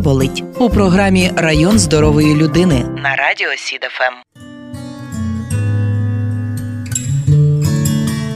болить 0.00 0.44
у 0.58 0.70
програмі 0.70 1.30
Район 1.36 1.78
здорової 1.78 2.34
людини 2.34 2.84
на 2.96 3.16
радіо 3.16 3.48
СІД 3.56 4.03
ФМ. 4.03 4.49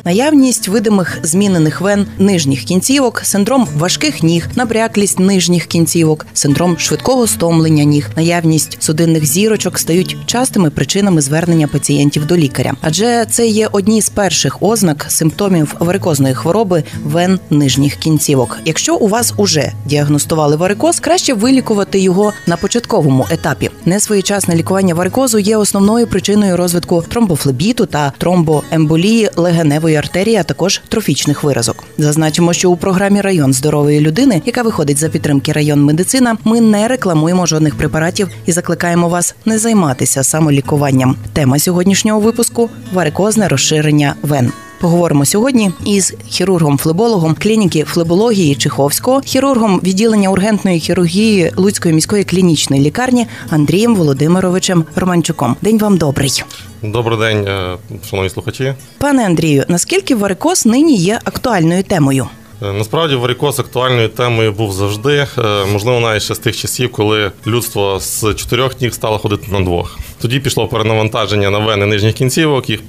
Наявність 0.07 0.69
видимих 0.69 1.19
змінених 1.23 1.81
вен 1.81 2.07
нижніх 2.19 2.65
кінцівок, 2.65 3.21
синдром 3.25 3.69
важких 3.77 4.23
ніг, 4.23 4.49
набряклість 4.55 5.19
нижніх 5.19 5.67
кінцівок, 5.67 6.27
синдром 6.35 6.79
швидкого 6.79 7.27
стомлення 7.27 7.85
ніг, 7.85 8.11
наявність 8.17 8.77
судинних 8.83 9.25
зірочок 9.25 9.79
стають 9.79 10.17
частими 10.27 10.71
причинами 10.71 11.21
звернення 11.21 11.69
пацієнтів 11.69 12.27
до 12.27 12.37
лікаря, 12.37 12.73
адже 12.81 13.27
це 13.31 13.47
є 13.47 13.69
одні 13.73 14.03
з 14.03 14.09
перших 14.09 14.63
ознак 14.63 15.07
симптомів 15.09 15.75
варикозної 15.79 16.35
хвороби 16.35 16.85
вен 17.05 17.41
нижніх 17.51 17.97
кінцівок. 17.97 18.59
Якщо 18.65 18.97
у 18.97 19.09
вас 19.09 19.35
уже 19.37 19.73
діагностували 19.87 20.57
варикоз, 20.57 21.01
краще 21.01 21.35
вилікувати 21.35 21.99
його 21.99 22.33
на 22.47 22.57
початковому 22.57 23.27
етапі. 23.31 23.71
Несвоєчасне 23.85 24.55
лікування 24.55 24.95
варикозу 24.95 25.39
є 25.39 25.57
основною 25.57 26.07
причиною 26.07 26.57
розвитку 26.57 27.05
тромбофлебіту 27.09 27.87
та 27.87 28.13
тромбоемболії 28.19 29.31
легеневої 29.37 29.94
легеневої 29.95 29.97
артерії, 29.97 30.37
а 30.37 30.43
також 30.43 30.81
трофічних 30.89 31.45
виразок. 31.45 31.85
Зазначимо, 31.99 32.53
що 32.53 32.71
у 32.71 32.77
програмі 32.77 33.21
Район 33.21 33.53
здорової 33.53 34.01
людини, 34.01 34.43
яка 34.47 34.63
виходить 34.63 34.99
за 34.99 35.09
підтримки 35.09 35.53
район 35.53 35.83
медицина, 35.83 36.37
ми 36.45 36.61
не 36.61 36.89
рекламуємо 36.89 37.47
жодних 37.47 37.75
препаратів 37.75 38.29
і 38.47 38.53
закликаємо 38.53 39.09
вас 39.09 39.35
не 39.45 39.59
займатися 39.59 40.23
самолікуванням. 40.23 41.17
Тема 41.33 41.59
сьогоднішнього 41.59 42.21
випуску 42.21 42.71
варикозне 42.93 43.49
розширення 43.49 44.15
вен. 44.23 44.53
Поговоримо 44.85 45.25
сьогодні 45.27 45.71
із 45.85 46.15
хірургом-флебологом 46.31 47.35
клініки 47.43 47.85
флебології 47.85 48.55
Чеховського, 48.55 49.21
хірургом 49.21 49.81
відділення 49.83 50.29
ургентної 50.29 50.81
хірургії 50.81 51.53
Луцької 51.57 51.95
міської 51.95 52.25
клінічної 52.25 52.83
лікарні 52.83 53.27
Андрієм 53.51 53.97
Володимировичем 53.97 54.85
Романчуком. 54.97 55.57
День 55.63 55.79
вам 55.79 55.97
добрий. 55.97 56.43
Добрий 56.83 57.19
день, 57.19 57.47
е, 57.49 57.77
шановні 58.11 58.31
слухачі. 58.31 58.75
Пане 58.99 59.27
Андрію, 59.27 59.65
наскільки 59.69 60.15
варикоз 60.15 60.67
нині 60.67 60.97
є 60.97 61.21
актуальною 61.25 61.83
темою? 61.83 62.29
Е, 62.63 62.73
насправді 62.73 63.15
варикоз 63.15 63.61
актуальною 63.61 64.09
темою 64.09 64.53
був 64.53 64.73
завжди. 64.73 65.27
Е, 65.39 65.65
можливо, 65.73 66.01
навіть 66.01 66.23
ще 66.23 66.35
з 66.35 66.39
тих 66.39 66.57
часів, 66.57 66.93
коли 66.93 67.33
людство 67.47 68.01
з 68.01 68.35
чотирьох 68.35 68.81
ніг 68.81 68.95
стало 68.95 69.19
ходити 69.19 69.47
на 69.53 69.61
двох. 69.61 69.99
Тоді 70.25 70.41
пішло 70.41 70.69
перенавантаження 70.69 71.51
на 71.51 71.59
вени 71.59 71.87
нижніх 71.87 72.15
кінцівок, 72.15 72.71
їх 72.71 72.81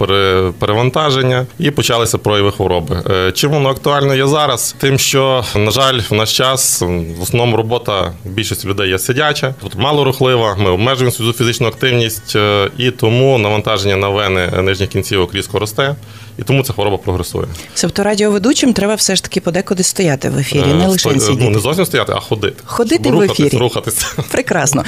перевантаження, 0.59 1.45
і 1.59 1.71
почалися 1.71 2.17
прояви 2.17 2.51
хвороби. 2.51 3.03
Е, 3.09 3.31
чим 3.31 3.51
воно 3.51 3.69
актуально 3.69 4.15
є 4.15 4.27
зараз? 4.27 4.75
Тим, 4.77 4.99
що 4.99 5.43
на 5.55 5.71
жаль, 5.71 5.99
в 6.09 6.13
наш 6.13 6.37
час 6.37 6.81
в 7.19 7.21
основному 7.21 7.57
робота 7.57 8.13
більшості 8.25 8.67
людей 8.67 8.89
є 8.89 8.99
сидяча, 8.99 9.55
тобто 9.61 9.79
мало 9.79 10.03
рухлива. 10.03 10.55
Ми 10.59 10.69
обмежуємо 10.69 11.11
свою 11.11 11.33
фізичну 11.33 11.67
активність, 11.67 12.37
і 12.77 12.91
тому 12.91 13.37
навантаження 13.37 13.95
на 13.95 14.09
вени 14.09 14.47
нижніх 14.61 14.89
кінцівок 14.89 15.35
різко 15.35 15.59
росте 15.59 15.95
і 16.39 16.43
тому 16.43 16.63
ця 16.63 16.73
хвороба 16.73 16.97
прогресує. 16.97 17.47
Тобто 17.81 18.03
радіоведучим 18.03 18.73
треба 18.73 18.95
все 18.95 19.15
ж 19.15 19.23
таки 19.23 19.41
подекуди 19.41 19.83
стояти 19.83 20.29
в 20.29 20.37
ефірі, 20.37 20.65
не 20.65 20.87
лише 20.87 21.09
Сто... 21.09 21.19
сидіти. 21.19 21.43
Ну, 21.43 21.49
не 21.49 21.59
зовсім 21.59 21.85
стояти, 21.85 22.13
а 22.15 22.19
ходити. 22.19 22.63
Ходити 22.65 23.11
в 23.11 23.21
ефірі. 23.21 23.57
Рухатися. 23.57 24.05
Прекрасно. 24.31 24.83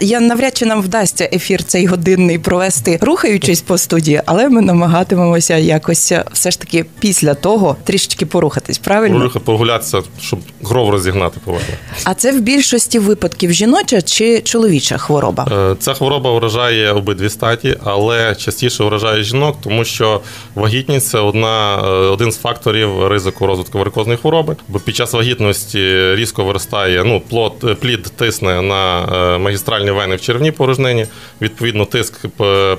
Я 0.00 0.20
навряд 0.20 0.56
чи 0.56 0.66
нам 0.66 0.82
вдасться 0.82 1.28
ефір 1.32 1.64
цей 1.64 1.86
годинний 1.88 2.38
провести, 2.38 2.98
рухаючись 3.02 3.60
по 3.60 3.78
студії, 3.78 4.22
але 4.26 4.48
ми 4.48 4.62
намагатимемося 4.62 5.56
якось 5.56 6.12
е, 6.12 6.24
все 6.32 6.50
ж 6.50 6.60
таки 6.60 6.84
після 6.98 7.34
того 7.34 7.76
трішечки 7.84 8.26
порухатись. 8.26 8.78
Правильно? 8.78 9.22
Рухати, 9.22 9.44
прогулятися, 9.44 10.02
щоб 10.20 10.40
кров 10.64 10.90
розігнати 10.90 11.40
поверне. 11.44 11.66
А 12.04 12.14
це 12.14 12.32
в 12.32 12.40
більшості 12.40 12.98
випадків 12.98 13.52
жіноча 13.52 14.02
чи 14.02 14.40
чоловіча 14.40 14.98
хвороба? 14.98 15.70
Е, 15.72 15.76
ця 15.78 15.94
хвороба 15.94 16.32
вражає 16.32 16.92
обидві 16.92 17.30
статі, 17.30 17.76
але 17.84 18.34
частіше 18.34 18.84
вражає 18.84 19.22
жінок, 19.22 19.56
тому 19.62 19.84
що 19.84 20.20
вагітність 20.54 21.08
це 21.08 21.18
одна 21.18 21.78
е, 21.78 21.86
один 21.88 22.32
з 22.32 22.38
факторів 22.38 23.06
ризику 23.06 23.46
розвитку 23.46 23.78
варикозної 23.78 24.18
хвороби, 24.18 24.56
бо 24.68 24.78
під 24.78 24.96
час 24.96 25.12
вагітності 25.12 26.14
різко 26.14 26.44
виростає 26.44 27.04
ну 27.04 27.22
плод, 27.28 27.80
плід 27.80 28.02
тисне 28.02 28.62
на 28.62 29.38
магістральні 29.38 29.90
вени 29.90 30.16
в 30.16 30.20
червній 30.20 30.52
порожнині. 30.52 31.06
Відповідно, 31.40 31.77
тиск 31.84 32.26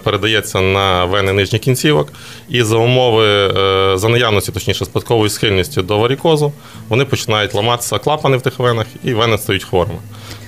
передається 0.03 0.61
на 0.61 1.05
вени 1.05 1.33
нижніх 1.33 1.61
кінцівок, 1.61 2.13
і 2.49 2.63
за 2.63 2.77
умови 2.77 3.51
за 3.97 4.09
наявності, 4.09 4.51
точніше, 4.51 4.85
спадкової 4.85 5.29
схильності 5.29 5.81
до 5.81 5.97
варікозу, 5.97 6.53
вони 6.89 7.05
починають 7.05 7.53
ламатися 7.53 7.97
клапани 7.97 8.37
в 8.37 8.41
тих 8.41 8.59
венах, 8.59 8.87
і 9.03 9.13
вени 9.13 9.37
стають 9.37 9.63
хворими. 9.63 9.99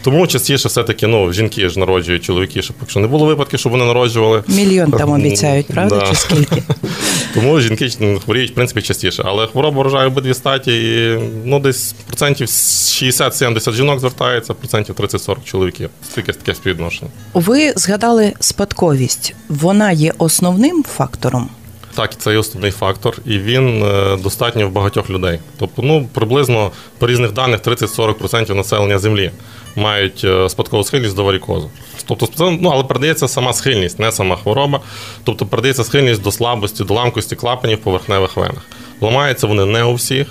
Тому 0.04 0.28
частіше 0.28 0.68
все-таки 0.68 1.08
ну, 1.08 1.34
жінки 1.34 1.70
ж 1.70 1.80
народжують 1.80 2.24
чоловіки, 2.24 2.62
щоб 2.62 2.76
якщо 2.82 3.00
не 3.00 3.08
було 3.08 3.26
випадків, 3.26 3.60
щоб 3.60 3.72
вони 3.72 3.86
народжували. 3.86 4.44
Мільйон 4.48 4.92
там 4.92 5.12
обіцяють, 5.12 5.68
правда? 5.68 6.00
Да. 6.00 6.06
Чи 6.06 6.16
скільки? 6.16 6.64
Тому 7.34 7.60
жінки 7.60 7.90
хворіють 8.26 8.52
в 8.52 8.54
принципі 8.54 8.82
частіше. 8.82 9.24
Але 9.26 9.48
хвороба 9.48 9.82
вражає 9.82 10.08
обидві 10.08 10.34
статі, 10.34 10.72
і 10.72 11.20
ну, 11.46 11.60
десь 11.60 11.96
процентів 12.08 12.48
60-70 12.48 13.74
жінок 13.74 14.00
звертається, 14.00 14.54
процентів 14.54 14.96
30-40 14.96 15.36
чоловіків. 15.46 15.90
Скільки 16.12 16.34
таке 16.34 16.56
співвідношення. 16.56 17.12
Ви 17.34 17.74
згадали 17.76 18.34
спадковість. 18.40 19.34
Вона 19.50 19.92
є 19.92 20.14
основним 20.18 20.84
фактором. 20.84 21.50
Так, 21.96 22.18
це 22.18 22.31
є 22.31 22.38
основний 22.38 22.72
фактор, 22.72 23.18
і 23.25 23.40
він 23.40 23.84
е, 23.84 24.18
достатньо 24.24 24.68
в 24.68 24.72
багатьох 24.72 25.09
людей. 25.09 25.40
Тобто, 25.59 25.81
ну 25.81 26.09
приблизно 26.13 26.72
по 26.97 27.07
різних 27.07 27.31
даних 27.31 27.62
30-40% 27.62 28.53
населення 28.53 29.00
землі 29.00 29.31
мають 29.75 30.24
е, 30.24 30.50
спадкову 30.50 30.84
схильність 30.84 31.16
до 31.16 31.24
варікозу. 31.24 31.69
Тобто, 32.07 32.52
ну, 32.62 32.69
але 32.69 32.84
передається 32.84 33.28
сама 33.28 33.53
схильність, 33.53 34.00
не 34.00 34.12
сама 34.12 34.35
хвороба. 34.35 34.79
Тобто 35.24 35.46
передається 35.46 35.84
схильність 35.84 36.22
до 36.22 36.31
слабості, 36.31 36.84
до 36.84 36.94
ламкості 36.94 37.35
клапанів 37.35 37.78
в 37.78 37.81
поверхневих 37.81 38.38
венах. 38.38 38.66
Ламаються 39.02 39.47
вони 39.47 39.66
не 39.66 39.84
у 39.84 39.94
всіх, 39.94 40.28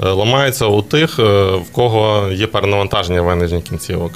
е, 0.00 0.08
ламаються 0.08 0.66
у 0.66 0.82
тих, 0.82 1.18
в 1.18 1.72
кого 1.72 2.28
є 2.32 2.46
перенавантаження 2.46 3.22
вен 3.22 3.62
кінцівок. 3.62 4.12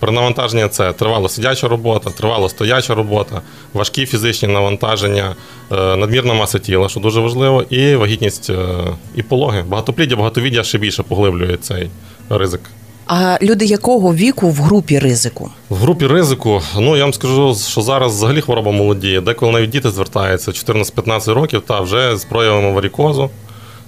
Перенавантаження 0.00 0.68
це 0.68 0.92
тривало 0.92 1.28
сидяча 1.28 1.68
робота, 1.68 2.10
тривало 2.10 2.48
стояча 2.48 2.94
робота, 2.94 3.40
важкі 3.74 4.06
фізичні 4.06 4.48
навантаження, 4.48 5.36
е, 5.72 5.96
надмірна 5.96 6.34
маса 6.34 6.58
тіла, 6.58 6.88
що 6.88 7.00
дуже 7.00 7.20
важливо, 7.20 7.62
і 7.70 7.96
вагітність 7.96 8.50
е, 8.50 8.66
і 9.14 9.22
пологи. 9.22 9.64
Багатопліддя, 9.68 10.16
багатовіддя 10.16 10.62
ще 10.62 10.78
більше 10.78 11.02
поглиблює 11.02 11.56
цей 11.56 11.90
ризик. 12.30 12.60
А 13.06 13.38
люди 13.42 13.64
якого 13.64 14.14
віку 14.14 14.48
в 14.48 14.54
групі 14.54 14.98
ризику? 14.98 15.50
В 15.70 15.76
групі 15.76 16.06
ризику, 16.06 16.62
ну 16.78 16.96
я 16.96 17.02
вам 17.02 17.14
скажу, 17.14 17.54
що 17.68 17.80
зараз 17.80 18.14
взагалі 18.14 18.40
хвороба 18.40 18.72
молодіє. 18.72 19.20
Деколи 19.20 19.52
навіть 19.52 19.70
діти 19.70 19.90
звертаються 19.90 20.50
14-15 20.50 21.34
років 21.34 21.62
та 21.66 21.80
вже 21.80 22.16
з 22.16 22.24
проявами 22.24 22.72
варікозу 22.72 23.30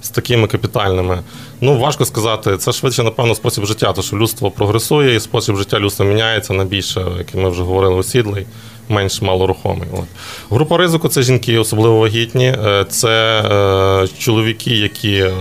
з 0.02 0.10
такими 0.10 0.46
капітальними. 0.48 1.22
Ну 1.60 1.78
важко 1.78 2.04
сказати, 2.04 2.56
це 2.56 2.72
швидше, 2.72 3.02
напевно, 3.02 3.34
спосіб 3.34 3.66
життя, 3.66 3.92
тому 3.92 4.02
що 4.02 4.16
людство 4.16 4.50
прогресує, 4.50 5.14
і 5.14 5.20
спосіб 5.20 5.56
життя 5.56 5.78
людства 5.78 6.06
міняється 6.06 6.52
на 6.52 6.64
більше, 6.64 7.06
як 7.18 7.34
ми 7.34 7.48
вже 7.48 7.62
говорили, 7.62 7.94
осідлий 7.94 8.46
менш 8.92 9.22
малорухомий. 9.22 9.88
От. 9.92 10.04
Група 10.50 10.76
ризику 10.76 11.08
це 11.08 11.22
жінки, 11.22 11.58
особливо 11.58 11.98
вагітні, 11.98 12.46
е, 12.46 12.84
це 12.88 13.40
е, 13.40 14.08
чоловіки, 14.18 14.70
які 14.70 15.14
е, 15.14 15.32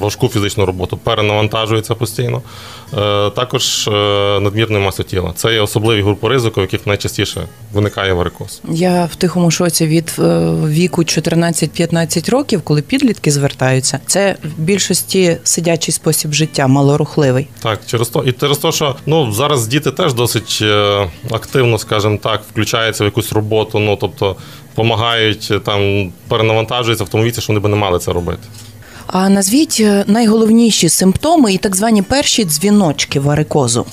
важку 0.00 0.28
фізичну 0.28 0.66
роботу 0.66 0.96
перенавантажуються 0.96 1.94
постійно. 1.94 2.42
Також 3.36 3.88
надмірна 4.40 4.78
маса 4.78 5.02
тіла. 5.02 5.32
Це 5.36 5.54
є 5.54 5.60
особливі 5.60 6.02
групи 6.02 6.28
ризику, 6.28 6.60
в 6.60 6.62
яких 6.62 6.86
найчастіше 6.86 7.48
виникає 7.72 8.12
варикоз. 8.12 8.60
Я 8.68 9.04
в 9.04 9.16
тихому 9.16 9.50
шоці 9.50 9.86
від 9.86 10.14
віку 10.68 11.02
14-15 11.02 12.30
років, 12.30 12.62
коли 12.62 12.82
підлітки 12.82 13.30
звертаються. 13.30 14.00
Це 14.06 14.36
в 14.44 14.62
більшості 14.62 15.36
сидячий 15.44 15.94
спосіб 15.94 16.32
життя, 16.32 16.66
малорухливий. 16.66 17.48
Так, 17.62 17.80
через 17.86 18.08
то 18.08 18.22
і 18.22 18.32
через 18.32 18.58
те, 18.58 18.72
що 18.72 18.96
ну 19.06 19.32
зараз 19.32 19.66
діти 19.66 19.90
теж 19.90 20.14
досить 20.14 20.64
активно, 21.30 21.78
скажімо 21.78 22.18
так, 22.22 22.42
включають 22.50 22.83
включаються 22.84 23.04
в 23.04 23.06
якусь 23.06 23.32
роботу, 23.32 23.78
ну 23.78 23.96
тобто 23.96 24.36
допомагають 24.70 25.52
там 25.64 26.12
перенавантажуються 26.28 27.04
в 27.04 27.08
що 27.40 27.52
вони 27.52 27.60
би 27.60 27.68
не 27.68 27.76
мали 27.76 27.98
це 27.98 28.12
робити. 28.12 28.42
А 29.06 29.28
назвіть 29.28 29.76
е, 29.80 30.04
найголовніші 30.06 30.88
симптоми 30.88 31.52
і 31.52 31.58
так 31.58 31.76
звані 31.76 32.02
перші 32.02 32.44
дзвіночки 32.44 33.20
варикозу. 33.20 33.86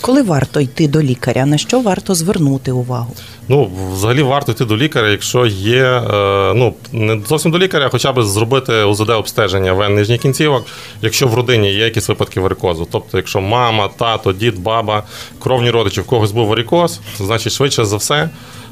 Коли 0.00 0.22
варто 0.22 0.60
йти 0.60 0.88
до 0.88 1.02
лікаря? 1.02 1.46
На 1.46 1.58
що 1.58 1.80
варто 1.80 2.14
звернути 2.14 2.72
увагу? 2.72 3.14
Ну, 3.48 3.70
взагалі 3.92 4.22
варто 4.22 4.52
йти 4.52 4.64
до 4.64 4.76
лікаря, 4.76 5.08
якщо 5.08 5.46
є, 5.46 5.84
е, 5.84 6.52
ну 6.54 6.74
не 6.92 7.20
зовсім 7.28 7.52
до 7.52 7.58
лікаря, 7.58 7.86
а 7.86 7.88
хоча 7.88 8.12
б 8.12 8.22
зробити 8.22 8.84
УЗД 8.84 9.10
обстеження 9.10 9.72
вен 9.72 9.94
нижніх 9.94 10.20
кінцівок, 10.20 10.66
якщо 11.02 11.28
в 11.28 11.34
родині 11.34 11.72
є 11.72 11.84
якісь 11.84 12.08
випадки 12.08 12.40
варикозу. 12.40 12.88
Тобто, 12.92 13.16
якщо 13.16 13.40
мама, 13.40 13.88
тато, 13.98 14.32
дід, 14.32 14.58
баба, 14.58 15.02
кровні 15.38 15.70
родичі, 15.70 16.00
в 16.00 16.04
когось 16.06 16.32
був 16.32 16.46
варикоз, 16.48 17.00
значить 17.18 17.52
швидше 17.52 17.84
за 17.84 17.96
все. 17.96 18.28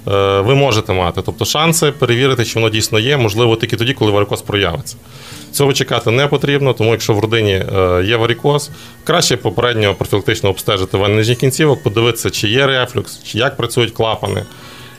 е, 0.08 0.40
Ви 0.40 0.54
можете 0.54 0.92
мати, 0.92 1.22
тобто 1.26 1.44
шанси 1.44 1.92
перевірити, 1.92 2.44
чи 2.44 2.54
воно 2.54 2.70
дійсно 2.70 2.98
є, 2.98 3.16
можливо, 3.16 3.56
тільки 3.56 3.76
тоді, 3.76 3.92
коли 3.94 4.10
варикоз 4.12 4.42
проявиться. 4.42 4.96
Цього 5.52 5.72
чекати 5.72 6.10
не 6.10 6.26
потрібно, 6.26 6.72
тому 6.72 6.90
якщо 6.90 7.14
в 7.14 7.20
родині 7.20 7.52
е, 7.52 8.02
є 8.04 8.16
варікоз, 8.16 8.70
краще 9.04 9.36
попередньо 9.36 9.94
профілактично 9.94 10.50
обстежити 10.50 10.96
вени 10.96 11.34
кінцівок, 11.34 11.82
подивитися, 11.82 12.30
чи 12.30 12.48
є 12.48 12.66
рефлюкс, 12.66 13.22
чи 13.24 13.38
як 13.38 13.56
працюють 13.56 13.92
клапани, 13.92 14.42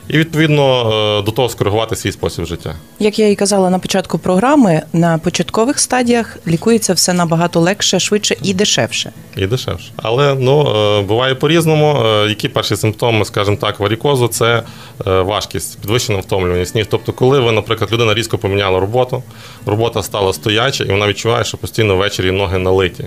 і 0.08 0.18
відповідно 0.18 0.92
е, 1.18 1.22
до 1.22 1.30
того 1.30 1.48
скоригувати 1.48 1.96
свій 1.96 2.12
спосіб 2.12 2.44
життя. 2.44 2.74
Як 2.98 3.18
я 3.18 3.28
і 3.28 3.34
казала 3.34 3.70
на 3.70 3.78
початку 3.78 4.18
програми, 4.18 4.82
на 4.92 5.18
початкових 5.18 5.78
стадіях 5.78 6.38
лікується 6.46 6.92
все 6.92 7.12
набагато 7.12 7.60
легше, 7.60 8.00
швидше 8.00 8.36
і 8.42 8.54
дешевше. 8.54 9.12
І 9.36 9.46
дешевше. 9.46 9.92
Але 9.96 10.34
ну 10.34 10.76
е, 10.76 11.02
буває 11.02 11.34
по-різному. 11.34 12.02
Е, 12.04 12.28
Які 12.28 12.48
перші 12.48 12.76
симптоми, 12.76 13.24
скажімо 13.24 13.56
так, 13.60 13.80
варікозу 13.80 14.28
це 14.28 14.62
важкість, 15.04 15.80
підвищена 15.80 16.18
втомлюваність 16.18 16.74
ніг. 16.74 16.86
Тобто, 16.90 17.12
коли 17.12 17.40
ви, 17.40 17.52
наприклад, 17.52 17.92
людина 17.92 18.14
різко 18.14 18.38
поміняла 18.38 18.80
роботу, 18.80 19.22
робота 19.66 20.02
стала 20.02 20.32
стояча, 20.32 20.84
і 20.84 20.90
вона 20.90 21.08
відчуває, 21.08 21.44
що 21.44 21.56
постійно 21.56 21.96
ввечері 21.96 22.30
ноги 22.30 22.58
налиті. 22.58 23.04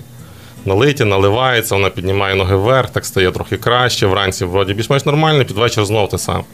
Налиті, 0.64 1.04
наливається, 1.04 1.74
вона 1.74 1.90
піднімає 1.90 2.34
ноги 2.34 2.56
вверх, 2.56 2.90
так 2.90 3.04
стає 3.04 3.30
трохи 3.30 3.56
краще. 3.56 4.06
Вранці 4.06 4.44
вроді 4.44 4.74
більш-менш 4.74 5.04
нормально, 5.06 5.44
під 5.44 5.56
вечір 5.56 5.84
знов 5.84 6.08
те 6.08 6.18
саме. 6.18 6.44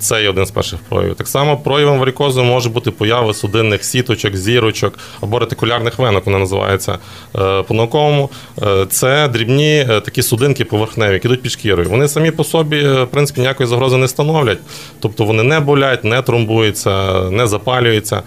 Це 0.00 0.22
є 0.22 0.30
один 0.30 0.46
з 0.46 0.50
перших 0.50 0.78
проявів. 0.88 1.14
Так 1.14 1.28
само 1.28 1.56
проявом 1.56 1.98
варикозу 1.98 2.44
може 2.44 2.70
бути 2.70 2.90
поява 2.90 3.34
судинних 3.34 3.84
сіточок, 3.84 4.36
зірочок 4.36 4.98
або 5.20 5.38
ретикулярних 5.38 5.98
венок, 5.98 6.26
вони 6.26 6.38
називаються 6.38 6.98
е, 7.38 7.62
по-науковому. 7.62 8.30
Е, 8.62 8.86
Це 8.90 9.28
дрібні 9.28 9.86
е, 9.90 10.00
такі 10.00 10.22
судинки 10.22 10.64
поверхневі, 10.64 11.12
які 11.12 11.28
йдуть 11.28 11.42
під 11.42 11.52
шкірою. 11.52 11.90
Вони 11.90 12.08
самі 12.08 12.30
по 12.30 12.44
собі, 12.44 12.82
в 12.82 13.06
принципі, 13.06 13.40
ніякої 13.40 13.68
загрози 13.68 13.96
не 13.96 14.08
становлять. 14.08 14.58
Тобто 15.00 15.24
вони 15.24 15.42
не 15.42 15.60
болять, 15.60 16.04
не 16.04 16.22
тромбуються, 16.22 17.20
не 17.30 17.46
запалюються. 17.46 18.22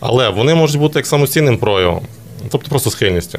Але 0.00 0.28
вони 0.28 0.54
можуть 0.54 0.80
бути 0.80 0.98
як 0.98 1.06
самостійним 1.06 1.58
проявом. 1.58 2.06
Тобто 2.50 2.70
просто 2.70 2.90
схильністю. 2.90 3.38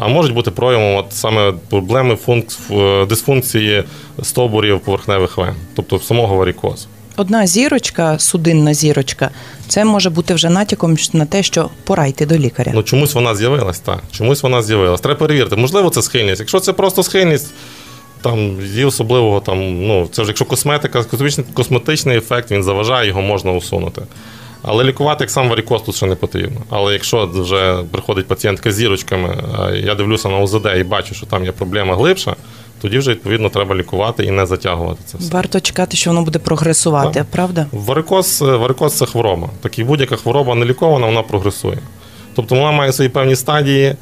А 0.00 0.08
можуть 0.08 0.34
бути 0.34 0.50
проявом 0.50 0.96
от 0.96 1.06
саме 1.12 1.52
проблеми 1.70 2.16
функц... 2.16 2.58
е, 2.70 3.06
дисфункції 3.06 3.84
стовбурів 4.22 4.80
поверхневих 4.80 5.38
вен, 5.38 5.54
тобто 5.76 5.98
самого 5.98 6.36
варикозу. 6.36 6.88
Одна 7.16 7.46
зірочка, 7.46 8.18
судинна 8.18 8.74
зірочка, 8.74 9.30
це 9.68 9.84
може 9.84 10.10
бути 10.10 10.34
вже 10.34 10.50
натяком 10.50 10.96
на 11.12 11.26
те, 11.26 11.42
що 11.42 11.70
пора 11.84 12.06
йти 12.06 12.26
до 12.26 12.38
лікаря. 12.38 12.72
Ну 12.74 12.82
чомусь 12.82 13.14
вона 13.14 13.34
з'явилась, 13.34 13.78
так. 13.78 14.02
Чомусь 14.12 14.42
вона 14.42 14.62
з'явилась. 14.62 15.00
Треба 15.00 15.18
перевірити. 15.18 15.56
Можливо, 15.56 15.90
це 15.90 16.02
схильність. 16.02 16.40
Якщо 16.40 16.60
це 16.60 16.72
просто 16.72 17.02
схильність, 17.02 17.50
там 18.22 18.58
є 18.74 18.86
особливого 18.86 19.40
там, 19.40 19.86
ну, 19.86 20.08
це 20.12 20.22
вже 20.22 20.30
якщо 20.30 20.44
косметика, 20.44 21.04
косметичний, 21.04 21.46
косметичний 21.54 22.18
ефект, 22.18 22.50
він 22.50 22.62
заважає, 22.62 23.08
його 23.08 23.22
можна 23.22 23.52
усунути. 23.52 24.02
Але 24.62 24.84
лікувати 24.84 25.24
як 25.24 25.30
сам 25.30 25.48
варікоз 25.48 25.82
тут 25.82 25.94
ще 25.96 26.06
не 26.06 26.14
потрібно. 26.14 26.60
Але 26.70 26.92
якщо 26.92 27.26
вже 27.26 27.78
приходить 27.90 28.26
пацієнтка 28.26 28.72
з 28.72 28.74
зірочками, 28.74 29.44
я 29.84 29.94
дивлюся 29.94 30.28
на 30.28 30.38
УЗД 30.38 30.66
і 30.80 30.84
бачу, 30.84 31.14
що 31.14 31.26
там 31.26 31.44
є 31.44 31.52
проблема 31.52 31.96
глибша, 31.96 32.36
тоді 32.84 32.98
вже 32.98 33.10
відповідно 33.10 33.48
треба 33.48 33.74
лікувати 33.74 34.24
і 34.24 34.30
не 34.30 34.46
затягувати 34.46 35.00
це 35.06 35.18
все. 35.18 35.32
Варто 35.34 35.60
чекати, 35.60 35.96
що 35.96 36.10
воно 36.10 36.22
буде 36.22 36.38
прогресувати, 36.38 37.18
Так. 37.18 37.26
правда? 37.30 37.66
Варикоз, 37.72 38.40
варикоз 38.40 38.96
це 38.96 39.06
хвороба. 39.06 39.48
Так 39.60 39.78
і 39.78 39.84
будь-яка 39.84 40.16
хвороба 40.16 40.54
не 40.54 40.64
лікована, 40.66 41.06
вона 41.06 41.22
прогресує. 41.22 41.78
Тобто 42.34 42.54
вона 42.54 42.72
має 42.72 42.92
свої 42.92 43.10
певні 43.10 43.36
стадії, 43.36 43.96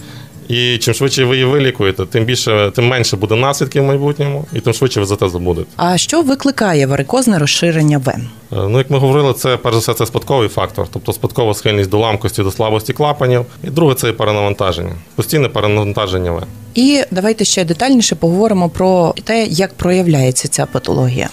і 0.48 0.78
чим 0.78 0.94
швидше 0.94 1.24
ви 1.24 1.34
її 1.34 1.44
вилікуєте, 1.44 2.06
тим 2.06 2.24
більше, 2.24 2.70
тим 2.74 2.88
менше 2.88 3.16
буде 3.16 3.34
наслідків 3.36 3.82
в 3.82 3.86
майбутньому, 3.86 4.44
і 4.52 4.60
тим 4.60 4.72
швидше 4.72 5.00
ви 5.00 5.06
за 5.06 5.16
те 5.16 5.28
забудете. 5.28 5.66
А 5.76 5.98
що 5.98 6.22
викликає 6.22 6.86
варикозне 6.86 7.38
розширення 7.38 7.98
вен? 7.98 8.28
Е, 8.52 8.56
Ну, 8.68 8.78
як 8.78 8.90
ми 8.90 8.98
говорили, 8.98 9.32
це 9.34 9.56
перш 9.56 9.74
за 9.74 9.80
все 9.80 9.94
це 9.94 10.06
спадковий 10.06 10.48
фактор, 10.48 10.86
тобто 10.92 11.12
спадкова 11.12 11.54
схильність 11.54 11.90
до 11.90 11.98
ламкості, 11.98 12.42
до 12.42 12.50
слабості 12.50 12.92
клапанів. 12.92 13.46
І 13.64 13.70
друге 13.70 13.94
це 13.94 14.12
перенавантаження, 14.12 14.92
постійне 15.14 15.48
перенавантаження 15.48 16.32
вен. 16.32 16.44
І 16.74 17.02
давайте 17.10 17.44
ще 17.44 17.64
детальніше 17.64 18.14
поговоримо 18.14 18.68
про 18.68 19.14
те, 19.24 19.44
як 19.44 19.74
проявляється 19.74 20.48
ця 20.48 20.66
патологія. 20.66 21.28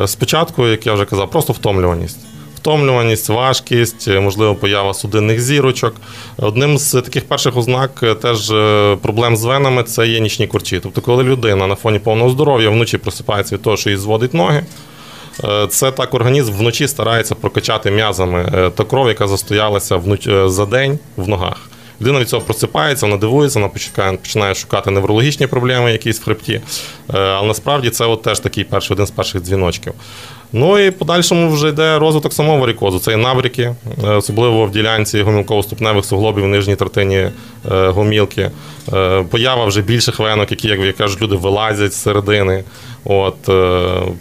Е, 0.00 0.08
Спочатку, 0.08 0.66
як 0.66 0.86
я 0.86 0.92
вже 0.92 1.04
казав, 1.04 1.30
просто 1.30 1.52
втомлюваність. 1.52 2.18
Втомлюваність, 2.64 3.28
важкість, 3.28 4.08
е, 4.08 4.20
можливо, 4.20 4.54
поява 4.54 4.94
судинних 4.94 5.40
зірочок. 5.40 5.94
Одним 6.36 6.78
з 6.78 7.02
таких 7.02 7.24
перших 7.24 7.56
ознак 7.56 7.90
е, 8.02 8.14
теж 8.14 8.50
е, 8.50 8.96
проблем 9.02 9.36
з 9.36 9.44
венами 9.44 9.82
це 9.82 10.06
є 10.06 10.20
нічні 10.20 10.46
корчі. 10.46 10.80
Тобто, 10.82 11.00
коли 11.00 11.24
людина 11.24 11.66
на 11.66 11.74
фоні 11.74 11.98
повного 11.98 12.30
здоров'я 12.30 12.70
вночі 12.70 12.98
просипається 12.98 13.54
від 13.54 13.62
того, 13.62 13.76
що 13.76 13.90
їй 13.90 13.96
зводить 13.96 14.34
ноги. 14.34 14.64
Це 15.68 15.90
так 15.90 16.14
організм 16.14 16.52
вночі 16.52 16.88
старається 16.88 17.34
прокачати 17.34 17.90
м'язами 17.90 18.70
та 18.74 18.84
кров, 18.84 19.08
яка 19.08 19.28
застоялася 19.28 20.02
за 20.46 20.66
день 20.66 20.98
в 21.16 21.28
ногах. 21.28 21.56
Людина 22.00 22.20
від 22.20 22.28
цього 22.28 22.42
просипається, 22.42 23.06
вона 23.06 23.18
дивується, 23.18 23.58
вона 23.60 24.16
починає, 24.16 24.54
шукати 24.54 24.90
неврологічні 24.90 25.46
проблеми, 25.46 25.92
якісь 25.92 26.20
в 26.20 26.24
хребті. 26.24 26.60
Але 27.08 27.46
насправді 27.46 27.90
це 27.90 28.04
от 28.04 28.22
теж 28.22 28.40
такий 28.40 28.64
перший 28.64 28.94
один 28.94 29.06
з 29.06 29.10
перших 29.10 29.42
дзвіночків. 29.42 29.92
Ну 30.56 30.78
і 30.78 30.90
подальшому 30.90 31.50
вже 31.50 31.68
йде 31.68 31.98
розвиток 31.98 32.32
самого 32.32 32.58
варикозу. 32.58 32.98
Це 32.98 33.12
і 33.12 33.16
набріки, 33.16 33.74
е, 34.04 34.08
особливо 34.08 34.66
в 34.66 34.70
ділянці 34.70 35.22
гомілково-ступневих 35.22 36.02
суглобів, 36.02 36.44
в 36.44 36.48
нижній 36.48 36.76
третині 36.76 37.16
е, 37.16 37.30
гомілки. 37.88 38.50
Е, 38.92 39.22
Поява 39.30 39.64
вже 39.64 39.82
більших 39.82 40.18
венок, 40.18 40.50
які, 40.50 40.68
як 40.68 40.96
кажуть, 40.96 41.22
люди 41.22 41.36
вилазять 41.36 41.92
з 41.92 42.02
середини. 42.02 42.64
От, 43.04 43.36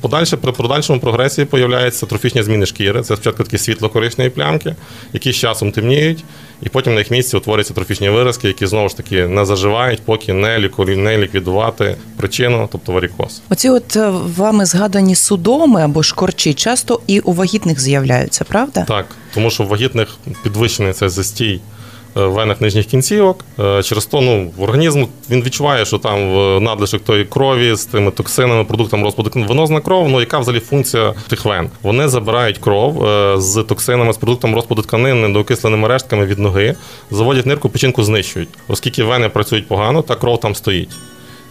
подальше, 0.01 0.38
при 0.38 0.51
подальшому 0.51 1.00
прогресії 1.00 1.45
появляються 1.45 2.06
трофічні 2.06 2.44
зміни 2.44 2.65
шкіри. 2.65 3.01
Це 3.01 3.15
спочатку 3.15 3.44
такі 3.44 3.57
світло-коричневі 3.57 4.30
плямки, 4.30 4.75
які 5.13 5.31
з 5.31 5.35
часом 5.35 5.71
темніють, 5.71 6.24
і 6.65 6.69
потім 6.69 6.94
на 6.94 7.00
їх 7.00 7.12
місці 7.12 7.38
утворюються 7.38 7.74
трофічні 7.74 8.10
виразки, 8.10 8.48
які 8.48 8.65
знову 8.65 8.89
ж 8.89 8.98
таки 8.98 9.27
не 9.27 9.45
заживають, 9.45 10.01
поки 10.06 10.33
не, 10.33 10.60
ліку, 10.60 10.86
не 10.86 11.18
ліквідувати 11.18 11.95
причину, 12.18 12.69
тобто 12.71 12.92
варікоз. 12.92 13.42
Оці 13.50 13.69
от 13.69 13.95
е, 13.95 14.10
вами 14.38 14.65
згадані 14.65 15.15
судоми 15.15 15.81
або 15.81 16.04
шкорчі 16.04 16.54
часто 16.54 17.02
і 17.07 17.19
у 17.19 17.33
вагітних 17.33 17.80
з'являються, 17.80 18.44
правда? 18.44 18.85
Так, 18.87 19.06
тому 19.33 19.49
що 19.49 19.64
в 19.64 19.68
вагітних 19.68 20.18
підвищений 20.44 20.94
цей 20.94 21.09
застій 21.09 21.61
венах 22.15 22.61
нижніх 22.61 22.85
кінцівок. 22.85 23.45
Е, 23.59 23.83
Через 23.83 24.05
то 24.05 24.21
ну, 24.21 24.51
організм 24.59 25.05
він 25.29 25.43
відчуває, 25.43 25.85
що 25.85 25.97
там 25.97 26.33
в 26.33 26.59
надлишок 26.59 27.03
тої 27.03 27.25
крові 27.25 27.75
з 27.75 27.85
тими 27.85 28.11
токсинами, 28.11 28.63
продуктами 28.63 29.03
розпаду 29.03 29.31
венозна 29.35 29.79
кров. 29.79 30.09
Ну 30.09 30.19
яка 30.19 30.39
взагалі 30.39 30.61
функція 30.61 31.13
тих 31.27 31.45
вен? 31.45 31.69
Вони 31.81 32.07
забирають 32.07 32.57
кров 32.57 33.05
е, 33.05 33.35
з 33.41 33.63
токсинами, 33.63 34.13
з 34.13 34.17
продуктом 34.17 34.55
розпаду 34.55 34.81
тканин, 34.81 35.21
недоокисленими 35.21 35.87
рештками 35.87 36.25
від 36.25 36.39
ноги, 36.39 36.75
заводять 37.11 37.45
нирку, 37.45 37.69
печінку 37.69 38.03
знищують. 38.03 38.49
Оскільки 38.67 39.03
вени 39.03 39.29
працюють 39.29 39.67
погано, 39.67 40.01
та 40.01 40.15
кров 40.15 40.39
там 40.39 40.55
стоїть. 40.55 40.89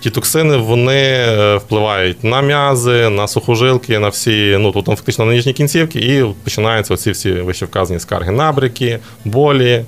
Ті 0.03 0.11
токсини 0.11 0.57
вони 0.57 1.03
е, 1.03 1.57
впливають 1.57 2.25
на 2.25 2.43
м'язи, 2.43 3.09
на 3.09 3.29
сухожилки, 3.29 3.99
на 3.99 4.09
всі, 4.09 4.57
ну 4.61 4.73
тут 4.73 4.85
там 4.85 4.97
фактично 4.97 5.25
на 5.25 5.33
нижні 5.33 5.53
кінцівки, 5.53 5.99
і 5.99 6.25
починаються 6.45 6.95
оці 6.95 7.11
всі 7.11 7.33
вищевказані 7.33 8.01
скарги, 8.01 8.31
набряки, 8.31 8.99
болі, 9.25 9.71
е, 9.71 9.85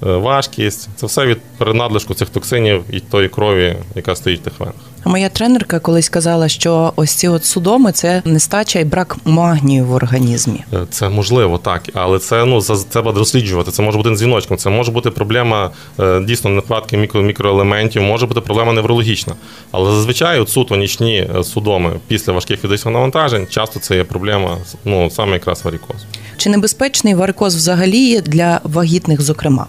важкість. 0.00 0.88
Це 0.96 1.06
все 1.06 1.26
від 1.26 1.38
перенадлишку 1.58 2.14
цих 2.14 2.28
токсинів 2.28 2.84
і 2.90 3.00
тої 3.00 3.28
крові, 3.28 3.76
яка 3.94 4.16
стоїть 4.16 4.40
в 4.40 4.44
тих 4.44 4.60
венах. 4.60 4.74
А 5.04 5.08
моя 5.10 5.28
тренерка 5.28 5.78
колись 5.78 6.08
казала, 6.08 6.48
що 6.48 6.92
ось 6.96 7.10
ці 7.10 7.28
от 7.28 7.44
судоми 7.44 7.92
це 7.92 8.22
нестача 8.24 8.78
і 8.78 8.84
брак 8.84 9.16
магнію 9.24 9.84
в 9.84 9.92
організмі. 9.92 10.64
Е, 10.72 10.86
Це 10.90 11.08
можливо, 11.08 11.58
так, 11.58 11.82
але 11.94 12.18
це 12.18 12.44
ну 12.44 12.60
за 12.60 12.76
це 12.76 12.84
треба 12.88 13.12
досліджувати. 13.12 13.70
Це 13.70 13.82
може 13.82 13.98
бути 13.98 14.10
дзвіночком. 14.10 14.56
Це 14.56 14.70
може 14.70 14.92
бути 14.92 15.10
проблема 15.10 15.70
е, 16.00 16.20
дійсно 16.20 16.50
нехватки 16.50 16.96
мікро, 16.96 17.22
мікроелементів, 17.22 18.02
може 18.02 18.26
бути 18.26 18.40
проблема 18.40 18.72
неврологічна. 18.72 19.34
Але 19.70 19.90
зазвичай 19.94 20.40
от 20.40 20.48
суто 20.48 20.76
нічні 20.76 21.28
е, 21.38 21.44
судоми 21.44 21.92
після 22.08 22.32
важких 22.32 22.60
фізичних 22.60 22.94
навантажень 22.94 23.46
часто 23.46 23.80
це 23.80 23.96
є 23.96 24.04
проблема, 24.04 24.56
ну 24.84 25.10
саме 25.10 25.32
якраз 25.32 25.64
варікоз. 25.64 25.96
Чи 26.36 26.50
небезпечний 26.50 27.14
варикоз 27.14 27.56
взагалі 27.56 28.20
для 28.20 28.60
вагітних, 28.64 29.20
зокрема? 29.20 29.66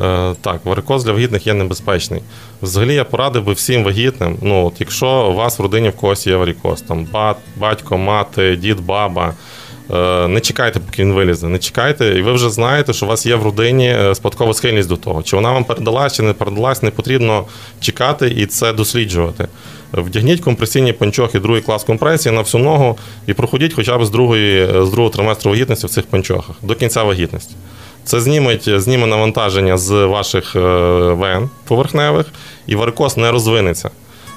Е, 0.00 0.34
Так, 0.40 0.60
варикоз 0.64 1.04
для 1.04 1.12
вагітних 1.12 1.46
є 1.46 1.54
небезпечний. 1.54 2.22
Взагалі 2.62 2.94
я 2.94 3.04
порадив 3.04 3.44
би 3.44 3.52
всім 3.52 3.84
вагітним. 3.84 4.36
Ну, 4.42 4.66
от 4.66 4.74
якщо 4.78 5.28
у 5.30 5.34
вас 5.34 5.58
в 5.58 5.62
родині 5.62 5.88
в 5.88 5.96
когось 5.96 6.26
є 6.26 6.36
варикоз, 6.36 6.82
там 6.82 7.06
бат, 7.12 7.36
батько, 7.56 7.98
мати, 7.98 8.56
дід, 8.56 8.80
баба, 8.80 9.34
Е, 9.94 10.28
Не 10.28 10.40
чекайте, 10.40 10.80
поки 10.80 11.02
він 11.02 11.12
вилізе. 11.12 11.48
Не 11.48 11.58
чекайте, 11.58 12.18
і 12.18 12.22
ви 12.22 12.32
вже 12.32 12.50
знаєте, 12.50 12.92
що 12.92 13.06
у 13.06 13.08
вас 13.08 13.26
є 13.26 13.34
в 13.34 13.42
родині 13.42 13.88
е, 13.88 14.14
спадкова 14.14 14.54
схильність 14.54 14.88
до 14.88 14.96
того. 14.96 15.22
Чи 15.22 15.36
вона 15.36 15.52
вам 15.52 15.64
передалась, 15.64 16.16
чи 16.16 16.22
не 16.22 16.32
передалась, 16.32 16.82
не 16.82 16.90
потрібно 16.90 17.44
чекати 17.80 18.34
і 18.36 18.46
це 18.46 18.72
досліджувати. 18.72 19.48
Вдягніть 19.92 20.40
компресійні 20.40 20.92
панчохи, 20.92 21.38
другий 21.40 21.62
клас 21.62 21.84
компресії 21.84 22.34
на 22.34 22.40
всю 22.40 22.64
ногу 22.64 22.98
і 23.26 23.34
проходіть 23.34 23.74
хоча 23.74 23.98
б 23.98 24.04
з 24.04 24.10
другої 24.10 24.66
з 24.66 24.90
другого 24.90 25.10
триместру 25.10 25.50
вагітності 25.50 25.86
в 25.86 25.90
цих 25.90 26.06
панчохах 26.06 26.56
до 26.62 26.74
кінця 26.74 27.02
вагітності. 27.02 27.54
Це 28.04 28.20
зніметь, 28.20 28.80
зніме 28.80 29.06
навантаження 29.06 29.78
з 29.78 29.90
ваших 29.90 30.56
е, 30.56 30.60
вен 31.12 31.50
поверхневих, 31.64 32.26
і 32.66 32.74
варикоз 32.74 33.16
не 33.16 33.30
розвинеться. 33.30 33.90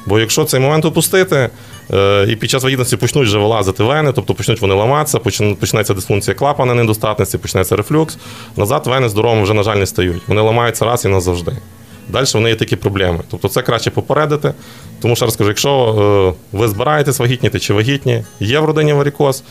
Бо 0.06 0.20
якщо 0.20 0.46
цей 0.46 0.60
момент 0.60 0.86
опустити, 0.86 1.50
е, 1.94 2.26
і 2.30 2.36
під 2.36 2.50
час 2.50 2.64
вагітності 2.64 2.98
почнуть 2.98 3.28
вже 3.28 3.38
вилазити 3.38 3.84
вени, 3.84 4.12
тобто 4.16 4.34
почнуть 4.34 4.62
вони 4.62 4.76
ламатися, 4.76 5.20
почнеться 5.60 5.94
дисфункція 5.94 6.36
клапана 6.36 6.74
недостатності, 6.74 7.38
почнеться 7.38 7.76
рефлюкс. 7.76 8.18
Назад 8.58 8.88
вени 8.88 9.10
здоровими 9.10 9.44
вже, 9.44 9.54
на 9.54 9.64
жаль, 9.64 9.78
не 9.78 9.86
стають. 9.86 10.22
Вони 10.28 10.42
ламаються 10.42 10.86
раз 10.86 11.06
і 11.06 11.08
назавжди. 11.08 11.52
Далі 12.10 12.26
вони 12.34 12.50
є 12.50 12.56
такі 12.56 12.76
проблеми. 12.76 13.20
Тобто 13.32 13.48
це 13.48 13.62
краще 13.62 13.92
попередити. 13.92 14.54
Тому 15.02 15.16
ще 15.16 15.26
раз 15.26 15.36
кажу, 15.36 15.50
якщо 15.50 16.36
е, 16.54 16.58
ви 16.58 16.68
збираєтесь 16.68 17.20
вагітніти 17.20 17.60
чи 17.60 17.74
вагітні, 17.74 18.24
є 18.40 18.60
в 18.60 18.66
родині 18.66 18.94
варикоз, 18.94 19.44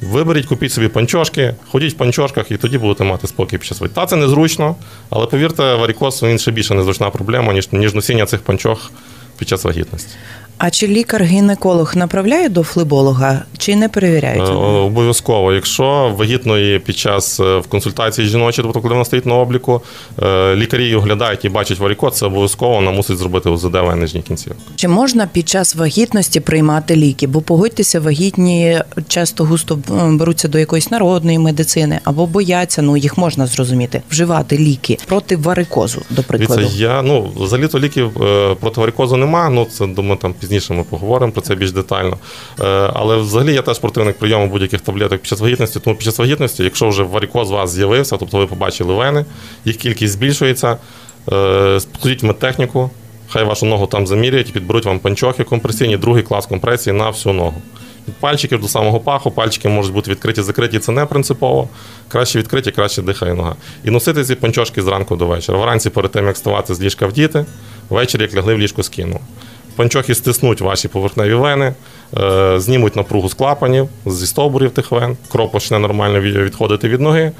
Виберіть, 0.00 0.46
купіть 0.46 0.72
собі 0.72 0.88
панчошки, 0.88 1.54
ходіть 1.70 1.94
в 1.94 1.96
панчошках 1.96 2.50
і 2.50 2.56
тоді 2.56 2.78
будете 2.78 3.04
мати 3.04 3.26
спокій 3.26 3.58
під 3.58 3.66
час 3.66 3.80
вагітності. 3.80 4.00
Та 4.00 4.06
це 4.06 4.16
незручно, 4.16 4.76
але 5.10 5.26
повірте, 5.26 5.74
варікоз 5.74 6.22
він 6.22 6.38
ще 6.38 6.50
більше 6.50 6.74
незручна 6.74 7.10
проблема, 7.10 7.52
ніж, 7.52 7.72
ніж 7.72 7.94
носіння 7.94 8.26
цих 8.26 8.40
панчох 8.40 8.90
під 9.38 9.48
час 9.48 9.64
вагітності. 9.64 10.16
А 10.58 10.70
чи 10.70 10.86
лікар-гінеколог 10.86 11.96
направляє 11.96 12.48
до 12.48 12.62
флеболога, 12.62 13.42
чи 13.58 13.76
не 13.76 13.88
перевіряють? 13.88 14.48
Е, 14.48 14.52
Обов'язково, 14.52 15.52
якщо 15.52 16.14
вагітної 16.16 16.78
під 16.78 16.96
час 16.98 17.40
е, 17.40 17.58
в 17.58 17.66
консультації 17.66 18.28
жіночі, 18.28 18.62
тобто 18.62 18.80
коли 18.80 18.94
вона 18.94 19.04
стоїть 19.04 19.26
на 19.26 19.34
обліку, 19.34 19.82
е, 20.22 20.56
лікарі 20.56 20.82
її 20.82 20.94
оглядають 20.94 21.44
і 21.44 21.48
бачать 21.48 21.78
варікоз, 21.78 22.14
це 22.14 22.26
обов'язково 22.26 22.74
вона 22.74 22.90
мусить 22.90 23.18
зробити 23.18 23.50
УЗД 23.50 23.74
в 23.74 23.96
нижній 23.96 24.22
кінцівки. 24.22 24.58
Чи 24.76 24.88
можна 24.88 25.26
під 25.32 25.48
час 25.48 25.74
вагітності 25.74 26.40
приймати 26.40 26.96
ліки? 26.96 27.26
Бо 27.26 27.40
погодьтеся, 27.40 28.00
вагітні 28.00 28.80
часто 29.08 29.44
густо 29.44 29.78
е, 29.90 29.92
беруться 30.10 30.48
до 30.48 30.58
якоїсь 30.58 30.90
народної 30.90 31.38
медицини 31.38 32.00
або 32.04 32.26
бояться, 32.26 32.82
ну 32.82 32.96
їх 32.96 33.18
можна 33.18 33.46
зрозуміти, 33.46 34.02
вживати 34.10 34.58
ліки 34.58 34.98
проти 35.06 35.36
варикозу, 35.36 36.02
до 36.10 36.22
прикладу. 36.22 36.60
Дивіться, 36.60 36.78
я 36.78 37.02
ну 37.02 37.30
взагалі 37.36 37.68
то 37.68 37.78
ліків 37.78 38.22
е, 38.22 38.54
проти 38.60 38.80
варикозу 38.80 39.16
нема. 39.16 39.50
Ну 39.50 39.64
це 39.64 39.86
думаю, 39.86 40.16
там 40.16 40.34
пізніше 40.46 40.74
ми 40.74 40.84
поговоримо 40.84 41.32
про 41.32 41.42
це 41.42 41.54
більш 41.54 41.72
детально. 41.72 42.16
Е, 42.60 42.90
Але 42.94 43.16
взагалі 43.16 43.54
я 43.54 43.62
теж 43.62 43.78
противник 43.78 44.18
прийому 44.18 44.46
будь-яких 44.46 44.80
таблеток 44.80 45.20
під 45.20 45.26
час 45.26 45.40
вагітності. 45.40 45.80
Тому 45.80 45.96
під 45.96 46.04
час 46.04 46.18
вагітності, 46.18 46.64
якщо 46.64 46.88
вже 46.88 47.02
варикоз 47.02 47.50
у 47.50 47.54
вас 47.54 47.70
з'явився, 47.70 48.16
тобто 48.16 48.38
ви 48.38 48.46
побачили 48.46 48.94
вени, 48.94 49.24
їх 49.64 49.76
кількість 49.76 50.12
збільшується. 50.12 50.76
е, 51.32 51.80
Складіть 51.80 52.22
медтехніку, 52.22 52.90
хай 53.28 53.44
вашу 53.44 53.66
ногу 53.66 53.86
там 53.86 54.06
заміряють 54.06 54.48
і 54.48 54.52
підберуть 54.52 54.84
вам 54.84 54.98
панчохи 54.98 55.44
компресійні, 55.44 55.96
другий 55.96 56.22
клас 56.22 56.46
компресії 56.46 56.96
на 56.96 57.10
всю 57.10 57.34
ногу. 57.34 57.62
Від 58.08 58.14
пальчиків 58.14 58.60
до 58.60 58.68
самого 58.68 59.00
паху, 59.00 59.30
пальчики 59.30 59.68
можуть 59.68 59.92
бути 59.92 60.10
відкриті, 60.10 60.42
закриті, 60.42 60.78
це 60.78 60.92
не 60.92 61.06
принципово. 61.06 61.68
Краще 62.08 62.38
відкриті, 62.38 62.70
краще 62.70 63.02
дихає 63.02 63.34
нога. 63.34 63.56
І 63.84 63.90
носити 63.90 64.24
ці 64.24 64.34
панчошки 64.34 64.82
зранку 64.82 65.16
до 65.16 65.26
вечора. 65.26 65.58
Вранці 65.58 65.90
перед 65.90 66.10
тим, 66.12 66.26
як 66.26 66.34
вставати 66.34 66.74
з 66.74 66.80
ліжка 66.80 67.06
вдіти, 67.06 67.44
ввечері, 67.90 68.22
як 68.22 68.34
лягли 68.34 68.54
в 68.54 68.58
ліжко, 68.58 68.82
скинули. 68.82 69.20
Панчохи 69.76 70.14
стиснуть 70.14 70.60
ваші 70.60 70.88
поверхневі 70.88 71.34
вени, 71.34 71.74
е, 72.18 72.60
знімуть 72.60 72.96
напругу 72.96 73.28
з 73.28 73.34
клапанів, 73.34 73.88
зі 74.06 74.26
стовбурів 74.26 74.70
тих 74.70 74.90
вен, 74.92 75.16
кров 75.32 75.52
почне 75.52 75.78
нормально 75.78 76.20
від- 76.20 76.36
відходити 76.36 76.88
від 76.88 77.00
ноги, 77.00 77.32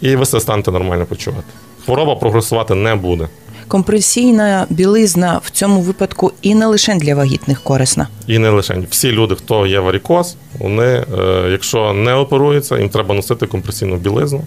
і 0.00 0.16
ви 0.16 0.26
себе 0.26 0.40
станете 0.40 0.70
нормально 0.72 1.06
почувати. 1.06 1.44
Хвороба 1.84 2.16
прогресувати 2.16 2.74
не 2.74 2.94
буде. 2.94 3.28
Компресійна 3.68 4.66
білизна 4.70 5.40
в 5.44 5.50
цьому 5.50 5.80
випадку 5.80 6.32
і 6.42 6.54
не 6.54 6.66
лише 6.66 6.94
для 6.94 7.14
вагітних 7.14 7.60
корисна. 7.60 8.08
І 8.26 8.38
не 8.38 8.50
лише 8.50 8.76
всі 8.90 9.12
люди, 9.12 9.34
хто 9.34 9.66
є 9.66 9.80
варікоз, 9.80 10.36
вони, 10.58 10.84
е, 10.84 11.04
якщо 11.50 11.92
не 11.92 12.14
оперуються, 12.14 12.78
їм 12.78 12.88
треба 12.88 13.14
носити 13.14 13.46
компресійну 13.46 13.96
білизну, 13.96 14.44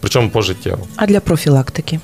причому 0.00 0.28
пожиттєво. 0.30 0.78
А 0.96 1.06
для 1.06 1.20
профілактики? 1.20 2.00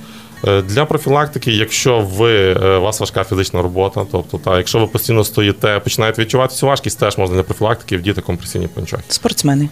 Е, 0.47 0.61
Для 0.61 0.85
профілактики, 0.85 1.51
якщо 1.51 1.99
ви 1.99 2.51
е, 2.53 2.77
у 2.77 2.81
вас 2.81 2.99
важка 2.99 3.23
фізична 3.23 3.61
робота, 3.61 4.05
тобто 4.11 4.37
та, 4.37 4.57
якщо 4.57 4.79
ви 4.79 4.87
постійно 4.87 5.23
стоїте, 5.23 5.79
починаєте 5.79 6.21
відчувати 6.21 6.55
цю 6.55 6.67
важкість, 6.67 6.99
теж 6.99 7.17
можна 7.17 7.35
для 7.35 7.43
профілактики 7.43 7.97
вдіти 7.97 8.21
компресійні 8.21 8.67
панчохи. 8.67 9.03
Спортсмени. 9.07 9.69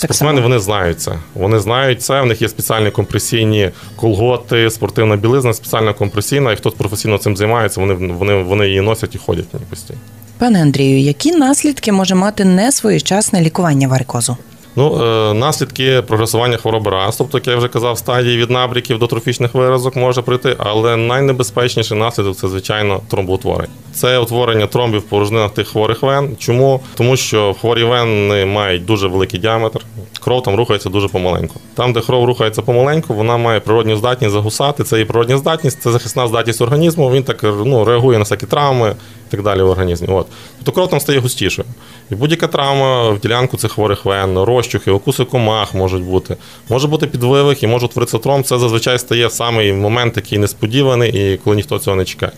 Так 0.00 0.04
Спортсмени 0.04 0.36
само. 0.36 0.48
вони 0.48 0.58
знають 0.58 1.00
це. 1.00 1.12
Вони 1.34 1.58
знають 1.58 2.02
це. 2.02 2.22
У 2.22 2.24
них 2.26 2.42
є 2.42 2.48
спеціальні 2.48 2.90
компресійні 2.90 3.70
колготи, 3.96 4.70
спортивна 4.70 5.16
білизна, 5.16 5.54
спеціальна 5.54 5.92
компресійна. 5.92 6.52
І 6.52 6.56
хто 6.56 6.70
професійно 6.70 7.18
цим 7.18 7.36
займається, 7.36 7.80
вони, 7.80 7.94
вони, 7.94 8.42
вони 8.42 8.66
її 8.68 8.80
носять 8.80 9.14
і 9.14 9.18
ходять 9.18 9.44
в 9.52 9.56
ній 9.56 9.62
постійно. 9.70 9.98
Пане 10.38 10.62
Андрію, 10.62 11.00
які 11.00 11.32
наслідки 11.32 11.92
може 11.92 12.14
мати 12.14 12.44
несвоєчасне 12.44 13.40
лікування 13.40 13.88
варикозу? 13.88 14.36
Ну, 14.78 15.04
е, 15.04 15.34
наслідки 15.34 16.02
прогресування 16.02 16.56
хвороби 16.56 16.90
раз, 16.90 17.16
тобто, 17.16 17.38
як 17.38 17.46
я 17.46 17.56
вже 17.56 17.68
казав, 17.68 17.98
стадії 17.98 18.36
від 18.36 18.50
набріків 18.50 18.98
до 18.98 19.06
трофічних 19.06 19.54
виразок 19.54 19.96
може 19.96 20.22
прийти, 20.22 20.56
але 20.58 20.96
найнебезпечніший 20.96 21.98
наслідок 21.98 22.36
це, 22.36 22.48
звичайно, 22.48 23.00
тромбоутворення. 23.08 23.72
Це 23.92 24.18
утворення 24.18 24.66
тромбів 24.66 25.00
в 25.00 25.02
порожнинах 25.02 25.50
тих 25.50 25.68
хворих 25.68 26.02
вен. 26.02 26.36
Чому? 26.38 26.80
Тому 26.94 27.16
що 27.16 27.54
хворі 27.60 27.84
вени 27.84 28.44
мають 28.44 28.84
дуже 28.84 29.08
великий 29.08 29.40
діаметр, 29.40 29.80
кров 30.20 30.42
там 30.42 30.54
рухається 30.54 30.90
дуже 30.90 31.08
помаленьку. 31.08 31.60
Там, 31.74 31.92
де 31.92 32.00
кров 32.00 32.24
рухається 32.24 32.62
помаленьку, 32.62 33.14
вона 33.14 33.36
має 33.36 33.60
природню 33.60 33.96
здатність 33.96 34.32
загусати. 34.32 34.84
Це 34.84 35.00
і 35.00 35.04
природня 35.04 35.38
здатність, 35.38 35.82
це 35.82 35.92
захисна 35.92 36.28
здатність 36.28 36.60
організму. 36.60 37.10
Він 37.10 37.22
так 37.22 37.42
ну, 37.42 37.84
реагує 37.84 38.18
на 38.18 38.24
всякі 38.24 38.46
травми 38.46 38.94
і 39.28 39.30
так 39.30 39.42
далі 39.42 39.62
в 39.62 39.70
організмі. 39.70 40.08
От. 40.08 40.26
Тобто 40.56 40.72
кров 40.72 40.90
там 40.90 41.00
стає 41.00 41.18
густішою. 41.18 41.68
І 42.10 42.14
будь-яка 42.14 42.46
травма 42.46 43.10
в 43.10 43.20
ділянку 43.20 43.56
цих 43.56 43.72
хворих 43.72 44.04
вен, 44.04 44.38
розчухи, 44.38 44.90
укуси 44.90 45.24
комах 45.24 45.74
можуть 45.74 46.02
бути. 46.02 46.36
Може 46.68 46.88
бути 46.88 47.06
підвивих 47.06 47.62
і 47.62 47.66
може 47.66 47.86
утворитися 47.86 48.18
тромб. 48.18 48.44
Це 48.44 48.58
зазвичай 48.58 48.98
стає 48.98 49.30
самий 49.30 49.72
момент 49.72 50.14
такий 50.14 50.38
несподіваний, 50.38 51.32
і 51.32 51.36
коли 51.36 51.56
ніхто 51.56 51.78
цього 51.78 51.96
не 51.96 52.04
чекає. 52.04 52.32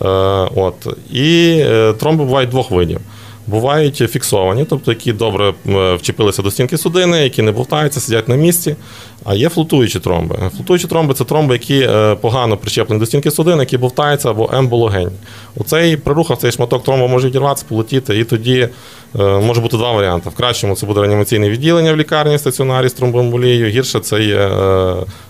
Е, 0.00 0.08
от. 0.56 0.96
І 1.12 1.56
е, 1.66 1.92
тромби 1.92 2.24
бувають 2.24 2.50
двох 2.50 2.70
видів. 2.70 3.00
Бувають 3.46 3.96
фіксовані, 3.96 4.64
тобто 4.70 4.90
які 4.90 5.12
добре 5.12 5.54
е, 5.68 5.94
вчепилися 5.94 6.42
до 6.42 6.50
стінки 6.50 6.78
судини, 6.78 7.22
які 7.22 7.42
не 7.42 7.52
бовтаються, 7.52 8.00
сидять 8.00 8.28
на 8.28 8.36
місці. 8.36 8.76
А 9.24 9.34
є 9.34 9.48
флутуючі 9.48 10.00
тромби. 10.00 10.36
Флутуючі 10.56 10.86
тромби 10.86 11.14
це 11.14 11.24
тромби, 11.24 11.54
які 11.54 11.88
погано 12.20 12.56
причеплені 12.56 13.00
до 13.00 13.06
стінки 13.06 13.30
судини, 13.30 13.62
які 13.62 13.78
бовтаються 13.78 14.30
або 14.30 14.50
ембологенні. 14.52 15.16
У 15.56 15.64
цей 15.64 15.96
при 15.96 16.14
рухах 16.14 16.38
цей 16.38 16.52
шматок 16.52 16.84
тромба 16.84 17.06
може 17.06 17.28
відірватися, 17.28 17.66
полетіти, 17.68 18.18
і 18.18 18.24
тоді 18.24 18.68
може 19.14 19.60
бути 19.60 19.76
два 19.76 19.92
варіанти. 19.92 20.30
В 20.30 20.34
кращому 20.34 20.76
це 20.76 20.86
буде 20.86 21.00
реанімаційне 21.00 21.50
відділення 21.50 21.92
в 21.92 21.96
лікарні 21.96 22.38
стаціонарі 22.38 22.88
з 22.88 22.92
тромбоемболією, 22.92 23.66
гірше 23.66 24.00
це 24.00 24.22
є 24.22 24.36
е, 24.36 24.48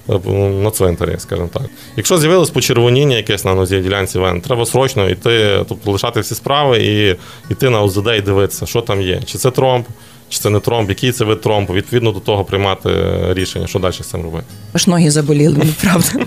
е, 0.09 0.31
на 0.63 0.71
цвинтарі, 0.71 1.15
скажімо 1.19 1.49
так. 1.53 1.63
Якщо 1.97 2.19
з'явилось 2.19 2.51
почервоніння 2.51 3.17
якесь 3.17 3.45
на 3.45 3.55
нозі 3.55 3.81
ділянці 3.81 4.19
вен, 4.19 4.41
треба 4.41 4.67
срочно 4.67 5.09
йти, 5.09 5.65
тобто 5.69 5.91
лишати 5.91 6.21
всі 6.21 6.35
справи 6.35 6.79
і 6.79 7.17
йти 7.53 7.71
на 7.71 7.83
ОЗД 7.83 8.09
і 8.19 8.21
дивитися, 8.21 8.67
що 8.67 8.81
там 8.81 9.03
є. 9.03 9.23
Чи 9.25 9.39
це 9.39 9.51
тромб, 9.51 9.85
чи 10.29 10.39
це 10.39 10.51
не 10.51 10.61
тромб, 10.61 10.89
який 10.89 11.13
це 11.13 11.25
вид 11.25 11.41
тромбу, 11.41 11.73
відповідно 11.73 12.13
до 12.13 12.21
того 12.21 12.45
приймати 12.45 12.89
е, 12.89 13.35
рішення, 13.35 13.67
що 13.67 13.79
далі 13.79 13.93
з 13.93 14.07
цим 14.07 14.23
робити. 14.23 14.47
Аж 14.73 14.87
ноги 14.87 15.11
заболіли, 15.11 15.61
правда. 15.83 16.27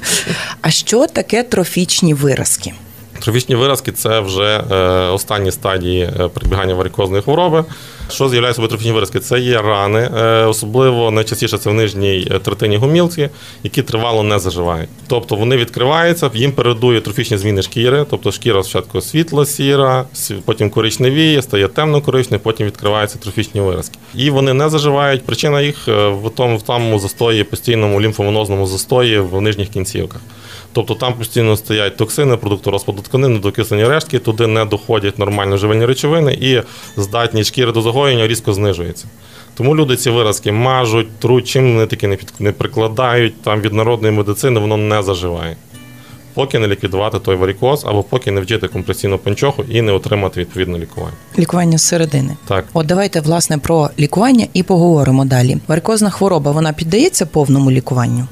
А 0.62 0.72
що 0.72 1.08
таке 1.08 1.44
трофічні 1.44 2.14
виразки? 2.14 2.74
Трофічні 3.20 3.56
виразки 3.56 3.92
це 3.92 4.20
вже 4.20 4.64
е, 4.72 4.76
останні 5.10 5.52
стадії 5.52 6.04
е, 6.04 6.28
прибігання 6.28 6.74
варикозної 6.74 7.24
хвороби. 7.24 7.64
Що 8.10 8.30
з'являє 8.30 8.54
собою 8.54 8.70
трофічні 8.70 8.92
виразки? 8.92 9.20
Це 9.20 9.40
є 9.40 9.62
рани, 9.62 10.10
е, 10.18 10.46
особливо 10.46 11.12
найчастіше 11.12 11.58
це 11.58 11.70
в 11.70 11.74
нижній 11.74 12.32
третині 12.44 12.78
гумілки, 12.78 13.30
які 13.64 13.82
тривало 13.82 14.24
не 14.24 14.40
заживають. 14.40 14.90
Тобто 15.08 15.36
вони 15.36 15.58
відкриваються, 15.58 16.32
їм 16.34 16.52
передує 16.52 17.02
трофічні 17.02 17.38
зміни 17.38 17.62
шкіри, 17.62 18.06
тобто 18.10 18.32
шкіра 18.32 18.64
спочатку 18.64 19.02
світло-сіра, 19.02 20.06
потім 20.46 20.70
коричневіє, 20.70 21.42
стає 21.42 21.68
темно-коричневий, 21.68 22.44
потім 22.44 22.68
відкриваються 22.68 23.18
трофічні 23.18 23.62
виразки. 23.62 23.98
І 24.16 24.30
вони 24.30 24.54
не 24.54 24.70
заживають. 24.70 25.26
Причина 25.26 25.62
їх 25.62 25.88
в 25.88 26.30
тому, 26.36 26.58
в 26.58 26.62
тому 26.62 27.00
застої, 27.00 27.44
постійному 27.44 28.02
лімфовенозному 28.02 28.68
застої 28.68 29.20
в 29.20 29.42
нижніх 29.42 29.70
кінцівках. 29.70 30.22
Тобто 30.76 30.96
там 30.96 31.14
постійно 31.14 31.58
стоять 31.58 31.98
токсини, 31.98 32.38
продукти 32.38 32.70
розпаду 32.70 33.02
тканини, 33.02 33.40
докислені 33.40 33.86
рештки, 33.86 34.20
туди 34.20 34.48
не 34.48 34.66
доходять 34.66 35.20
нормально 35.20 35.58
живильні 35.58 35.86
речовини, 35.86 36.34
і 36.34 36.62
здатність 36.98 37.50
шкіри 37.50 37.72
до 37.72 37.82
загоєння 37.82 38.28
різко 38.28 38.54
знижується. 38.54 39.06
Тому 39.58 39.76
люди 39.76 39.96
ці 39.96 40.10
виразки 40.10 40.52
мажуть, 40.52 41.20
труть, 41.20 41.48
чим 41.48 41.74
вони 41.74 41.86
таки 41.86 42.08
не, 42.08 42.16
під, 42.16 42.34
не 42.40 42.52
прикладають, 42.52 43.42
там 43.42 43.62
від 43.62 43.74
народної 43.74 44.14
медицини 44.14 44.60
воно 44.60 44.78
не 44.78 45.04
заживає. 45.04 45.56
поки 46.34 46.60
не 46.60 46.68
ліквідувати 46.68 47.20
той 47.20 47.36
варікоз, 47.36 47.86
або 47.86 48.04
поки 48.04 48.32
не 48.32 48.42
вчити 48.42 48.68
компресійну 48.68 49.18
панчоху 49.18 49.64
і 49.70 49.82
не 49.82 49.92
отримати 49.92 50.40
відповідне 50.40 50.80
лікування. 50.80 51.16
Лікування 51.40 51.78
зсередини. 51.78 52.38
Так. 52.48 52.66
От 52.74 52.86
давайте 52.86 53.22
власне 53.22 53.58
про 53.58 53.90
лікування 54.00 54.48
і 54.54 54.64
поговоримо 54.64 55.26
далі. 55.26 55.58
Варикозна 55.68 56.10
хвороба 56.10 56.52
вона 56.52 56.74
піддається 56.74 57.26
повному 57.26 57.72
лікуванню. 57.72 58.28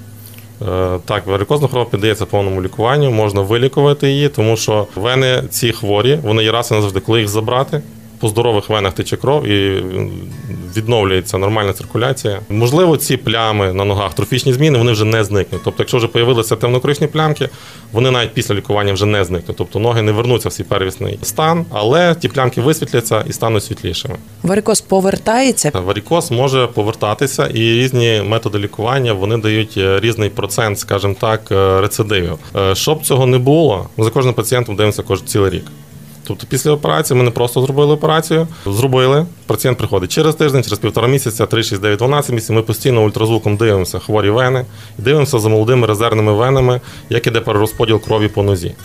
Е, 0.70 1.00
Так, 1.06 1.28
варикозна 1.28 1.68
хвороба 1.68 1.92
піддається 1.92 2.26
повному 2.26 2.62
лікуванню, 2.62 3.12
можна 3.12 3.42
вилікувати 3.42 4.10
її, 4.10 4.30
тому 4.30 4.58
що 4.58 4.88
вени 4.96 5.44
ці 5.50 5.72
хворі, 5.72 6.20
вони 6.24 6.44
є 6.44 6.52
раз 6.52 6.72
і 6.72 6.74
назавжди, 6.74 7.00
коли 7.00 7.20
їх 7.20 7.30
забрати. 7.30 7.82
По 8.20 8.28
здорових 8.30 8.70
венах 8.70 8.94
тече 8.94 9.18
кров 9.18 9.48
і 9.48 9.84
відновлюється 10.78 11.38
нормальна 11.38 11.74
циркуляція. 11.74 12.40
Можливо, 12.50 12.98
ці 12.98 13.18
плями 13.18 13.74
на 13.74 13.86
ногах, 13.86 14.14
трофічні 14.14 14.54
зміни, 14.54 14.78
вони 14.78 14.92
вже 14.92 15.06
не 15.06 15.24
зникнуть. 15.24 15.62
Тобто, 15.64 15.84
якщо 15.84 15.98
вже 15.98 16.08
появилися 16.08 16.56
темнокоричні 16.56 17.08
плямки, 17.08 17.50
вони 17.92 18.12
навіть 18.12 18.34
після 18.34 18.56
лікування 18.56 18.94
вже 18.94 19.06
не 19.06 19.26
зникнуть. 19.26 19.58
Тобто 19.58 19.80
ноги 19.80 20.02
не 20.02 20.12
вернуться 20.12 20.50
в 20.50 20.54
свій 20.54 20.64
первісний 20.64 21.20
стан, 21.22 21.66
але 21.72 22.16
ті 22.16 22.28
плямки 22.28 22.62
висвітляться 22.62 23.24
і 23.30 23.34
стануть 23.34 23.64
світлішими. 23.64 24.16
Варикоз 24.44 24.82
повертається. 24.82 25.72
Варікоз 25.86 26.32
може 26.32 26.68
повертатися, 26.68 27.48
і 27.48 27.60
різні 27.60 28.22
методи 28.26 28.60
лікування 28.60 29.14
вони 29.14 29.38
дають 29.38 29.74
е, 29.78 30.00
різний 30.00 30.30
процент, 30.30 30.80
скажімо 30.80 31.16
так, 31.20 31.42
е, 31.52 31.82
рецидивів. 31.82 32.38
Е, 32.56 32.76
Щоб 32.76 33.02
цього 33.06 33.26
не 33.26 33.38
було, 33.38 33.90
ми 33.98 34.06
за 34.06 34.12
кожним 34.12 34.34
пацієнтом 34.34 34.76
дивимося 34.76 35.04
кожен 35.04 35.28
цілий 35.28 35.50
рік. 35.52 35.66
Тобто 36.24 36.48
після 36.50 36.72
операції 36.72 37.18
ми 37.18 37.24
не 37.24 37.32
просто 37.32 37.62
зробили 37.62 37.94
операцію, 37.94 38.48
зробили. 38.66 39.26
Пацієнт 39.46 39.78
приходить 39.78 40.12
через 40.12 40.36
тиждень, 40.36 40.64
через 40.64 40.80
півтора 40.80 41.08
місяця, 41.08 41.46
3, 41.46 41.64
6, 41.64 41.82
9, 41.82 42.00
12 42.00 42.32
місяців. 42.32 42.56
Ми 42.56 42.62
постійно 42.62 43.04
ультразвуком 43.04 43.58
дивимося 43.58 44.00
хворі 44.00 44.30
вени 44.30 44.66
дивимося 44.98 45.40
за 45.40 45.50
молодими 45.50 45.88
резервними 45.88 46.34
венами, 46.34 46.82
як 47.10 47.28
іде 47.28 47.42
перерозподіл 47.42 48.02
крові 48.02 48.28
по 48.28 48.44
нозі. 48.44 48.76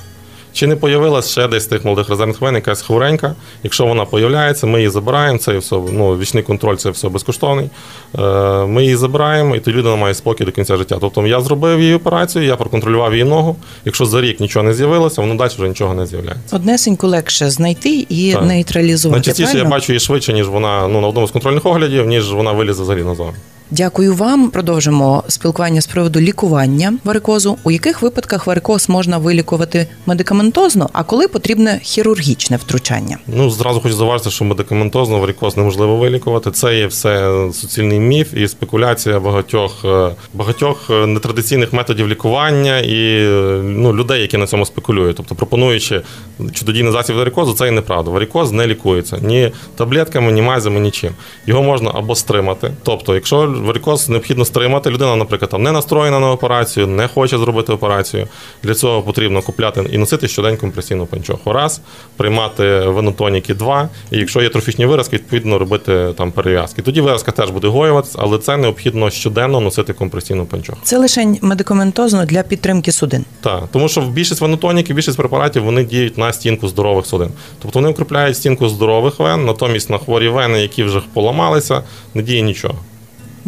Чи 0.53 0.67
не 0.67 0.77
появилась 0.77 1.31
ще 1.31 1.49
десь 1.49 1.67
тих 1.67 1.85
молодих 1.85 2.09
резервних 2.09 2.53
якась 2.55 2.83
хворенька? 2.83 3.35
Якщо 3.63 3.87
вона 3.87 4.05
появляється, 4.05 4.67
ми 4.67 4.79
її 4.79 4.91
забираємо. 4.91 5.39
Це 5.39 5.59
все 5.59 5.77
ну, 5.93 6.19
вічний 6.19 6.43
контроль, 6.43 6.77
це 6.77 6.91
все 6.91 7.09
безкоштовний. 7.09 7.71
Е, 8.19 8.21
Ми 8.67 8.83
її 8.83 8.97
забираємо, 8.97 9.57
і 9.57 9.61
тоді 9.61 9.77
людина 9.77 9.97
має 9.97 10.15
спокій 10.15 10.45
до 10.45 10.53
кінця 10.53 10.77
життя. 10.77 10.97
Тобто 11.01 11.27
я 11.27 11.41
зробив 11.41 11.81
її 11.81 11.95
операцію, 11.95 12.45
я 12.45 12.57
проконтролював 12.57 13.13
її 13.13 13.25
ногу. 13.25 13.57
Якщо 13.85 14.05
за 14.05 14.21
рік 14.21 14.41
нічого 14.41 14.63
не 14.63 14.75
з'явилося, 14.75 15.21
воно 15.21 15.35
далі 15.35 15.51
вже 15.59 15.69
нічого 15.69 15.95
не 15.95 16.07
з'являється. 16.07 16.57
Однесеньку 16.57 17.07
легше 17.07 17.51
знайти 17.51 18.07
і 18.09 18.33
Так. 18.33 18.45
нейтралізувати. 18.45 19.19
Найчастіше 19.19 19.59
я 19.59 19.65
бачу 19.65 19.93
її 19.93 20.01
швидше, 20.01 20.33
ніж 20.33 20.49
вона 20.49 20.89
ну, 20.89 21.01
на 21.01 21.09
одному 21.09 21.27
з 21.27 21.31
контрольних 21.31 21.67
оглядів, 21.67 22.07
ніж 22.07 22.33
вона 22.33 22.53
вилізе 22.53 22.83
взагалі 22.83 23.05
назовні. 23.05 23.35
Дякую 23.71 24.15
вам. 24.15 24.51
Продовжимо 24.51 25.25
спілкування 25.29 25.81
з 25.81 25.87
приводу 25.87 26.21
лікування 26.21 26.95
варикозу. 27.05 27.59
У 27.65 27.71
яких 27.71 28.03
випадках 28.03 28.47
варикоз 28.47 28.89
можна 28.89 29.19
вилікувати 29.19 29.87
медикаментозно, 30.07 30.91
а 30.93 31.03
коли 31.03 31.29
потрібне 31.29 31.81
хірургічне 31.83 32.57
втручання? 32.57 33.19
Ну, 33.27 33.51
зразу 33.51 33.81
хочу 33.81 33.95
зауважити, 33.95 34.31
що 34.31 34.45
медикаментозно 34.45 35.19
варикоз 35.19 35.57
неможливо 35.57 35.97
вилікувати. 35.97 36.51
Це 36.51 36.79
є 36.79 36.87
все 36.87 37.33
суцільний 37.53 38.01
міф 38.01 38.35
і 38.35 38.49
спекуляція 38.49 39.21
багатьох, 39.21 39.85
е, 39.85 40.11
багатьох 40.35 40.91
е, 40.91 41.07
нетрадиційних 41.07 41.73
методів 41.73 42.09
лікування 42.09 42.79
і 42.79 43.19
е, 43.21 43.61
ну, 43.65 43.95
людей, 43.95 44.21
які 44.21 44.37
на 44.37 44.47
цьому 44.47 44.67
спекулюють. 44.67 45.17
Тобто, 45.17 45.35
пропонуючи 45.35 46.03
чудодійний 46.53 46.93
засіб 46.93 47.17
варикозу, 47.17 47.53
це 47.53 47.69
і 47.69 47.71
неправда. 47.71 48.11
Варикоз 48.11 48.53
не 48.53 48.67
лікується 48.67 49.19
ні 49.23 49.53
таблетками, 49.77 50.33
ні 50.33 50.43
мазями, 50.43 50.81
нічим. 50.81 51.13
Його 51.47 51.63
можна 51.63 51.91
або 51.95 52.15
стримати. 52.15 52.73
Тобто, 52.83 53.15
якщо 53.15 53.55
варикоз 53.59 54.09
необхідно 54.09 54.45
стримати, 54.45 54.91
людина, 54.91 55.17
наприклад, 55.17 55.51
там 55.51 55.63
не 55.63 55.73
настроєна 55.73 56.21
на 56.21 56.31
операцію, 56.31 56.87
не 56.87 57.09
хоче 57.09 57.39
зробити 57.39 57.73
операцію. 57.73 58.29
Для 58.63 58.75
цього 58.75 59.03
потрібно 59.03 59.43
купляти 59.43 59.85
і 59.93 59.99
носити 59.99 60.29
щодень 60.29 60.57
компресійну 60.57 61.07
панчоху. 61.07 61.53
Раз, 61.53 61.81
приймати 62.17 62.79
венотоніки 62.79 63.55
два. 63.55 63.89
І 64.11 64.19
якщо 64.19 64.43
є 64.43 64.49
трофічні 64.49 64.87
виразки, 64.87 65.17
відповідно 65.17 65.59
робити 65.59 66.15
там 66.19 66.33
перев'язки. 66.33 66.83
Тоді 66.83 67.01
виразка 67.01 67.33
теж 67.33 67.51
буде 67.51 67.69
гоюватися, 67.69 68.19
але 68.23 68.39
це 68.39 68.57
необхідно 68.57 69.11
щоденно 69.11 69.61
носити 69.61 69.93
компресійну 69.93 70.47
панчоху. 70.47 70.79
Це 70.83 70.99
лише 70.99 71.35
медикаментозно 71.43 72.25
для 72.25 72.43
підтримки 72.43 72.93
судин. 72.93 73.25
Так, 73.41 73.65
тому 73.73 73.89
що 73.89 74.01
більшість 74.01 74.41
венотоніків, 74.41 74.97
більшість 74.97 75.17
препаратів 75.17 75.65
вони 75.65 75.85
діють 75.85 76.19
на 76.19 76.33
стінку 76.33 76.69
здорових 76.69 77.07
судин. 77.07 77.31
Тобто 77.63 77.79
вони 77.79 77.91
укріпляють 77.91 78.37
стінку 78.37 78.69
здорових 78.69 79.19
вен, 79.19 79.45
натомість 79.45 79.91
на 79.91 79.99
хворі 79.99 80.29
вени, 80.29 80.63
які 80.63 80.85
вже 80.85 81.03
поламалися, 81.13 81.83
не 82.15 82.23
діє 82.23 82.43
нічого. 82.43 82.75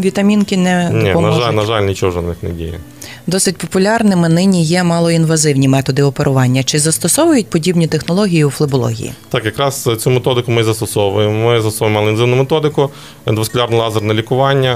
Вітамінки 0.00 0.56
не 0.56 0.90
Ні, 0.92 1.14
на 1.14 1.32
жаль, 1.32 1.52
на 1.52 1.64
жаль, 1.64 1.82
нічого 1.82 2.10
вже 2.12 2.22
них 2.22 2.36
не 2.42 2.50
діє. 2.50 2.78
Досить 3.26 3.56
популярними 3.56 4.28
нині 4.28 4.64
є 4.64 4.84
малоінвазивні 4.84 5.68
методи 5.68 6.02
оперування. 6.02 6.62
Чи 6.62 6.78
застосовують 6.78 7.50
подібні 7.50 7.86
технології 7.86 8.44
у 8.44 8.50
флебології? 8.50 9.12
Так, 9.28 9.44
якраз 9.44 9.88
цю 9.98 10.10
методику 10.10 10.52
ми 10.52 10.64
застосовуємо. 10.64 11.48
Ми 11.48 11.60
застосовуємо 11.60 12.00
малоінвазивну 12.00 12.36
методику, 12.36 12.90
ендоваскулярне 13.26 13.76
лазерне 13.76 14.14
лікування. 14.14 14.72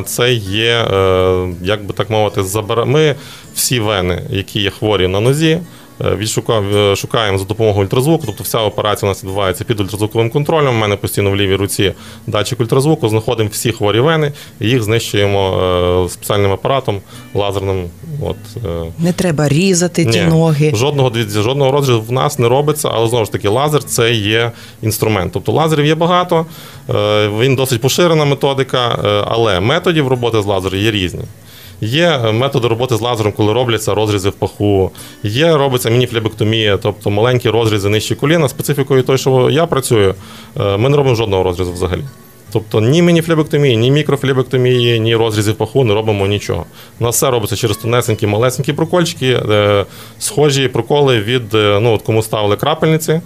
Е, 0.00 0.02
Це 0.06 0.32
є, 0.32 0.86
е, 0.92 1.48
як 1.62 1.84
би 1.84 1.94
так 1.94 2.10
мовити, 2.10 2.42
забира... 2.42 2.84
Ми 2.84 3.14
всі 3.54 3.80
вени, 3.80 4.22
які 4.30 4.60
є 4.60 4.70
хворі 4.70 5.08
на 5.08 5.20
нозі. 5.20 5.60
Е, 6.00 6.04
Відшука- 6.04 6.76
е, 6.92 6.96
шукаємо 6.96 7.38
за 7.38 7.44
допомогою 7.44 7.84
ультразвуку, 7.84 8.22
тобто 8.26 8.44
вся 8.44 8.58
операція 8.58 9.08
у 9.08 9.10
нас 9.10 9.24
відбувається 9.24 9.64
під 9.64 9.80
ультразвуковим 9.80 10.30
контролем. 10.30 10.74
У 10.74 10.78
мене 10.78 10.96
постійно 10.96 11.30
в 11.30 11.36
лівій 11.36 11.54
руці 11.56 11.92
датчик 12.26 12.60
ультразвуку, 12.60 13.08
знаходимо 13.08 13.48
всі 13.52 13.72
хворі 13.72 14.00
вени 14.00 14.32
і 14.60 14.68
їх 14.68 14.82
знищуємо 14.82 15.62
е, 16.06 16.08
спеціальним 16.08 16.52
апаратом 16.52 17.00
лазерним. 17.34 17.84
От, 18.22 18.36
Не 18.98 19.12
треба 19.12 19.48
різати 19.48 20.04
ті 20.04 20.20
ні, 20.20 20.26
ноги. 20.26 20.72
Жодного 20.76 21.12
жодного 21.28 21.72
розрізу 21.72 22.00
в 22.00 22.12
нас 22.12 22.38
не 22.38 22.48
робиться, 22.48 22.90
але 22.92 23.08
знову 23.08 23.24
ж 23.24 23.32
таки, 23.32 23.48
лазер 23.48 23.84
це 23.84 24.12
є 24.12 24.52
інструмент. 24.82 25.32
Тобто 25.32 25.52
лазерів 25.52 25.86
є 25.86 25.94
багато, 25.94 26.46
він 27.38 27.54
досить 27.56 27.80
поширена 27.80 28.24
методика, 28.24 28.98
але 29.28 29.60
методів 29.60 30.08
роботи 30.08 30.42
з 30.42 30.46
лазером 30.46 30.80
є 30.80 30.90
різні. 30.90 31.24
Є 31.80 32.32
методи 32.32 32.68
роботи 32.68 32.96
з 32.96 33.00
лазером, 33.00 33.32
коли 33.32 33.52
робляться 33.52 33.94
розрізи 33.94 34.28
в 34.28 34.32
паху. 34.32 34.90
Є 35.22 35.56
робиться 35.56 35.90
мініфлебектомія, 35.90 36.76
тобто 36.76 37.10
маленькі 37.10 37.50
розрізи 37.50 37.88
нижче 37.88 38.14
коліна. 38.14 38.48
Специфікою 38.48 39.02
той, 39.02 39.18
що 39.18 39.50
я 39.50 39.66
працюю, 39.66 40.14
е, 40.60 40.76
ми 40.76 40.88
не 40.88 40.96
робимо 40.96 41.14
жодного 41.14 41.42
розрізу 41.42 41.72
взагалі. 41.72 42.02
Тобто 42.52 42.80
ні 42.80 43.02
мініфлебектомії, 43.02 43.76
ні 43.76 43.90
мікрофлебектомії, 43.90 45.00
ні 45.00 45.16
розрізів 45.16 45.54
паху 45.54 45.84
не 45.84 45.94
робимо 45.94 46.26
нічого. 46.26 46.66
У 47.00 47.04
нас 47.04 47.16
все 47.16 47.30
робиться 47.30 47.56
через 47.56 47.76
тонесенькі, 47.76 48.26
малесенькі 48.26 48.72
прокольчики, 48.72 49.40
е, 49.50 49.86
схожі 50.18 50.68
проколи 50.68 51.20
від 51.20 51.54
е, 51.54 51.78
ну, 51.82 51.92
от 51.92 52.02
кому 52.02 52.22
ставили 52.22 52.56
крапельниці. 52.56 53.20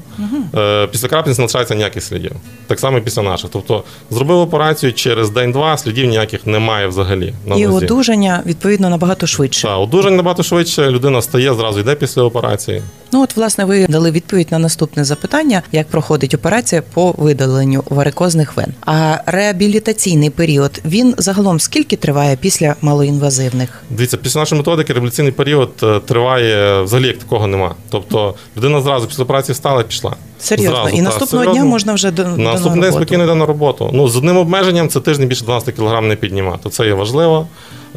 Е, 0.55 0.87
після 0.87 1.09
крапельниці 1.09 1.41
не 1.41 1.45
лишається 1.45 1.75
ніяких 1.75 2.03
слідів. 2.03 2.33
Так 2.67 2.81
само 2.81 2.99
і 2.99 3.01
після 3.01 3.23
наших. 3.23 3.51
Тобто 3.53 3.85
зробив 4.11 4.39
операцію 4.39 4.93
через 4.93 5.31
день-два, 5.31 5.79
слідів 5.79 6.07
ніяких 6.07 6.47
немає 6.47 6.87
взагалі. 6.87 7.35
На 7.47 7.57
І 7.57 7.67
нозі. 7.67 7.87
одужання 7.87 8.43
відповідно 8.47 8.91
набагато 8.91 9.27
швидше. 9.27 9.63
Так, 9.63 9.79
одужання 9.79 10.17
набагато 10.17 10.43
швидше, 10.43 10.91
людина 10.91 11.23
стає, 11.23 11.55
зразу 11.55 11.81
йде 11.81 11.95
після 11.95 12.23
операції. 12.23 12.83
Ну 13.13 13.23
от 13.23 13.37
власне 13.37 13.65
ви 13.65 13.87
дали 13.87 14.11
відповідь 14.11 14.49
на 14.51 14.59
наступне 14.59 15.05
запитання, 15.05 15.63
як 15.73 15.87
проходить 15.87 16.35
операція 16.35 16.83
по 16.83 17.15
видаленню 17.19 17.85
варикозних 17.91 18.57
вен. 18.57 18.75
А 18.87 19.14
реабілітаційний 19.27 20.31
період 20.31 20.81
він 20.85 21.15
загалом 21.19 21.61
скільки 21.61 21.97
триває 21.97 22.37
після 22.41 22.75
малоінвазивних? 22.83 23.83
Дивіться, 23.91 24.17
після 24.17 24.41
нашої 24.41 24.59
методики 24.59 24.93
реабілітаційний 24.93 25.33
період 25.33 25.71
е, 25.83 26.01
триває 26.01 26.83
взагалі 26.83 27.07
як 27.07 27.19
такого 27.19 27.47
нема. 27.47 27.75
Тобто 27.91 28.35
людина 28.57 28.81
зразу 28.81 29.07
після 29.07 29.23
операції 29.23 29.53
встала 29.55 29.81
і 29.81 29.85
пішла. 29.85 30.17
Серйозно, 30.39 30.77
Зразу, 30.83 30.97
і 30.97 31.03
наступного 31.03 31.45
серйозно. 31.45 31.63
дня 31.63 31.71
можна 31.71 31.95
вже 31.95 32.11
до, 32.11 32.25
На 32.25 32.37
наступний 32.37 32.81
на 32.81 32.87
день 32.87 32.93
спокійно 32.93 33.25
йде 33.25 33.35
на 33.35 33.47
роботу. 33.47 33.91
Ну, 33.93 34.09
з 34.09 34.17
одним 34.17 34.37
обмеженням 34.37 34.89
це 34.89 35.01
тиждень 35.01 35.29
більше 35.29 35.45
12 35.45 35.75
кг 35.77 36.01
не 36.01 36.17
піднімати. 36.17 36.71
Це 36.71 36.87
є 36.87 36.95
важливо. 36.95 37.47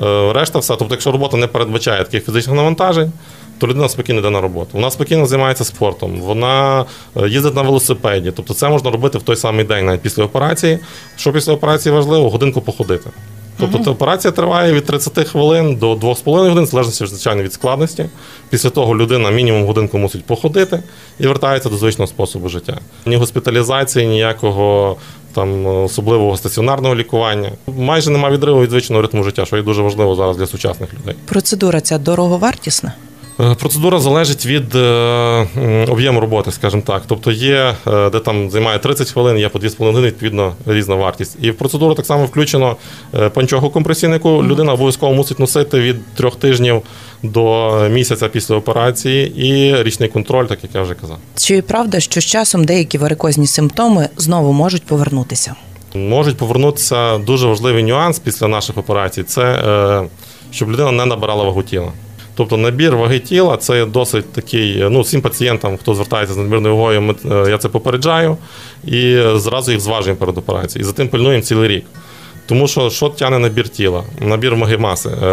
Е, 0.03 0.33
Решта 0.33 0.59
все. 0.59 0.75
Тобто, 0.75 0.93
якщо 0.93 1.11
робота 1.11 1.37
не 1.37 1.47
передбачає 1.47 2.03
таких 2.03 2.25
фізичних 2.25 2.55
навантажень, 2.55 3.11
то 3.59 3.67
людина 3.67 3.89
спокійно 3.89 4.19
йде 4.19 4.29
на 4.29 4.41
роботу. 4.41 4.69
Вона 4.73 4.91
спокійно 4.91 5.25
займається 5.25 5.63
спортом, 5.63 6.21
вона 6.21 6.85
е, 7.17 7.29
їздить 7.29 7.55
на 7.55 7.61
велосипеді. 7.61 8.31
Тобто 8.31 8.53
це 8.53 8.69
можна 8.69 8.91
робити 8.91 9.17
в 9.17 9.21
той 9.21 9.35
самий 9.35 9.65
день, 9.65 9.85
навіть 9.85 10.01
після 10.01 10.23
операції. 10.23 10.79
Що 11.15 11.33
після 11.33 11.53
операції 11.53 11.95
важливо, 11.95 12.29
годинку 12.29 12.61
походити. 12.61 13.09
Тобто 13.59 13.91
операція 13.91 14.31
триває 14.31 14.73
від 14.73 14.85
30 14.85 15.27
хвилин 15.27 15.75
до 15.75 15.93
2,5 15.93 16.49
годин, 16.49 16.63
в 16.63 16.67
залежності 16.67 17.05
звичайно 17.05 17.43
від 17.43 17.53
складності. 17.53 18.05
Після 18.49 18.69
того 18.69 18.95
людина 18.95 19.31
мінімум 19.31 19.65
годинку 19.65 19.97
мусить 19.97 20.25
походити 20.25 20.83
і 21.19 21.27
вертається 21.27 21.69
до 21.69 21.77
звичного 21.77 22.07
способу 22.07 22.49
життя. 22.49 22.77
Ні 23.05 23.15
госпіталізації, 23.15 24.07
ніякого 24.07 24.97
там 25.33 25.65
особливого 25.65 26.37
стаціонарного 26.37 26.95
лікування. 26.95 27.51
Майже 27.77 28.09
немає 28.09 28.35
відриву 28.35 28.61
від 28.61 28.69
звичного 28.69 29.01
ритму 29.01 29.23
життя, 29.23 29.45
що 29.45 29.57
є 29.57 29.63
дуже 29.63 29.81
важливо 29.81 30.15
зараз 30.15 30.37
для 30.37 30.47
сучасних 30.47 30.93
людей. 30.93 31.15
Процедура 31.25 31.81
ця 31.81 31.97
дороговартісна. 31.97 32.93
Е, 33.39 33.55
Процедура 33.55 33.99
залежить 33.99 34.45
від 34.45 34.75
е, 34.75 35.47
об'єму 35.89 36.19
роботи, 36.19 36.51
скажімо 36.51 36.83
так. 36.85 37.03
Тобто 37.07 37.31
є, 37.31 37.75
е, 37.87 38.09
де 38.09 38.19
там 38.19 38.49
займає 38.49 38.79
30 38.79 39.11
хвилин, 39.11 39.37
є 39.37 39.49
по 39.49 39.59
2,5 39.59 39.85
години, 39.85 40.07
відповідно, 40.07 40.53
різна 40.65 40.95
вартість. 40.95 41.37
І 41.41 41.51
в 41.51 41.57
процедуру 41.57 41.93
так 41.93 42.05
само 42.05 42.25
включено 42.25 42.75
панчоху 43.33 43.69
компресійну, 43.69 44.13
яку 44.13 44.43
людина 44.43 44.73
обов'язково 44.73 45.13
мусить 45.13 45.39
носити 45.39 45.79
від 45.79 46.13
трьох 46.15 46.35
тижнів 46.35 46.81
до 47.23 47.73
місяця 47.89 48.27
після 48.27 48.55
операції, 48.55 49.47
і 49.47 49.83
річний 49.83 50.09
контроль, 50.09 50.45
так 50.45 50.59
як 50.63 50.75
я 50.75 50.81
вже 50.81 50.93
казав. 50.93 51.17
Чи 51.35 51.61
правда, 51.61 51.99
що 51.99 52.21
з 52.21 52.25
часом 52.25 52.65
деякі 52.65 52.97
варикозні 52.97 53.47
симптоми 53.47 54.09
знову 54.17 54.53
можуть 54.53 54.83
повернутися? 54.83 55.55
Можуть 55.95 56.37
повернутися 56.37 57.17
дуже 57.17 57.47
важливий 57.47 57.83
нюанс 57.83 58.19
після 58.19 58.47
наших 58.47 58.77
операцій 58.77 59.23
це 59.23 60.07
щоб 60.51 60.71
людина 60.71 60.91
не 60.91 61.05
набирала 61.05 61.43
вагу 61.43 61.63
тіла. 61.63 61.91
Тобто 62.37 62.57
набір 62.57 62.95
ваги 62.95 63.19
тіла 63.19 63.57
це 63.57 63.85
досить 63.85 64.31
такий. 64.31 64.85
Ну, 64.89 65.01
всім 65.01 65.21
пацієнтам, 65.21 65.77
хто 65.77 65.93
звертається 65.93 66.33
з 66.33 66.37
надмірною 66.37 66.75
вагою, 66.75 67.01
ми, 67.01 67.15
е, 67.31 67.49
я 67.49 67.57
це 67.57 67.69
попереджаю 67.69 68.37
і 68.85 69.19
зразу 69.35 69.71
їх 69.71 69.81
зважуємо 69.81 70.19
перед 70.19 70.37
операцією. 70.37 70.81
І 70.81 70.87
за 70.87 70.93
тим 70.93 71.07
пильнуємо 71.07 71.43
цілий 71.43 71.67
рік. 71.67 71.85
Тому 72.47 72.67
що 72.67 72.89
що 72.89 73.09
тягне 73.09 73.39
набір 73.39 73.69
тіла, 73.69 74.03
набір 74.19 74.55
ваги 74.55 74.77
маси. 74.77 75.09
Е, 75.23 75.27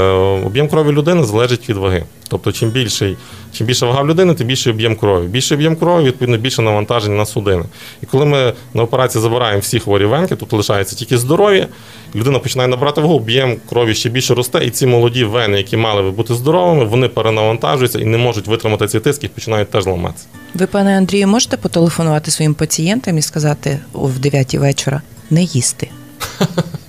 об'єм 0.46 0.68
крові 0.68 0.92
людини 0.92 1.24
залежить 1.24 1.68
від 1.68 1.77
ваги. 1.77 2.05
Тобто, 2.29 2.53
чим 2.53 2.70
більший, 2.70 3.16
чим 3.53 3.66
більша 3.66 3.87
вага 3.87 4.03
в 4.03 4.09
людини, 4.09 4.35
тим 4.35 4.46
більший 4.46 4.72
об'єм 4.72 4.96
крові. 4.96 5.27
Більший 5.27 5.57
об'єм 5.57 5.77
крові, 5.77 6.05
відповідно, 6.05 6.37
більше 6.37 6.62
навантаження 6.62 7.16
на 7.16 7.27
судини. 7.27 7.64
І 8.03 8.07
коли 8.07 8.24
ми 8.24 8.53
на 8.74 8.83
операції 8.83 9.22
забираємо 9.22 9.61
всі 9.61 9.81
хворі 9.81 10.05
венки, 10.05 10.37
тут 10.37 10.53
лишається 10.53 10.96
тільки 10.96 11.18
здорові, 11.18 11.66
людина 12.14 12.38
починає 12.38 12.68
набирати 12.68 13.00
вагу, 13.00 13.14
об'єм 13.14 13.57
крові 13.68 13.94
ще 13.94 14.09
більше 14.09 14.35
росте, 14.35 14.64
і 14.64 14.70
ці 14.70 14.87
молоді 14.87 15.24
вени, 15.24 15.59
які 15.59 15.77
мали 15.77 16.03
би 16.03 16.11
бути 16.11 16.35
здоровими, 16.35 16.85
вони 16.85 17.09
перенавантажуються 17.09 17.98
і 17.98 18.05
не 18.05 18.18
можуть 18.18 18.46
витримати 18.46 18.87
ці 18.87 19.00
тиски 19.00 19.27
і 19.27 19.29
починають 19.29 19.70
теж 19.70 19.87
ламатися. 19.87 20.27
Ви, 20.55 20.66
пане 20.66 20.98
Андрію, 20.98 21.29
можете 21.29 21.57
потелефонувати 21.57 22.31
своїм 22.31 22.55
пацієнтам 22.55 23.18
і 23.18 23.22
сказати 23.22 23.79
о, 23.92 24.07
в 24.07 24.18
9 24.18 24.55
вечора 24.55 25.03
не 25.31 25.42
їсти? 25.42 25.88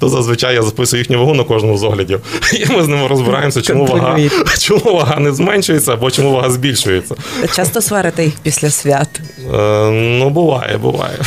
То 0.00 0.08
зазвичай 0.08 0.54
я 0.54 0.62
записую 0.62 1.00
їхню 1.00 1.18
вагу 1.18 1.34
на 1.34 1.44
кожному 1.44 1.78
з 1.78 1.84
оглядів. 1.84 2.20
І 2.52 2.72
ми 2.72 2.84
з 2.84 2.88
ними 2.88 3.08
розбираємося, 3.08 3.62
чому 3.62 3.86
вага, 3.86 4.18
чому 4.58 4.94
вага 4.94 5.20
не 5.20 5.32
зменшується 5.32 5.92
або 5.92 6.10
чому 6.10 6.32
вага 6.32 6.50
збільшується. 6.50 7.14
Часто 7.54 7.80
сварите 7.80 8.24
їх 8.24 8.34
після 8.42 8.70
свят. 8.70 9.20
Е, 9.54 9.90
ну, 9.90 10.30
буває, 10.30 10.78
буває. 10.78 11.18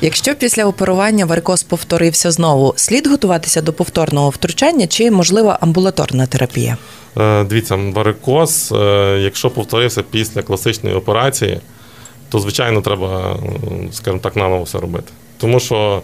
Якщо 0.00 0.34
після 0.34 0.64
оперування 0.64 1.26
варикоз 1.26 1.62
повторився 1.62 2.30
знову, 2.30 2.74
слід 2.76 3.06
готуватися 3.06 3.62
до 3.62 3.72
повторного 3.72 4.30
втручання 4.30 4.86
чи 4.86 5.10
можлива 5.10 5.58
амбулаторна 5.60 6.26
терапія? 6.26 6.76
Е, 7.18 7.44
Дивіться, 7.44 7.76
варикоз, 7.94 8.72
е, 8.76 9.18
якщо 9.22 9.50
повторився 9.50 10.02
після 10.02 10.42
класичної 10.42 10.96
операції, 10.96 11.60
то 12.28 12.40
звичайно 12.40 12.80
треба, 12.80 13.36
скажімо 13.92 14.20
так, 14.22 14.36
наново 14.36 14.62
все 14.62 14.78
робити. 14.78 15.12
Тому 15.38 15.60
що 15.60 16.02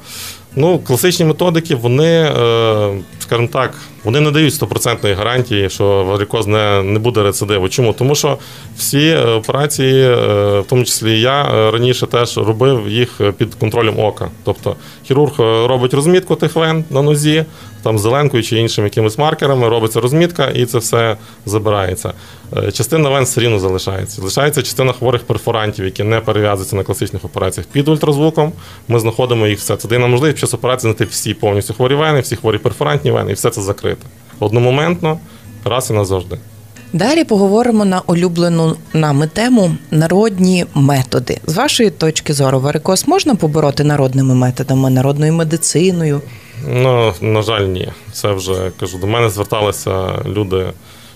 ну, 0.57 0.79
класичні 0.79 1.27
методики, 1.27 1.75
вони, 1.75 2.23
е, 2.23 3.03
скажімо 3.19 3.49
так, 3.53 3.75
вони 4.07 4.21
не 4.21 4.31
дають 4.31 4.55
стопроцентної 4.55 5.15
гарантії, 5.15 5.71
що 5.71 6.05
варикоз 6.05 6.47
не, 6.47 6.83
не 6.83 6.99
буде 6.99 7.23
рецидиву. 7.23 7.69
Чому? 7.69 7.93
Тому 7.93 8.15
що 8.15 8.39
всі 8.79 9.09
е, 9.09 9.25
операції, 9.25 10.03
е, 10.03 10.15
в 10.61 10.65
тому 10.69 10.85
числі 10.85 11.21
я 11.21 11.43
е, 11.43 11.71
раніше 11.71 12.07
теж 12.07 12.39
робив 12.39 12.89
їх 12.89 13.21
під 13.39 13.55
контролем 13.55 13.99
ока. 13.99 14.29
Тобто 14.45 14.77
хірург 15.05 15.33
робить 15.39 15.95
розмітку 15.95 16.37
тих 16.37 16.57
вен 16.57 16.85
на 16.91 17.03
нозі, 17.03 17.45
там 17.83 17.99
зеленкою 17.99 18.43
чи 18.43 18.59
іншими 18.59 18.87
якимись 18.87 19.19
маркерами, 19.19 19.69
робиться 19.69 20.01
розмітка 20.01 20.47
і 20.47 20.67
це 20.67 20.79
все 20.79 21.17
забирається. 21.47 22.13
Частина 22.73 23.09
вен 23.09 23.25
все 23.25 23.41
рівно 23.41 23.59
залишається. 23.59 24.17
Залишається 24.17 24.63
частина 24.63 24.93
хворих 24.93 25.23
перфорантів, 25.23 25.85
які 25.85 26.03
не 26.03 26.21
перев'язуються 26.21 26.77
на 26.77 26.83
класичних 26.83 27.25
операціях. 27.25 27.67
Під 27.73 27.89
ультразвуком 27.89 28.53
ми 28.89 28.99
знаходимо 28.99 29.47
їх 29.47 29.59
все. 29.59 29.77
Це 29.77 29.89
дає 29.89 30.01
нам 30.01 30.11
можливість 30.11 30.37
під 30.37 30.41
час 30.41 30.55
операції 30.55 30.93
знайти 30.93 31.05
всі 31.05 31.35
повністю 31.35 31.75
хворі 31.75 31.95
вени, 31.95 32.21
всі 32.21 32.37
хворі 32.37 32.59
перфорантні 32.59 33.11
вени, 33.11 33.31
і 33.31 33.35
все 33.35 33.51
це 33.51 33.63
закрите. 33.97 34.07
Одномоментно, 34.41 35.19
раз 35.65 35.91
і 35.91 35.93
назавжди. 35.93 36.39
Далі 36.93 37.25
поговоримо 37.25 37.85
на 37.85 38.01
улюблену 38.07 38.77
нами 38.93 39.27
тему 39.27 39.77
народні 39.91 40.67
методи. 40.75 41.41
З 41.47 41.55
вашої 41.55 41.91
точки 41.91 42.33
зору, 42.35 42.61
варикоз 42.61 43.09
можна 43.09 43.35
побороти 43.35 43.85
народними 43.85 44.35
методами, 44.35 44.91
народною 44.91 45.33
медициною? 45.33 46.21
Ну, 46.69 47.13
на 47.21 47.43
жаль, 47.43 47.63
ні. 47.67 47.89
Це 48.13 48.33
вже 48.33 48.73
кажу, 48.81 48.99
до 48.99 49.07
мене 49.07 49.31
зверталися 49.31 50.23
люди. 50.27 50.67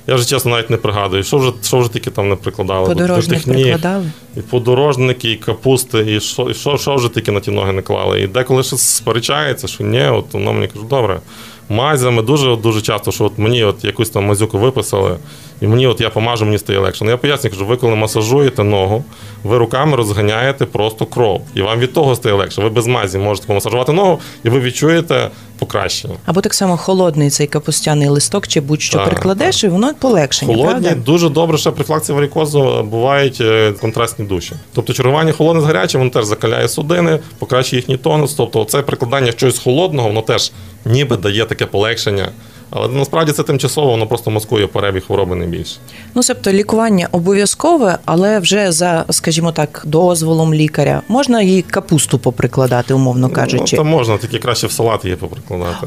Я 0.07 0.15
вже 0.15 0.25
чесно 0.25 0.51
навіть 0.51 0.71
не 0.71 0.77
пригадую, 0.77 1.23
що 1.25 1.39
вже, 1.39 1.53
що 1.63 1.79
вже 1.79 1.93
тільки 1.93 2.11
там 2.11 2.29
не 2.29 2.37
прикладали. 2.37 2.89
до- 2.89 2.95
до 2.95 3.01
Подорожник 3.01 3.47
ніг. 3.47 3.57
прикладали? 3.57 4.11
І 4.37 4.41
подорожники, 4.41 5.31
і 5.33 5.37
капусти, 5.37 6.15
і 6.17 6.21
що, 6.21 6.43
і 6.51 6.55
що, 6.55 6.77
що 6.79 6.95
вже 6.95 7.09
тільки 7.09 7.33
на 7.33 7.41
ті 7.41 7.51
ноги 7.51 7.73
не 7.73 7.83
клали. 7.83 8.21
І 8.21 8.27
деколи 8.27 8.63
ще 8.63 8.77
сперечається, 8.77 9.69
що 9.69 9.85
ні, 9.85 10.03
от 10.05 10.33
воно 10.33 10.53
мені 10.53 10.67
каже, 10.69 10.85
добре. 10.91 11.21
Мазями 11.71 12.23
дуже 12.23 12.57
дуже 12.57 12.81
часто, 12.81 13.13
що 13.13 13.25
от 13.25 13.39
мені 13.39 13.65
от 13.65 13.85
якусь 13.85 14.11
там 14.11 14.25
мазюку 14.25 14.59
виписали, 14.59 15.17
і 15.61 15.67
мені 15.67 15.87
от 15.87 16.01
я 16.01 16.11
помажу, 16.11 16.45
мені 16.45 16.59
стає 16.59 16.79
легше. 16.79 17.05
Ну 17.05 17.11
я 17.11 17.17
поясню, 17.17 17.51
що 17.51 17.65
ви 17.65 17.77
коли 17.77 17.97
масажуєте 17.97 18.65
ногу, 18.65 19.05
ви 19.45 19.59
руками 19.59 19.97
розганяєте 19.97 20.67
просто 20.67 21.07
кров. 21.07 21.43
І 21.55 21.63
вам 21.63 21.79
від 21.79 21.93
того 21.93 22.17
стає 22.17 22.35
легше. 22.35 22.63
Ви 22.63 22.69
без 22.69 22.87
мазі 22.87 23.19
можете 23.19 23.47
помасажувати 23.47 23.93
ногу, 23.93 24.21
і 24.45 24.49
ви 24.49 24.61
відчуєте 24.61 25.31
покращення. 25.61 26.15
Або 26.27 26.41
так 26.41 26.55
само 26.55 26.77
холодний 26.77 27.31
цей 27.31 27.47
капустяний 27.47 28.09
листок, 28.09 28.49
чи 28.49 28.61
будь-що 28.61 28.99
Так, 28.99 29.11
прикладеш, 29.11 29.65
і 29.65 29.69
воно 29.69 29.95
полегшення. 29.95 30.55
Холодні 30.55 30.83
правда? 30.89 31.03
дуже 31.05 31.29
добре, 31.29 31.59
ще 31.59 31.71
при 31.71 31.85
флакції 31.85 32.17
варікозу 32.17 32.83
бувають 32.91 33.39
е, 33.41 33.73
контрастні 33.81 34.25
душі. 34.25 34.53
Тобто 34.75 34.93
чергування 34.93 35.33
холодне 35.33 35.63
з 35.63 35.65
гарячим, 35.65 36.01
воно 36.01 36.11
теж 36.11 36.25
закаляє 36.25 36.69
судини, 36.69 37.19
покращує 37.39 37.81
їхній 37.81 37.97
тонус. 37.97 38.35
Тобто 38.35 38.65
це 38.65 38.83
прикладання 38.83 39.33
чогось 39.33 39.59
холодного, 39.59 40.09
воно 40.09 40.23
теж 40.23 40.53
ніби 40.85 41.17
дає 41.17 41.45
таке 41.45 41.67
полегшення. 41.67 42.29
Але 42.71 42.89
насправді 42.89 43.33
це 43.33 43.43
тимчасово, 43.43 43.91
воно 43.91 44.07
просто 44.07 44.31
маскує 44.31 44.67
перебіг 44.67 45.07
хвороби 45.07 45.37
не 45.37 45.47
більше. 45.47 45.77
Ну, 46.15 46.23
себто 46.23 46.53
лікування 46.53 47.09
обов'язкове, 47.13 47.99
але 48.05 48.39
вже 48.39 48.73
за, 48.73 49.05
скажімо 49.11 49.53
так, 49.53 49.83
дозволом 49.87 50.55
лікаря 50.55 51.03
можна 51.09 51.43
і 51.43 51.63
капусту 51.63 52.19
поприкладати, 52.19 52.95
умовно 52.95 53.29
кажучи. 53.29 53.77
Ну, 53.77 53.83
то 53.83 53.85
можна, 53.85 54.19
тільки 54.19 54.39
краще 54.39 54.67
в 54.67 54.73
салат 54.73 55.05
її 55.05 55.17
поприкладати. 55.17 55.87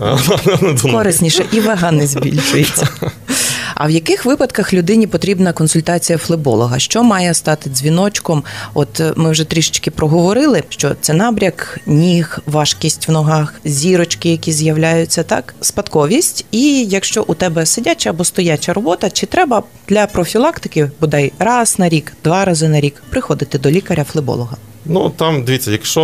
Корисніше 0.92 1.46
і 1.52 1.60
вага 1.60 1.92
не 1.92 2.08
збільшується. 2.08 2.88
А 3.76 3.88
в 3.88 3.90
яких 3.90 4.26
випадках 4.26 4.74
людині 4.74 5.08
потрібна 5.08 5.54
консультація 5.54 6.18
флеболога? 6.18 6.80
Що 6.80 7.04
має 7.04 7.34
стати 7.34 7.70
дзвіночком? 7.70 8.44
От 8.74 9.00
е, 9.00 9.14
ми 9.16 9.32
вже 9.32 9.44
трішечки 9.44 9.92
проговорили, 9.92 10.64
що 10.70 10.96
це 11.02 11.14
набряк 11.14 11.80
ніг, 11.86 12.40
важкість 12.46 13.08
в 13.08 13.12
ногах, 13.12 13.54
зірочки, 13.66 14.30
які 14.32 14.52
з'являються, 14.52 15.24
так, 15.24 15.56
спадковість. 15.62 16.46
І 16.52 16.86
якщо 16.86 17.24
у 17.28 17.34
тебе 17.34 17.66
сидяча 17.66 18.10
або 18.10 18.24
стояча 18.24 18.74
робота, 18.74 19.10
чи 19.10 19.26
треба 19.26 19.64
для 19.88 20.08
профілактики 20.08 20.92
бодай 21.02 21.32
раз 21.40 21.80
на 21.80 21.90
рік, 21.90 22.14
два 22.24 22.46
рази 22.46 22.68
на 22.68 22.80
рік 22.80 23.04
приходити 23.10 23.58
до 23.58 23.72
лікаря-флеболога? 23.72 24.58
Ну 24.86 25.10
там 25.10 25.44
дивіться, 25.44 25.72
якщо 25.72 26.04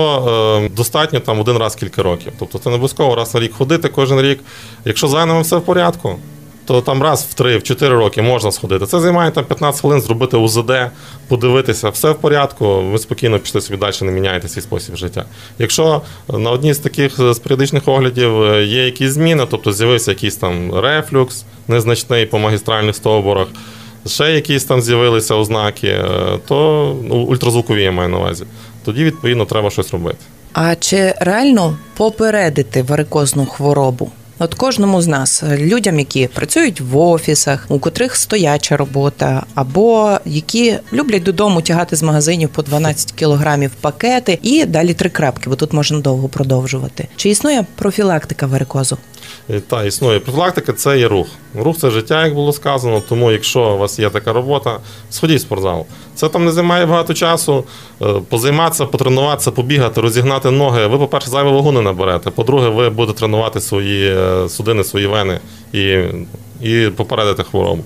е, 0.66 0.70
достатньо 0.76 1.20
там 1.20 1.40
один 1.40 1.58
раз 1.58 1.76
кілька 1.76 2.04
років, 2.04 2.34
тобто 2.40 2.58
це 2.60 2.70
не 2.70 2.76
обов'язково 2.76 3.16
раз 3.16 3.34
на 3.34 3.40
рік 3.40 3.54
ходити 3.54 3.90
кожен 3.90 4.22
рік. 4.22 4.40
Якщо 4.86 5.08
з 5.08 5.42
все 5.42 5.56
в 5.56 5.62
порядку, 5.62 6.16
то 6.70 6.82
там 6.82 7.02
раз 7.02 7.24
в 7.24 7.34
три, 7.34 7.58
в 7.58 7.64
чотири 7.64 7.96
роки 7.96 8.22
можна 8.22 8.52
сходити. 8.52 8.86
Це 8.86 9.00
займає 9.00 9.32
там 9.32 9.46
15 9.46 9.82
хвилин 9.82 10.02
зробити 10.02 10.38
УЗД, 10.38 10.72
подивитися, 11.28 11.90
все 11.90 12.12
в 12.12 12.16
порядку. 12.16 12.82
Ви 12.82 12.98
спокійно 12.98 13.40
пішли 13.40 13.62
собі 13.62 13.80
далі, 13.80 13.94
не 14.02 14.12
міняєте 14.12 14.48
свій 14.48 14.62
спосіб 14.62 14.96
життя. 14.96 15.26
Якщо 15.60 16.02
на 16.34 16.52
одній 16.52 16.74
з 16.74 16.78
таких 16.80 17.20
е, 17.20 17.34
з 17.34 17.40
періодичних 17.40 17.88
оглядів 17.88 18.44
е, 18.44 18.64
є 18.64 18.86
якісь 18.86 19.12
зміни, 19.12 19.48
тобто 19.52 19.74
з'явився 19.74 20.12
якийсь 20.12 20.36
там 20.36 20.80
рефлюкс 20.80 21.46
незначний 21.68 22.26
по 22.26 22.40
магістральних 22.40 22.96
стовбурах. 22.96 23.48
Ще 24.08 24.32
якісь 24.32 24.64
там 24.64 24.82
з'явилися 24.82 25.36
ознаки, 25.36 25.88
е, 25.88 26.06
то 26.48 26.96
ну, 27.04 27.16
ультразвукові 27.16 27.84
я 27.84 27.92
маю 27.92 28.10
на 28.10 28.18
увазі. 28.18 28.46
Тоді, 28.86 29.04
відповідно, 29.04 29.46
треба 29.46 29.70
щось 29.70 29.92
робити. 29.92 30.18
А 30.54 30.76
чи 30.76 31.14
реально 31.20 31.78
попередити 31.98 32.84
варикозну 32.84 33.46
хворобу? 33.46 34.12
От 34.42 34.56
кожному 34.56 35.02
з 35.02 35.08
нас, 35.08 35.44
людям, 35.44 36.00
які 36.00 36.28
працюють 36.28 36.82
в 36.82 36.98
офісах, 36.98 37.66
у 37.70 37.80
котрих 37.80 38.16
стояча 38.16 38.78
робота, 38.78 39.44
або 39.56 40.18
які 40.26 40.78
люблять 40.94 41.24
додому 41.24 41.62
тягати 41.62 41.96
з 41.96 42.04
магазинів 42.04 42.50
по 42.50 42.62
12 42.62 43.12
кілограмів 43.12 43.72
пакети 43.82 44.40
і 44.42 44.66
далі 44.66 44.94
три 44.94 45.10
крапки, 45.10 45.50
бо 45.50 45.56
тут 45.56 45.74
можна 45.74 46.00
довго 46.00 46.28
продовжувати. 46.28 47.08
Чи 47.16 47.30
існує 47.30 47.66
профілактика 47.76 48.46
варикозу? 48.46 48.98
І, 49.50 49.60
Та 49.60 49.84
існує 49.84 50.20
профілактика, 50.20 50.74
це 50.74 51.00
є 51.00 51.08
рух. 51.08 51.28
Рух 51.56 51.78
це 51.78 51.90
життя, 51.90 52.26
як 52.26 52.34
було 52.34 52.54
сказано. 52.54 53.02
Тому, 53.10 53.32
якщо 53.32 53.62
у 53.62 53.78
вас 53.78 54.00
є 54.00 54.10
така 54.10 54.34
робота, 54.34 54.80
сходіть 55.10 55.38
в 55.38 55.42
спортзал. 55.42 55.86
Це 56.16 56.30
там 56.30 56.46
не 56.46 56.52
займає 56.52 56.86
багато 56.86 57.14
часу. 57.14 57.64
Е, 58.02 58.06
Позайматися, 58.30 58.86
потренуватися, 58.86 59.52
побігати, 59.52 60.02
розігнати 60.02 60.52
ноги. 60.52 60.88
Ви, 60.88 60.98
по-перше, 60.98 61.30
зайву 61.30 61.54
вагу 61.54 61.72
не 61.72 61.82
наберете. 61.82 62.30
По-друге, 62.30 62.70
ви 62.70 62.90
будете 62.90 63.20
тренувати 63.20 63.62
свої 63.62 64.16
е, 64.16 64.50
судини, 64.50 64.84
свої 64.84 65.08
вени 65.08 65.40
і, 65.74 65.98
і 66.62 66.90
попередити 66.96 67.44
хворобу. 67.44 67.84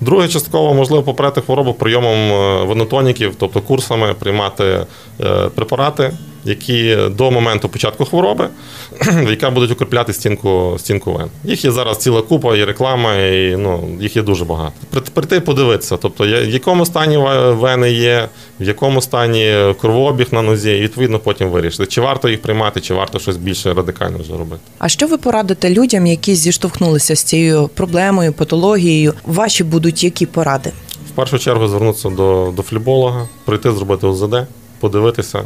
Друге, 0.00 0.28
частково 0.28 0.74
можливо 0.74 1.02
попередити 1.02 1.40
хворобу 1.40 1.74
прийомом 1.74 2.16
е, 2.32 2.64
венотоніків, 2.64 3.34
тобто 3.38 3.60
курсами 3.60 4.14
приймати 4.18 4.86
е, 5.20 5.48
препарати, 5.54 6.12
які 6.46 6.96
до 7.10 7.30
моменту 7.30 7.68
початку 7.68 8.04
хвороби, 8.04 8.48
яка 9.30 9.50
будуть 9.50 9.70
укріпляти 9.70 10.12
стінку 10.12 10.76
стінку 10.78 11.12
вен. 11.12 11.28
Їх 11.44 11.64
є 11.64 11.70
зараз 11.70 11.98
ціла 11.98 12.22
купа, 12.22 12.56
і 12.56 12.64
реклама, 12.64 13.14
і 13.14 13.56
ну, 13.56 13.98
їх 14.00 14.16
є 14.16 14.22
дуже 14.22 14.44
багато. 14.44 14.72
Прийти 15.14 15.40
подивитися, 15.40 15.96
тобто 15.96 16.24
в 16.24 16.48
якому 16.48 16.86
стані 16.86 17.16
вени 17.48 17.92
є, 17.92 18.28
в 18.60 18.64
якому 18.64 19.00
стані 19.00 19.54
кровообіг 19.80 20.26
на 20.30 20.42
нозі, 20.42 20.70
і 20.70 20.80
відповідно 20.80 21.18
потім 21.18 21.50
вирішити, 21.50 21.86
чи 21.86 22.00
варто 22.00 22.28
їх 22.28 22.42
приймати, 22.42 22.80
чи 22.80 22.94
варто 22.94 23.18
щось 23.18 23.36
більше 23.36 23.74
радикально 23.74 24.18
вже 24.18 24.32
робити. 24.32 24.62
А 24.78 24.88
що 24.88 25.06
ви 25.06 25.18
порадите 25.18 25.70
людям, 25.70 26.06
які 26.06 26.34
зіштовхнулися 26.34 27.16
з 27.16 27.22
цією 27.22 27.70
проблемою, 27.74 28.32
патологією? 28.32 29.14
Ваші 29.24 29.64
будуть 29.64 30.04
які 30.04 30.26
поради? 30.26 30.72
В 31.08 31.10
першу 31.10 31.38
чергу 31.38 31.68
звернутися 31.68 32.10
до, 32.10 32.52
до 32.56 32.62
фліболога, 32.62 33.28
прийти 33.44 33.72
зробити 33.72 34.06
ОЗД, 34.06 34.36
подивитися. 34.80 35.42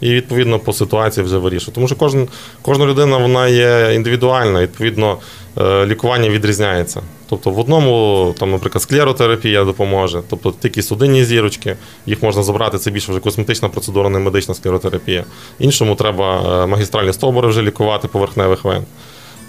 І 0.00 0.14
відповідно 0.14 0.58
по 0.58 0.72
ситуації 0.72 1.24
вже 1.24 1.38
вирішує. 1.38 1.74
Тому 1.74 1.86
що 1.86 1.96
кожен, 1.96 2.28
кожна 2.62 2.86
людина 2.86 3.16
вона 3.16 3.48
є 3.48 3.90
індивідуальна, 3.94 4.62
відповідно, 4.62 5.18
е, 5.58 5.86
лікування 5.86 6.28
відрізняється. 6.28 7.02
Тобто 7.28 7.50
в 7.50 7.58
одному, 7.58 8.34
там, 8.38 8.50
наприклад, 8.50 8.82
склеротерапія 8.82 9.64
допоможе, 9.64 10.22
тобто 10.30 10.54
тільки 10.60 10.82
судинні 10.82 11.24
зірочки, 11.24 11.76
їх 12.06 12.22
можна 12.22 12.42
забрати, 12.42 12.78
це 12.78 12.90
більше 12.90 13.12
вже 13.12 13.20
косметична 13.20 13.68
процедура, 13.68 14.08
не 14.08 14.18
медична 14.18 14.54
склеротерапія. 14.54 15.24
Іншому 15.58 15.94
треба 15.94 16.62
е, 16.64 16.66
магістральні 16.66 17.12
стовбури 17.12 17.48
вже 17.48 17.62
лікувати 17.62 18.08
поверхневих 18.08 18.64
вен. 18.64 18.82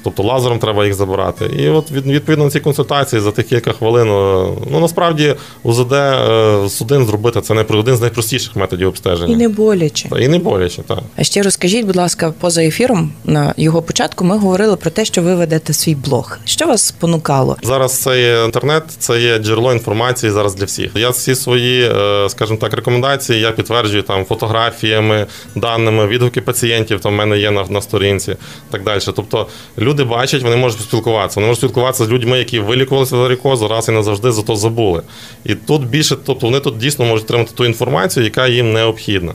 Тобто 0.06 0.24
лазером 0.24 0.60
треба 0.60 0.86
їх 0.86 0.94
забирати. 0.94 1.46
І 1.46 1.70
от 1.70 1.92
від- 1.92 2.06
відповідно 2.08 2.46
на 2.46 2.52
цій 2.52 2.60
консультації 2.60 3.22
за 3.22 3.32
тих 3.32 3.48
кілька 3.48 3.72
хвилин, 3.72 4.08
е, 4.08 4.48
ну 4.72 4.80
насправді 4.80 5.36
УЗД 5.64 5.92
е, 5.94 6.70
судин 6.70 7.06
зробити 7.06 7.42
це 7.42 7.54
не 7.54 7.62
один 7.70 7.96
з 7.98 8.02
найпростіших 8.02 8.56
методів 8.56 8.88
обстеження. 8.88 9.34
І 9.34 9.36
не 9.38 9.50
боляче. 9.50 10.10
Та, 10.10 10.20
і 10.20 10.28
не 10.28 10.40
боляче, 10.40 10.82
так. 10.82 11.00
А 11.16 11.24
ще 11.24 11.42
розкажіть, 11.42 11.86
будь 11.86 11.96
ласка, 11.96 12.34
поза 12.40 12.64
ефіром 12.64 13.12
на 13.24 13.54
його 13.58 13.82
початку 13.82 14.24
ми 14.26 14.38
говорили 14.38 14.76
про 14.76 14.90
те, 14.92 15.06
що 15.06 15.22
ви 15.22 15.36
ведете 15.36 15.74
свій 15.74 15.96
блог. 15.96 16.38
Що 16.46 16.68
вас 16.68 16.82
спонукало? 16.86 17.58
Зараз 17.64 18.02
це 18.02 18.22
є 18.22 18.44
інтернет, 18.46 18.84
це 19.00 19.22
є 19.22 19.38
джерело 19.38 19.74
інформації 19.74 20.32
зараз 20.32 20.56
для 20.56 20.66
всіх. 20.66 20.92
Я 20.96 21.10
всі 21.10 21.36
свої, 21.36 21.90
е, 21.96 22.30
скажімо 22.30 22.58
так, 22.62 22.74
рекомендації 22.74 23.40
я 23.40 23.52
підтверджую 23.52 24.04
там 24.04 24.26
фотографіями, 24.26 25.26
даними, 25.56 26.08
відгуки 26.08 26.42
пацієнтів. 26.42 27.00
Там 27.00 27.14
в 27.14 27.16
мене 27.16 27.38
є 27.40 27.52
на, 27.52 27.64
на 27.70 27.82
сторінці, 27.82 28.36
так 28.72 28.84
далі. 28.84 29.00
Тобто 29.16 29.48
люди 29.78 29.95
бачать, 30.04 30.44
вони 30.44 30.56
можуть 30.56 30.82
спілкуватися. 30.82 31.40
Вони 31.40 31.48
можуть 31.48 31.60
спілкуватися 31.60 32.06
з 32.06 32.10
людьми, 32.10 32.38
які 32.38 32.60
вилікувалися 32.60 33.16
варикозу, 33.16 33.68
раз 33.68 33.90
і 33.90 33.92
назавжди 33.92 34.32
зато 34.32 34.56
забули. 34.56 35.02
І 35.46 35.56
тут 35.56 35.88
більше, 35.88 36.16
тобто 36.26 36.46
вони 36.46 36.60
тут 36.60 36.78
дійсно 36.78 37.06
можуть 37.06 37.26
отримати 37.26 37.52
ту 37.52 37.66
інформацію, 37.66 38.24
яка 38.24 38.48
їм 38.48 38.74
необхідна. 38.74 39.34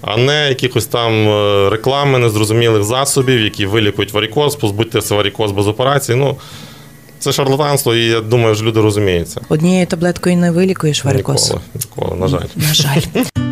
А 0.00 0.16
не 0.16 0.48
якихось 0.48 0.86
там 0.86 1.28
е, 1.28 1.70
реклами 1.70 2.18
незрозумілих 2.18 2.84
засобів, 2.84 3.40
які 3.40 3.66
вилікують 3.66 4.12
варикоз, 4.12 4.56
позбудьтеся 4.56 5.14
варикоз 5.14 5.52
без 5.52 5.68
операції. 5.68 6.18
Ну, 6.18 6.36
це 7.18 7.32
шарлатанство, 7.32 7.94
і 7.94 8.04
я 8.04 8.20
думаю, 8.20 8.54
що 8.54 8.64
люди 8.64 8.80
розуміють 8.80 9.28
це. 9.28 9.40
Однією 9.48 9.86
таблеткою 9.86 10.36
не 10.36 10.50
вилікуєш 10.50 11.04
варикоз. 11.04 11.42
Ніколи, 11.50 11.62
ніколи, 11.74 12.20
на 12.20 12.28
жаль. 12.28 12.46
На 12.56 12.74
жаль. 12.74 13.50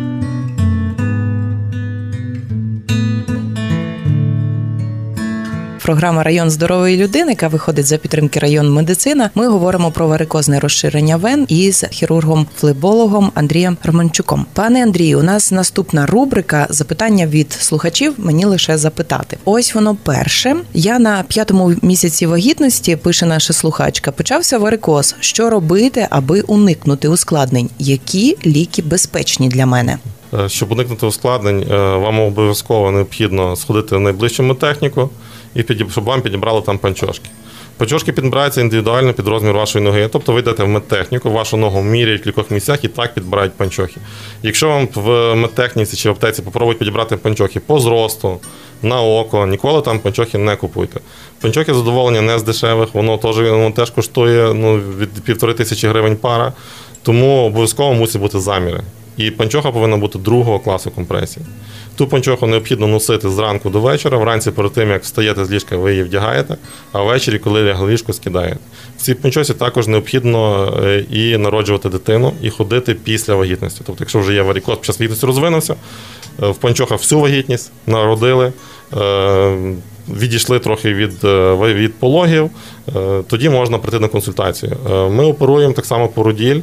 Програма 5.91 6.23
Район 6.23 6.49
здорової 6.49 6.97
людини, 6.97 7.31
яка 7.31 7.47
виходить 7.47 7.85
за 7.85 7.97
підтримки 7.97 8.39
район 8.39 8.73
медицина. 8.73 9.29
Ми 9.35 9.47
говоримо 9.47 9.91
про 9.91 10.07
варикозне 10.07 10.59
розширення 10.59 11.17
вен 11.17 11.45
із 11.49 11.83
хірургом-флебологом 11.83 13.29
Андрієм 13.33 13.77
Романчуком. 13.83 14.45
Пане 14.53 14.83
Андрію, 14.83 15.19
у 15.19 15.23
нас 15.23 15.51
наступна 15.51 16.05
рубрика 16.05 16.67
запитання 16.69 17.27
від 17.27 17.51
слухачів. 17.51 18.13
Мені 18.17 18.45
лише 18.45 18.77
запитати. 18.77 19.37
Ось 19.45 19.75
воно 19.75 19.97
перше. 20.03 20.55
Я 20.73 20.99
на 20.99 21.23
п'ятому 21.27 21.73
місяці 21.81 22.25
вагітності 22.25 22.95
пише 22.95 23.25
наша 23.25 23.53
слухачка. 23.53 24.11
Почався 24.11 24.57
варикоз. 24.57 25.15
Що 25.19 25.49
робити, 25.49 26.07
аби 26.09 26.41
уникнути 26.41 27.07
ускладнень? 27.07 27.69
Які 27.79 28.37
ліки 28.45 28.81
безпечні 28.81 29.49
для 29.49 29.65
мене? 29.65 29.97
Е, 30.33 30.49
Щоб 30.49 30.71
уникнути 30.71 31.05
ускладнень, 31.05 31.65
е, 31.71 31.75
вам 31.77 32.19
обов'язково 32.19 32.91
необхідно 32.91 33.55
сходити 33.55 33.95
в 33.95 33.99
найближчу 33.99 34.43
медтехніку 34.43 35.09
і 35.55 35.63
підіб- 35.63 35.91
щоб 35.91 36.03
вам 36.03 36.21
підібрали 36.21 36.61
там 36.61 36.77
панчошки. 36.77 37.29
Панчошки 37.77 38.11
підбираються 38.13 38.61
індивідуально 38.61 39.13
під 39.13 39.27
розмір 39.27 39.53
вашої 39.53 39.85
ноги. 39.85 40.09
Тобто 40.11 40.33
ви 40.33 40.39
йдете 40.39 40.63
в 40.63 40.67
медтехніку, 40.67 41.31
вашу 41.31 41.57
ногу 41.57 41.81
міряють 41.81 42.21
в 42.21 42.23
кількох 42.23 42.51
місцях 42.51 42.83
і 42.83 42.87
так 42.87 43.13
підбирають 43.13 43.53
панчохи. 43.53 43.95
Якщо 44.43 44.67
вам 44.67 44.87
в 44.95 45.35
медтехніці 45.35 45.97
чи 45.97 46.09
в 46.09 46.11
аптеці 46.11 46.41
попробують 46.41 46.79
підібрати 46.79 47.17
панчохи 47.17 47.59
по 47.59 47.79
зросту, 47.79 48.39
на 48.81 49.01
око, 49.01 49.47
ніколи 49.47 49.81
там 49.81 49.99
панчохи 49.99 50.37
не 50.37 50.55
купуйте. 50.55 50.99
Панчохи 51.41 51.73
задоволення 51.73 52.21
не 52.21 52.39
з 52.39 52.43
дешевих, 52.43 52.89
воно 52.93 53.17
теж, 53.17 53.37
воно 53.37 53.71
теж 53.71 53.89
коштує 53.89 54.53
ну, 54.53 54.77
від 54.77 55.09
півтори 55.23 55.53
тисячі 55.53 55.87
гривень 55.87 56.15
пара, 56.15 56.53
тому 57.03 57.45
обов'язково 57.45 57.93
мусять 57.93 58.21
бути 58.21 58.39
заміри. 58.39 58.81
І 59.17 59.31
панчоха 59.31 59.71
повинна 59.71 59.97
бути 59.97 60.19
другого 60.19 60.59
класу 60.59 60.91
компресії. 60.91 61.45
Ту 61.95 62.07
панчоху 62.07 62.47
необхідно 62.47 62.87
носити 62.87 63.29
зранку 63.29 63.69
до 63.69 63.79
вечора. 63.81 64.17
Вранці 64.17 64.51
перед 64.51 64.73
тим, 64.73 64.89
як 64.89 65.03
встаєте 65.03 65.45
з 65.45 65.51
ліжка, 65.51 65.77
ви 65.77 65.91
її 65.91 66.03
вдягаєте, 66.03 66.57
а 66.91 67.01
ввечері, 67.01 67.39
коли 67.39 67.63
лягли 67.63 67.91
ліжко, 67.91 68.13
скидаєте. 68.13 68.59
В 68.97 69.01
цій 69.01 69.13
панчосі 69.13 69.53
також 69.53 69.87
необхідно 69.87 70.73
е, 70.83 71.05
і 71.11 71.37
народжувати 71.37 71.89
дитину, 71.89 72.33
і 72.41 72.49
ходити 72.49 72.93
після 72.93 73.35
вагітності. 73.35 73.81
Тобто, 73.85 74.03
якщо 74.03 74.19
вже 74.19 74.33
є 74.33 74.41
варікоз, 74.41 74.75
під 74.75 74.85
час 74.85 74.99
вагітності 74.99 75.25
розвинувся, 75.25 75.75
е, 76.43 76.47
в 76.47 76.55
панчохах 76.55 76.99
всю 76.99 77.21
вагітність 77.21 77.71
народили. 77.87 78.53
е, 78.97 79.73
Відійшли 80.09 80.59
трохи 80.59 80.93
від, 80.93 81.11
від 81.63 81.93
пологів, 81.93 82.49
тоді 83.27 83.49
можна 83.49 83.77
прийти 83.77 83.99
на 83.99 84.07
консультацію. 84.07 84.77
Е, 84.91 85.09
Ми 85.09 85.25
оперуємо 85.25 85.73
так 85.73 85.85
само 85.85 86.07
породіль. 86.07 86.61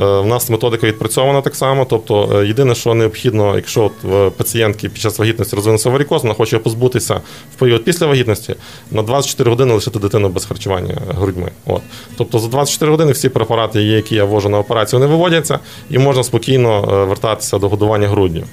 У 0.00 0.24
нас 0.24 0.50
методика 0.50 0.86
відпрацьована 0.86 1.40
так 1.40 1.56
само. 1.56 1.86
Тобто, 1.90 2.40
е, 2.40 2.46
єдине, 2.46 2.74
що 2.74 2.94
необхідно, 2.94 3.56
якщо 3.56 3.84
от 3.84 3.92
пацієнтки 4.36 4.88
під 4.88 5.02
час 5.02 5.18
вагітності 5.18 5.56
розвинувся 5.56 5.90
варикоз, 5.90 6.22
вона 6.22 6.34
хоче 6.34 6.58
позбутися 6.58 7.20
в 7.54 7.58
період 7.58 7.84
після 7.84 8.06
вагітності, 8.06 8.54
на 8.90 9.02
24 9.02 9.50
години 9.50 9.74
лишити 9.74 9.98
дитину 9.98 10.28
без 10.28 10.44
харчування 10.44 10.94
грудьми. 11.08 11.50
От. 11.66 11.82
Тобто 12.16 12.38
за 12.38 12.48
24 12.48 12.90
години 12.90 13.12
всі 13.12 13.28
препарати, 13.28 13.82
які 13.82 14.14
я 14.14 14.24
ввожу 14.24 14.48
на 14.48 14.58
операцію, 14.58 15.00
не 15.00 15.06
виводяться, 15.06 15.58
і 15.90 15.98
можна 15.98 16.24
спокійно 16.24 16.88
е, 16.92 17.04
вертатися 17.04 17.58
до 17.58 17.68
годування 17.68 18.08
груддю. 18.08 18.44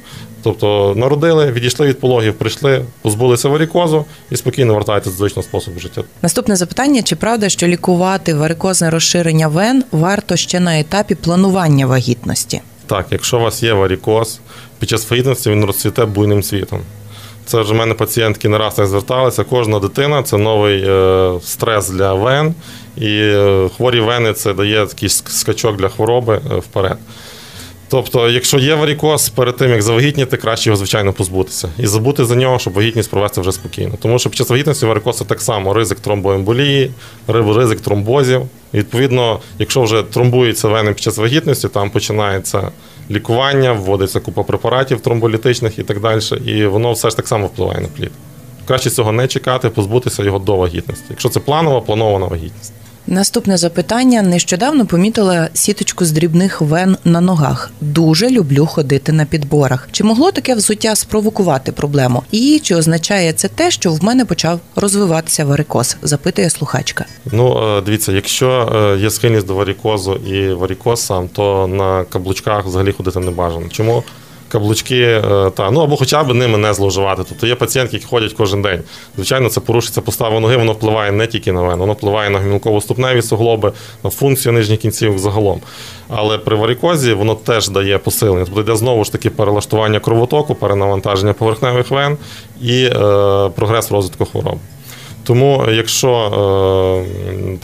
Тобто 0.45 0.93
народили, 0.95 1.51
відійшли 1.51 1.87
від 1.87 1.99
пологів, 1.99 2.33
прийшли, 2.33 2.85
позбулися 3.01 3.49
варикозу 3.49 4.05
і 4.31 4.35
спокійно 4.35 4.75
вертаєтеся 4.75 5.11
до 5.11 5.17
звичного 5.17 5.43
способу 5.43 5.79
життя. 5.79 6.03
Наступне 6.21 6.55
запитання: 6.55 7.01
чи 7.01 7.15
правда, 7.15 7.49
що 7.49 7.67
лікувати 7.67 8.33
варикозне 8.33 8.89
розширення 8.89 9.47
вен 9.47 9.83
варто 9.91 10.35
ще 10.35 10.59
на 10.59 10.79
етапі 10.79 11.15
планування 11.15 11.87
вагітності? 11.87 12.61
Так, 12.87 13.05
якщо 13.11 13.37
у 13.37 13.41
вас 13.41 13.63
є 13.63 13.73
варікоз, 13.73 14.39
під 14.79 14.89
час 14.89 15.11
вагітності 15.11 15.49
він 15.49 15.65
розцвіте 15.65 16.05
буйним 16.05 16.43
світом. 16.43 16.79
Це 17.45 17.61
вже 17.61 17.73
в 17.73 17.77
мене 17.77 17.93
пацієнтки 17.93 18.49
не 18.49 18.57
раз 18.57 18.75
так 18.75 18.87
зверталися. 18.87 19.43
Кожна 19.43 19.79
дитина 19.79 20.23
це 20.23 20.37
новий 20.37 20.83
е, 20.87 21.31
стрес 21.43 21.89
для 21.89 22.13
вен, 22.13 22.53
і 22.97 23.17
е, 23.17 23.69
хворі 23.77 23.99
вени 23.99 24.33
це 24.33 24.53
дає 24.53 24.85
такий 24.85 25.09
скачок 25.09 25.77
для 25.77 25.89
хвороби 25.89 26.41
е, 26.51 26.55
вперед. 26.55 26.97
Тобто, 27.89 28.29
якщо 28.29 28.57
є 28.59 28.75
варікоз, 28.75 29.29
перед 29.29 29.57
тим 29.57 29.71
як 29.71 29.81
завагітніти, 29.81 30.37
краще 30.37 30.69
його 30.69 30.77
звичайно 30.77 31.13
позбутися 31.13 31.69
і 31.77 31.87
забути 31.87 32.25
за 32.25 32.35
нього, 32.35 32.59
щоб 32.59 32.73
вагітність 32.73 33.09
провести 33.11 33.41
вже 33.41 33.51
спокійно. 33.51 33.93
Тому 34.01 34.19
що 34.19 34.29
під 34.29 34.37
час 34.37 34.49
вагітності 34.49 34.85
варикоз 34.85 35.23
так 35.27 35.41
само 35.41 35.73
ризик 35.73 35.99
тромбоемболії, 35.99 36.91
ри- 37.27 37.53
ризик 37.57 37.81
тромбозів. 37.81 38.41
І, 38.73 38.77
відповідно, 38.77 39.39
якщо 39.59 39.81
вже 39.81 40.03
тромбуються 40.03 40.67
вени 40.67 40.93
під 40.93 41.03
час 41.03 41.17
вагітності, 41.17 41.67
там 41.67 41.89
починається 41.89 42.71
лікування, 43.11 43.73
вводиться 43.73 44.19
купа 44.19 44.43
препаратів 44.43 45.01
тромболітичних 45.01 45.79
і 45.79 45.83
так 45.83 46.01
далі, 46.01 46.21
і 46.45 46.65
воно 46.65 46.91
все 46.91 47.09
ж 47.09 47.15
так 47.15 47.27
само 47.27 47.47
впливає 47.47 47.79
на 47.81 47.87
плід. 47.87 48.11
Краще 48.67 48.89
цього 48.89 49.11
не 49.11 49.27
чекати, 49.27 49.69
позбутися 49.69 50.23
його 50.23 50.39
до 50.39 50.55
вагітності. 50.55 51.05
Якщо 51.09 51.29
це 51.29 51.39
планова, 51.39 51.81
планована 51.81 52.25
вагітність. 52.25 52.73
Наступне 53.07 53.57
запитання: 53.57 54.21
нещодавно 54.21 54.85
помітила 54.85 55.49
сіточку 55.53 56.05
з 56.05 56.11
дрібних 56.11 56.61
вен 56.61 56.97
на 57.03 57.21
ногах. 57.21 57.71
Дуже 57.81 58.29
люблю 58.29 58.65
ходити 58.65 59.11
на 59.11 59.25
підборах. 59.25 59.87
Чи 59.91 60.03
могло 60.03 60.31
таке 60.31 60.55
взуття 60.55 60.95
спровокувати 60.95 61.71
проблему? 61.71 62.23
І 62.31 62.59
чи 62.63 62.75
означає 62.75 63.33
це 63.33 63.47
те, 63.47 63.71
що 63.71 63.91
в 63.91 64.03
мене 64.03 64.25
почав 64.25 64.59
розвиватися 64.75 65.45
варикоз? 65.45 65.97
запитує 66.01 66.49
слухачка. 66.49 67.05
Ну, 67.31 67.77
е, 67.77 67.81
дивіться, 67.81 68.11
якщо 68.11 68.49
е, 68.75 68.99
є 69.01 69.09
схильність 69.09 69.47
до 69.47 69.55
варікозу 69.55 70.13
і 70.13 70.53
варікоз 70.53 71.01
сам, 71.01 71.27
то 71.27 71.67
на 71.67 72.03
каблучках 72.03 72.65
взагалі 72.65 72.91
ходити 72.91 73.19
не 73.19 73.31
бажано. 73.31 73.69
Чому? 73.69 74.03
Каблучки, 74.55 75.01
е, 75.01 75.51
та 75.55 75.71
ну 75.71 75.79
або 75.79 75.97
хоча 75.97 76.23
б 76.23 76.33
ними 76.33 76.57
не 76.57 76.73
зловживати. 76.73 77.23
Тобто 77.29 77.47
є 77.47 77.55
пацієнтки, 77.55 77.97
які 77.97 78.07
ходять 78.07 78.33
кожен 78.33 78.61
день. 78.61 78.81
Звичайно, 79.15 79.49
це 79.49 79.59
порушиться 79.59 80.01
постава 80.01 80.39
ноги, 80.39 80.57
воно 80.57 80.71
впливає 80.71 81.11
не 81.11 81.27
тільки 81.27 81.51
на 81.51 81.61
вену, 81.61 81.77
воно 81.77 81.93
впливає 81.93 82.29
на 82.29 82.39
гомілково-ступневі 82.39 83.21
суглоби, 83.21 83.71
на 84.03 84.09
функцію 84.09 84.53
нижніх 84.53 84.79
кінців 84.79 85.19
загалом. 85.19 85.61
Але 86.09 86.37
при 86.37 86.55
варикозі 86.55 87.13
воно 87.13 87.35
теж 87.35 87.69
дає 87.69 87.97
посилення. 87.97 88.45
Тобто 88.45 88.61
йде 88.61 88.75
знову 88.75 89.03
ж 89.03 89.11
таки 89.11 89.29
перелаштування 89.29 89.99
кровотоку, 89.99 90.55
перенавантаження 90.55 91.33
поверхневих 91.33 91.91
вен 91.91 92.17
і 92.61 92.83
е, 92.83 92.91
прогрес 93.55 93.91
розвитку 93.91 94.25
хвороб. 94.25 94.57
Тому, 95.23 95.65
якщо 95.71 96.11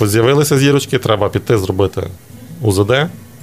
е, 0.02 0.08
з'явилися 0.08 0.58
зірочки, 0.58 0.98
треба 0.98 1.30
піти 1.30 1.58
зробити 1.58 2.04
УЗД 2.62 2.94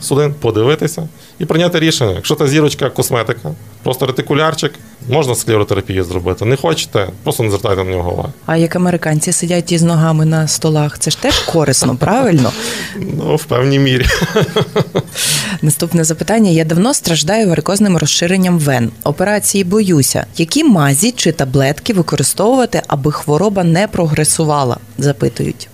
судин, 0.01 0.35
подивитися 0.41 1.09
і 1.39 1.45
прийняти 1.45 1.81
рішення. 1.81 2.13
Якщо 2.13 2.35
та 2.35 2.49
зірочка 2.49 2.91
косметика, 2.91 3.51
просто 3.83 4.07
ретикулярчик, 4.07 4.73
можна 5.09 5.35
склеротерапію 5.35 6.05
зробити. 6.05 6.45
Не 6.45 6.57
хочете, 6.57 7.09
просто 7.23 7.43
не 7.43 7.49
звертайте 7.51 7.85
на 7.85 7.91
нього 7.91 8.13
уваги. 8.13 8.33
А 8.47 8.57
як 8.57 8.77
американці 8.77 9.33
сидять 9.33 9.73
із 9.73 9.83
ногами 9.83 10.25
на 10.25 10.49
столах, 10.49 10.99
це 10.99 11.11
ж 11.11 11.23
теж 11.23 11.39
корисно, 11.39 11.97
правильно? 11.97 12.53
Ну, 12.97 13.37
в 13.37 13.45
певній 13.45 13.79
мірі. 13.79 14.07
Наступне 15.63 16.05
запитання: 16.05 16.51
я 16.51 16.65
давно 16.65 16.95
страждаю 16.95 17.49
варикозним 17.49 17.97
розширенням 17.97 18.59
вен. 18.59 18.91
Операції 19.05 19.65
боюся. 19.65 20.27
Які 20.37 20.65
мазі 20.65 21.13
чи 21.13 21.33
таблетки 21.33 21.93
використовувати, 21.93 22.83
аби 22.87 23.13
хвороба 23.13 23.65
не 23.65 23.89
прогресувала? 23.89 24.77
Запитують. 24.99 25.69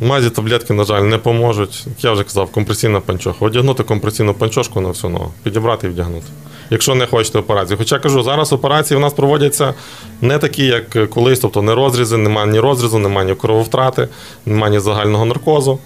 Мазі 0.00 0.30
таблетки, 0.30 0.74
на 0.74 0.84
жаль, 0.84 1.02
не 1.02 1.18
поможуть. 1.18 1.84
Як 1.86 2.04
я 2.04 2.12
вже 2.12 2.24
казав, 2.24 2.50
компресійна 2.50 3.00
панчоха. 3.00 3.44
Одягнути 3.44 3.82
компресійну 3.82 4.34
панчошку 4.34 4.80
на 4.80 4.88
всю 4.88 5.12
ногу, 5.12 5.32
підібрати 5.42 5.86
і 5.86 5.90
вдягнути. 5.90 6.26
Якщо 6.70 6.94
не 6.94 7.06
хочете 7.06 7.38
операції. 7.38 7.76
Хоча 7.76 7.98
кажу, 7.98 8.22
зараз 8.22 8.52
операції 8.52 8.98
у 8.98 9.00
нас 9.00 9.12
проводяться 9.12 9.74
не 10.20 10.38
такі, 10.38 10.64
як 10.66 11.10
колись, 11.10 11.38
тобто 11.38 11.62
не 11.62 11.74
розрізи, 11.74 12.16
немає 12.16 12.52
ні 12.52 12.60
розрізу, 12.60 12.98
немає 12.98 13.28
ні 13.28 13.34
крововтрати, 13.34 14.08
немає 14.46 14.72
ні 14.72 14.78
загального 14.78 15.24
наркозу. 15.24 15.78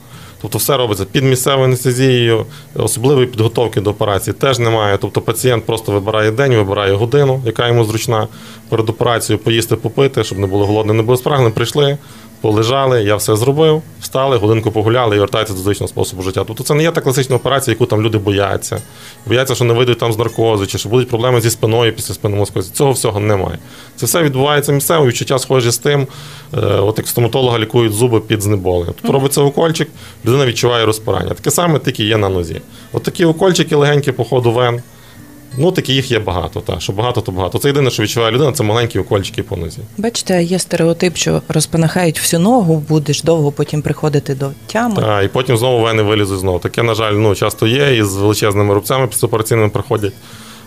Тобто 0.43 0.59
все 0.59 0.77
робиться 0.77 1.05
під 1.05 1.25
місцевою 1.25 1.65
анестезією, 1.65 2.47
особливої 2.75 3.27
підготовки 3.27 3.81
до 3.81 3.91
операції 3.91 4.35
теж 4.35 4.59
немає. 4.59 4.99
Тобто 5.01 5.21
пацієнт 5.21 5.67
просто 5.67 5.93
вибирає 5.93 6.31
день, 6.31 6.55
вибирає 6.57 6.93
годину, 6.93 7.43
яка 7.45 7.69
йому 7.69 7.85
зручна 7.85 8.29
перед 8.69 8.91
операцією 8.91 9.45
поїсти, 9.45 9.77
попити, 9.77 10.25
щоб 10.25 10.39
не 10.39 10.47
було 10.47 10.67
голодним, 10.67 10.97
не 10.97 11.03
було 11.03 11.17
спрагним. 11.17 11.53
Прийшли, 11.53 11.99
полежали, 12.41 13.03
я 13.03 13.17
все 13.17 13.37
зробив, 13.37 13.83
встали, 14.01 14.37
годинку 14.37 14.71
погуляли 14.71 15.17
і 15.17 15.19
вертаються 15.19 15.55
до 15.55 15.61
звичного 15.61 15.89
способу 15.89 16.23
життя. 16.23 16.45
Тобто 16.47 16.65
це 16.65 16.75
не 16.75 16.83
є 16.83 16.91
та 16.91 17.01
класична 17.01 17.37
операція, 17.37 17.73
яку 17.73 17.87
там 17.87 18.03
люди 18.03 18.19
бояться. 18.19 18.83
Бояться, 19.27 19.55
що 19.55 19.65
не 19.65 19.75
вийдуть 19.75 19.99
там 19.99 20.13
з 20.13 20.19
наркозу, 20.19 20.67
чи 20.67 20.79
що 20.79 20.89
будуть 20.89 21.09
проблеми 21.09 21.41
зі 21.41 21.51
спиною 21.51 21.93
після 21.93 22.15
спинномозкової. 22.15 22.71
Цього 22.73 22.93
всього 22.93 23.21
немає. 23.21 23.59
Це 23.97 24.07
все 24.07 24.23
відбувається 24.23 24.73
місцево, 24.73 25.07
відчуття 25.07 25.39
схожі 25.39 25.71
з 25.71 25.79
тим, 25.79 26.07
е, 26.55 26.57
от 26.61 26.99
як 26.99 27.09
стоматолога 27.09 27.59
лікують 27.59 27.93
зуби 27.93 28.21
під 28.21 28.43
знеболення. 28.43 28.93
Тобто 28.97 29.13
робиться 29.13 29.41
укольчик, 29.41 29.89
людина 30.27 30.47
відчуває 30.47 30.87
розпирання. 30.87 31.35
Таке 31.35 31.51
саме 31.51 31.79
тільки 31.79 32.05
є 32.05 32.17
на 32.17 32.29
нозі. 32.29 32.61
От 32.93 33.03
такі 33.03 33.25
укольчики 33.25 33.77
легенькі 33.77 34.13
по 34.13 34.25
ходу 34.25 34.53
вен. 34.53 34.83
Ну, 35.57 35.73
такі 35.73 35.95
їх 35.95 36.11
є 36.11 36.19
багато, 36.19 36.61
так. 36.61 36.81
Що 36.83 36.93
багато, 36.93 37.21
то 37.21 37.33
багато. 37.33 37.59
Це 37.59 37.69
єдине, 37.69 37.91
що 37.91 38.03
відчуває 38.03 38.33
людина, 38.33 38.53
це 38.53 38.63
маленькі 38.63 38.99
укольчики 38.99 39.43
по 39.43 39.57
нозі. 39.57 39.79
Бачите, 39.99 40.43
є 40.43 40.59
стереотип, 40.59 41.17
що 41.17 41.43
розпанахають 41.49 42.21
всю 42.21 42.41
ногу, 42.41 42.85
будеш 42.89 43.23
довго 43.23 43.53
потім 43.53 43.83
приходити 43.83 44.35
до 44.35 44.51
тями. 44.67 45.03
Так, 45.03 45.25
і 45.25 45.29
потім 45.29 45.57
знову 45.57 45.83
вени 45.83 46.03
вилізуть 46.03 46.39
знову. 46.39 46.59
Таке, 46.59 46.83
на 46.83 46.95
жаль, 46.95 47.13
ну, 47.13 47.35
часто 47.35 47.67
є, 47.67 47.97
і 47.97 48.03
з 48.03 48.17
величезними 48.17 48.75
рубцями 48.75 49.07
післяопераційними 49.07 49.69
приходять. 49.69 50.13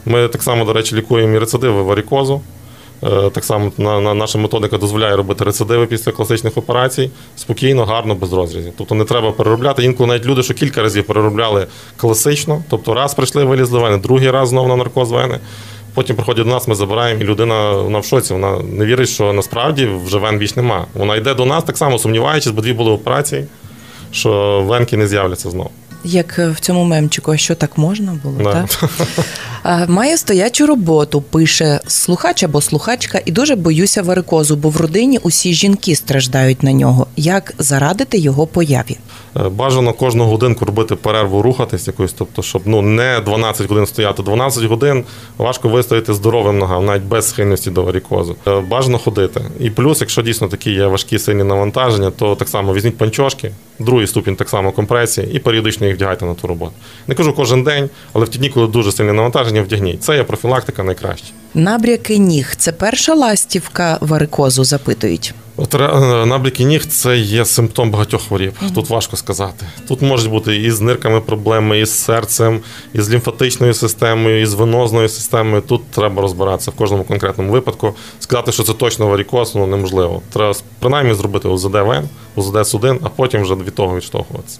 Ми 0.05 0.27
так 0.27 0.43
само, 0.43 0.65
до 0.65 0.73
речі, 0.73 0.95
лікуємо 0.95 1.35
і 1.35 1.39
рецидиви 1.39 1.83
варикозу. 1.83 2.41
Е, 3.03 3.29
Так 3.29 3.43
само 3.45 3.71
на, 3.77 3.99
на, 3.99 4.13
наша 4.13 4.37
методика 4.37 4.77
дозволяє 4.77 5.15
робити 5.15 5.43
рецидиви 5.43 5.85
після 5.85 6.11
класичних 6.11 6.57
операцій 6.57 7.09
спокійно, 7.35 7.85
гарно, 7.85 8.15
без 8.15 8.33
розрізів. 8.33 8.73
Тобто 8.77 8.95
не 8.95 9.05
треба 9.05 9.31
переробляти. 9.31 9.83
Інколи 9.83 10.07
навіть 10.07 10.25
люди, 10.25 10.43
що 10.43 10.53
кілька 10.53 10.81
разів 10.81 11.03
переробляли 11.03 11.67
класично, 11.97 12.63
тобто 12.69 12.93
раз 12.93 13.13
прийшли, 13.13 13.43
вилізли 13.43 13.79
вени, 13.79 13.97
другий 13.97 14.31
раз 14.31 14.49
знову 14.49 14.67
на 14.67 14.75
наркоз 14.75 15.11
вени. 15.11 15.39
Потім 15.93 16.15
приходять 16.15 16.45
до 16.45 16.51
нас, 16.51 16.67
ми 16.67 16.75
забираємо, 16.75 17.21
і 17.21 17.23
людина 17.23 17.71
вона 17.71 17.99
в 17.99 18.05
шоці. 18.05 18.33
Вона 18.33 18.59
не 18.59 18.85
вірить, 18.85 19.09
що 19.09 19.33
насправді 19.33 19.89
вже 20.05 20.17
вен 20.17 20.37
більш 20.37 20.55
нема. 20.55 20.85
Вона 20.93 21.15
йде 21.15 21.33
до 21.33 21.45
нас 21.45 21.63
так 21.63 21.77
само, 21.77 21.99
сумніваючись, 21.99 22.51
бо 22.51 22.61
дві 22.61 22.73
були 22.73 22.91
операції, 22.91 23.45
що 24.11 24.61
венки 24.67 24.97
не 24.97 25.07
з'являться 25.07 25.49
знову. 25.49 25.69
Як 26.03 26.39
е, 26.39 26.49
в 26.49 26.59
цьому 26.59 26.83
мемчику, 26.83 27.31
а 27.31 27.37
що 27.37 27.55
так 27.55 27.77
можна 27.77 28.19
було? 28.23 28.37
Да. 28.43 28.67
Так? 29.63 29.89
Маю 29.89 30.17
стоячу 30.17 30.67
роботу, 30.67 31.21
пише 31.21 31.79
слухач 31.87 32.43
або 32.43 32.61
слухачка, 32.61 33.21
і 33.25 33.31
дуже 33.31 33.55
боюся 33.55 34.01
варикозу, 34.01 34.55
бо 34.55 34.69
в 34.69 34.77
родині 34.77 35.17
усі 35.17 35.53
жінки 35.53 35.95
страждають 35.95 36.63
на 36.63 36.73
нього. 36.73 37.07
Як 37.15 37.53
зарадити 37.57 38.17
його 38.17 38.47
появі? 38.47 38.97
Е, 39.37 39.49
Бажано 39.49 39.93
кожну 39.93 40.25
годинку 40.25 40.65
робити 40.65 40.95
перерву, 40.95 41.41
рухатись 41.41 41.87
якось, 41.87 42.13
тобто, 42.13 42.41
щоб 42.41 42.61
ну 42.65 42.81
не 42.81 43.21
12 43.25 43.69
годин 43.69 43.85
стояти. 43.85 44.23
12 44.23 44.63
годин 44.63 45.03
важко 45.37 45.69
вистояти 45.69 46.13
здоровим 46.13 46.57
ногам, 46.57 46.85
навіть 46.85 47.03
без 47.03 47.29
схильності 47.29 47.71
до 47.71 47.83
варікозу. 47.83 48.35
Е, 48.47 48.59
Бажано 48.59 48.97
ходити. 48.97 49.41
І 49.59 49.69
плюс, 49.69 50.01
якщо 50.01 50.21
дійсно 50.21 50.47
такі 50.47 50.71
є 50.71 50.85
важкі 50.87 51.19
сильні 51.19 51.43
навантаження, 51.43 52.11
то 52.11 52.35
так 52.35 52.49
само 52.49 52.73
візьміть 52.73 52.97
панчошки, 52.97 53.51
другий 53.79 54.07
ступінь 54.07 54.35
так 54.35 54.49
само 54.49 54.71
компресії 54.71 55.31
і 55.33 55.39
періодично 55.39 55.87
їх 55.91 55.97
вдягайте 55.97 56.25
на 56.25 56.33
ту 56.33 56.47
роботу. 56.47 56.71
Не 57.07 57.15
кажу 57.15 57.33
кожен 57.33 57.63
день, 57.63 57.89
але 58.13 58.25
в 58.25 58.29
ті 58.29 58.39
дні, 58.39 58.49
коли 58.49 58.67
дуже 58.67 58.91
сильне 58.91 59.13
навантаження, 59.13 59.61
вдягніть. 59.61 60.03
Це 60.03 60.15
є 60.15 60.23
профілактика 60.23 60.83
найкраще. 60.83 61.25
Набряки 61.53 62.17
ніг 62.17 62.55
це 62.57 62.71
перша 62.71 63.13
ластівка 63.15 63.97
варикозу, 64.01 64.63
запитують. 64.63 65.33
От 65.57 65.73
набряки 66.27 66.63
ніг 66.63 66.85
це 66.85 67.17
є 67.17 67.45
симптом 67.45 67.91
багатьох 67.91 68.21
хворіб. 68.21 68.53
Тут 68.75 68.89
важко 68.89 69.17
сказати. 69.17 69.65
Тут 69.87 70.01
можуть 70.01 70.29
бути 70.29 70.55
і 70.55 70.71
з 70.71 70.81
нирками 70.81 71.21
проблеми, 71.21 71.79
і 71.79 71.85
з 71.85 71.99
серцем, 71.99 72.59
і 72.93 73.01
з 73.01 73.09
лімфатичною 73.09 73.73
системою, 73.73 74.41
і 74.41 74.45
з 74.45 74.53
венозною 74.53 75.09
системою. 75.09 75.61
Тут 75.61 75.91
треба 75.91 76.21
розбиратися 76.21 76.71
в 76.71 76.73
кожному 76.73 77.03
конкретному 77.03 77.51
випадку. 77.51 77.93
Сказати, 78.19 78.51
що 78.51 78.63
це 78.63 78.73
точно 78.73 79.07
варікоз, 79.07 79.55
ну 79.55 79.67
неможливо. 79.67 80.21
Треба 80.33 80.53
принаймні 80.79 81.13
зробити 81.13 81.47
УЗД 81.47 81.73
вен, 81.73 82.09
УЗД 82.35 82.67
судин, 82.67 82.99
а 83.03 83.09
потім 83.09 83.41
вже 83.41 83.55
від 83.55 83.75
того 83.75 83.95
відштовхуватися. 83.95 84.59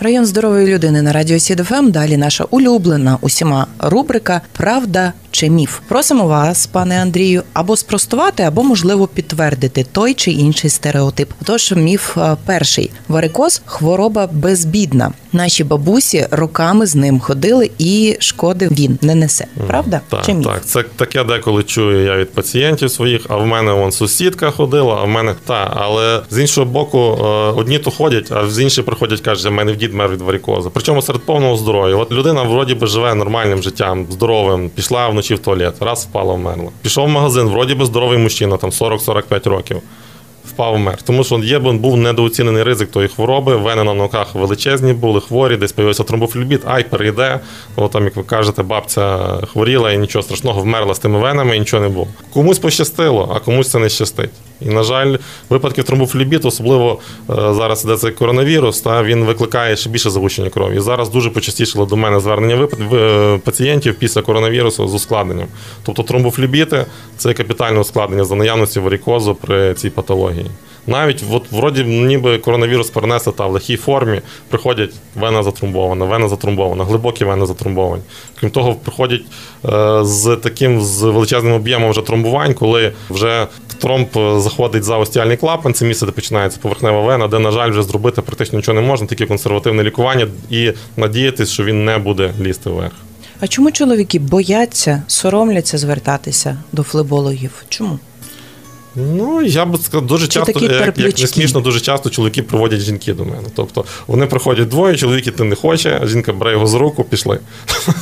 Район 0.00 0.26
здорової 0.26 0.74
людини 0.74 1.02
на 1.02 1.12
радіо 1.12 1.38
СІД 1.38 1.64
ФМ. 1.64 1.90
Далі 1.90 2.16
наша 2.16 2.44
улюблена 2.50 3.18
усіма 3.20 3.66
рубрика 3.78 4.40
Правда 4.52 5.12
чи 5.30 5.50
міф. 5.50 5.78
Просимо 5.88 6.26
вас, 6.26 6.66
пане 6.66 7.02
Андрію, 7.02 7.42
або 7.52 7.76
спростувати, 7.76 8.42
або 8.42 8.62
можливо 8.62 9.06
підтвердити 9.06 9.86
той 9.92 10.14
чи 10.14 10.30
інший 10.30 10.70
стереотип. 10.70 11.30
Тож 11.44 11.72
міф 11.72 12.18
е, 12.18 12.36
перший: 12.46 12.90
варикоз 13.08 13.62
хвороба 13.66 14.28
безневинна. 14.32 15.12
Наші 15.32 15.64
бабусі 15.64 16.26
роками 16.30 16.86
з 16.86 16.94
ним 16.94 17.20
ходили, 17.20 17.70
і 17.78 18.16
шкоди 18.20 18.68
він 18.70 18.98
не 19.02 19.14
несе. 19.14 19.46
Правда? 19.66 20.00
Так, 20.08 20.26
чи 20.26 20.34
міф? 20.34 20.46
так. 20.46 20.64
Це 20.64 20.82
таке 20.82 21.24
деколи 21.24 21.62
чую 21.62 22.04
я 22.04 22.16
від 22.16 22.32
пацієнтів 22.32 22.90
своїх, 22.90 23.22
а 23.28 23.36
в 23.36 23.46
мене 23.46 23.72
вон 23.72 23.92
сусідка 23.92 24.50
ходила, 24.50 24.98
а 25.00 25.04
в 25.04 25.08
мене 25.08 25.34
та. 25.46 25.72
Але 25.76 26.20
з 26.30 26.38
іншого 26.38 26.66
боку, 26.66 26.98
е, 26.98 27.24
одні 27.56 27.78
то 27.78 27.90
ходять, 27.90 28.32
а 28.32 28.46
з 28.46 28.60
інші 28.60 28.82
приходять, 28.82 29.20
кажуть, 29.20 29.46
в 29.46 29.54
мене 29.54 29.72
в 29.72 29.76
дід 29.76 29.94
мер 29.94 30.08
від 30.08 30.20
варикозу. 30.20 30.70
Причому 30.74 31.02
серед 31.02 31.22
повного 31.22 31.56
здоров'я. 31.56 31.96
От 31.96 32.12
людина 32.12 32.42
вроді 32.42 32.74
би 32.74 32.86
живе 32.86 33.14
нормальним 33.14 33.62
життям, 33.62 34.06
здоровим, 34.10 34.70
пішла 34.70 35.08
вночі 35.18 35.34
в 35.34 35.38
туалет, 35.38 35.74
раз 35.80 36.06
впала, 36.10 36.34
вмерла. 36.34 36.70
Пішов 36.82 37.06
в 37.06 37.08
магазин, 37.08 37.48
вроді 37.48 37.74
би 37.74 37.84
здоровий 37.84 38.18
мужчина, 38.18 38.56
там 38.56 38.70
40-45 38.70 39.48
років. 39.48 39.82
Впав 40.58 40.74
вмер. 40.74 41.02
Тому 41.02 41.24
що 41.24 41.38
є 41.38 41.58
був 41.58 41.96
недооцінений 41.96 42.62
ризик 42.62 42.90
тої 42.90 43.08
хвороби. 43.08 43.56
Вени 43.56 43.84
на 43.84 43.94
ногах 43.94 44.34
величезні 44.34 44.92
були, 44.92 45.20
хворі, 45.20 45.56
десь 45.56 45.72
появився 45.72 46.02
тромбофлебіт, 46.02 46.60
ай, 46.66 46.84
перейде. 46.84 47.40
От 47.76 47.90
там, 47.90 48.04
як 48.04 48.16
ви 48.16 48.22
кажете, 48.22 48.62
бабця 48.62 49.18
хворіла 49.52 49.92
і 49.92 49.98
нічого 49.98 50.22
страшного, 50.22 50.60
вмерла 50.60 50.94
з 50.94 50.98
тими 50.98 51.18
венами 51.18 51.56
і 51.56 51.58
нічого 51.58 51.82
не 51.82 51.88
було. 51.88 52.08
Комусь 52.32 52.58
пощастило, 52.58 53.32
а 53.36 53.40
комусь 53.40 53.70
це 53.70 53.78
не 53.78 53.88
щастить. 53.88 54.30
І, 54.60 54.68
на 54.68 54.82
жаль, 54.82 55.16
випадків 55.48 55.84
тромбофлебіту, 55.84 56.48
особливо 56.48 56.98
е, 57.30 57.34
зараз 57.34 57.84
іде 57.84 57.96
цей 57.96 58.10
коронавірус, 58.10 58.80
та 58.80 59.02
він 59.02 59.24
викликає 59.24 59.76
ще 59.76 59.90
більше 59.90 60.10
загущення 60.10 60.50
крові. 60.50 60.76
І 60.76 60.80
зараз 60.80 61.08
дуже 61.08 61.30
почастішало 61.30 61.86
до 61.86 61.96
мене 61.96 62.20
звернення 62.20 62.68
е, 62.92 63.38
пацієнтів 63.44 63.94
після 63.94 64.22
коронавірусу 64.22 64.88
з 64.88 64.94
ускладненням. 64.94 65.46
Тобто 65.82 66.02
тромбофлебіти 66.02 66.86
це 67.16 67.34
капітальне 67.34 67.80
ускладнення 67.80 68.24
за 68.24 68.34
наявності 68.34 68.80
варікозу 68.80 69.34
при 69.34 69.74
цій 69.74 69.90
патології. 69.90 70.47
Навіть 70.88 71.24
от 71.30 71.52
вроді 71.52 71.84
ніби 71.84 72.38
коронавірус 72.38 72.90
перенесли 72.90 73.32
та 73.32 73.46
в 73.46 73.52
легкій 73.52 73.76
формі, 73.76 74.20
приходять 74.48 74.90
вена 75.14 75.42
затrumбована, 75.42 76.04
вена 76.04 76.28
затrumбована, 76.28 76.84
глибокі 76.84 77.24
вени 77.24 77.46
затrumбовані. 77.46 78.02
Крім 78.40 78.50
того, 78.50 78.74
приходять 78.74 79.22
е, 79.64 80.04
з 80.04 80.36
таким 80.36 80.82
з 80.82 81.02
величезним 81.02 81.52
об'ємом 81.52 81.90
вже 81.90 82.00
тромбувань, 82.00 82.54
коли 82.54 82.92
вже 83.10 83.46
тромб 83.78 84.08
заходить 84.40 84.84
за 84.84 84.96
остіальний 84.96 85.36
клапан, 85.36 85.74
це 85.74 85.84
місце, 85.84 86.06
де 86.06 86.12
починається 86.12 86.58
поверхнева 86.62 87.02
вена, 87.02 87.28
де, 87.28 87.38
на 87.38 87.50
жаль, 87.50 87.70
вже 87.70 87.82
зробити 87.82 88.22
практично 88.22 88.58
нічого 88.58 88.80
не 88.80 88.86
можна, 88.86 89.06
тільки 89.06 89.26
консервативне 89.26 89.82
лікування 89.82 90.26
і 90.50 90.72
надіятися, 90.96 91.52
що 91.52 91.64
він 91.64 91.84
не 91.84 91.98
буде 91.98 92.32
лізти 92.40 92.70
вверх. 92.70 92.92
А 93.40 93.46
чому 93.46 93.70
чоловіки 93.70 94.18
бояться, 94.18 95.02
соромляться 95.06 95.78
звертатися 95.78 96.58
до 96.72 96.82
флебологів? 96.82 97.50
Чому? 97.68 97.98
Ну, 98.96 99.42
я 99.42 99.66
б 99.66 99.78
сказав, 99.82 100.06
дуже 100.06 100.26
Чи 100.26 100.32
часто, 100.32 100.60
як, 100.60 100.98
як 100.98 101.18
не 101.18 101.26
смішно, 101.26 101.60
дуже 101.60 101.80
часто 101.80 102.10
чоловіки 102.10 102.42
приводять 102.42 102.80
жінки 102.80 103.12
до 103.14 103.24
мене. 103.24 103.48
Тобто 103.56 103.84
вони 104.06 104.26
приходять 104.26 104.68
двоє, 104.68 104.96
чоловік 104.96 105.26
іти 105.26 105.44
не 105.44 105.56
хоче, 105.56 105.98
а 106.02 106.06
жінка 106.06 106.32
бере 106.32 106.52
його 106.52 106.66
за 106.66 106.78
руку, 106.78 107.04
пішли. 107.04 107.38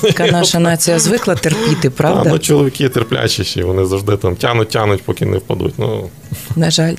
Яка 0.02 0.26
наша 0.26 0.58
нація 0.58 0.98
звикла 0.98 1.34
терпіти, 1.34 1.88
А, 1.88 1.90
правда? 1.90 2.30
ну, 2.30 2.38
чоловіки 2.38 2.88
терплячіші, 2.88 3.62
вони 3.62 3.86
завжди 3.86 4.16
там 4.16 4.36
тянуть, 4.36 4.68
тянуть, 4.68 5.02
поки 5.02 5.26
не 5.26 5.38
впадуть. 5.38 5.74
Ну, 5.78 6.08
На 6.56 6.70
жаль. 6.70 6.94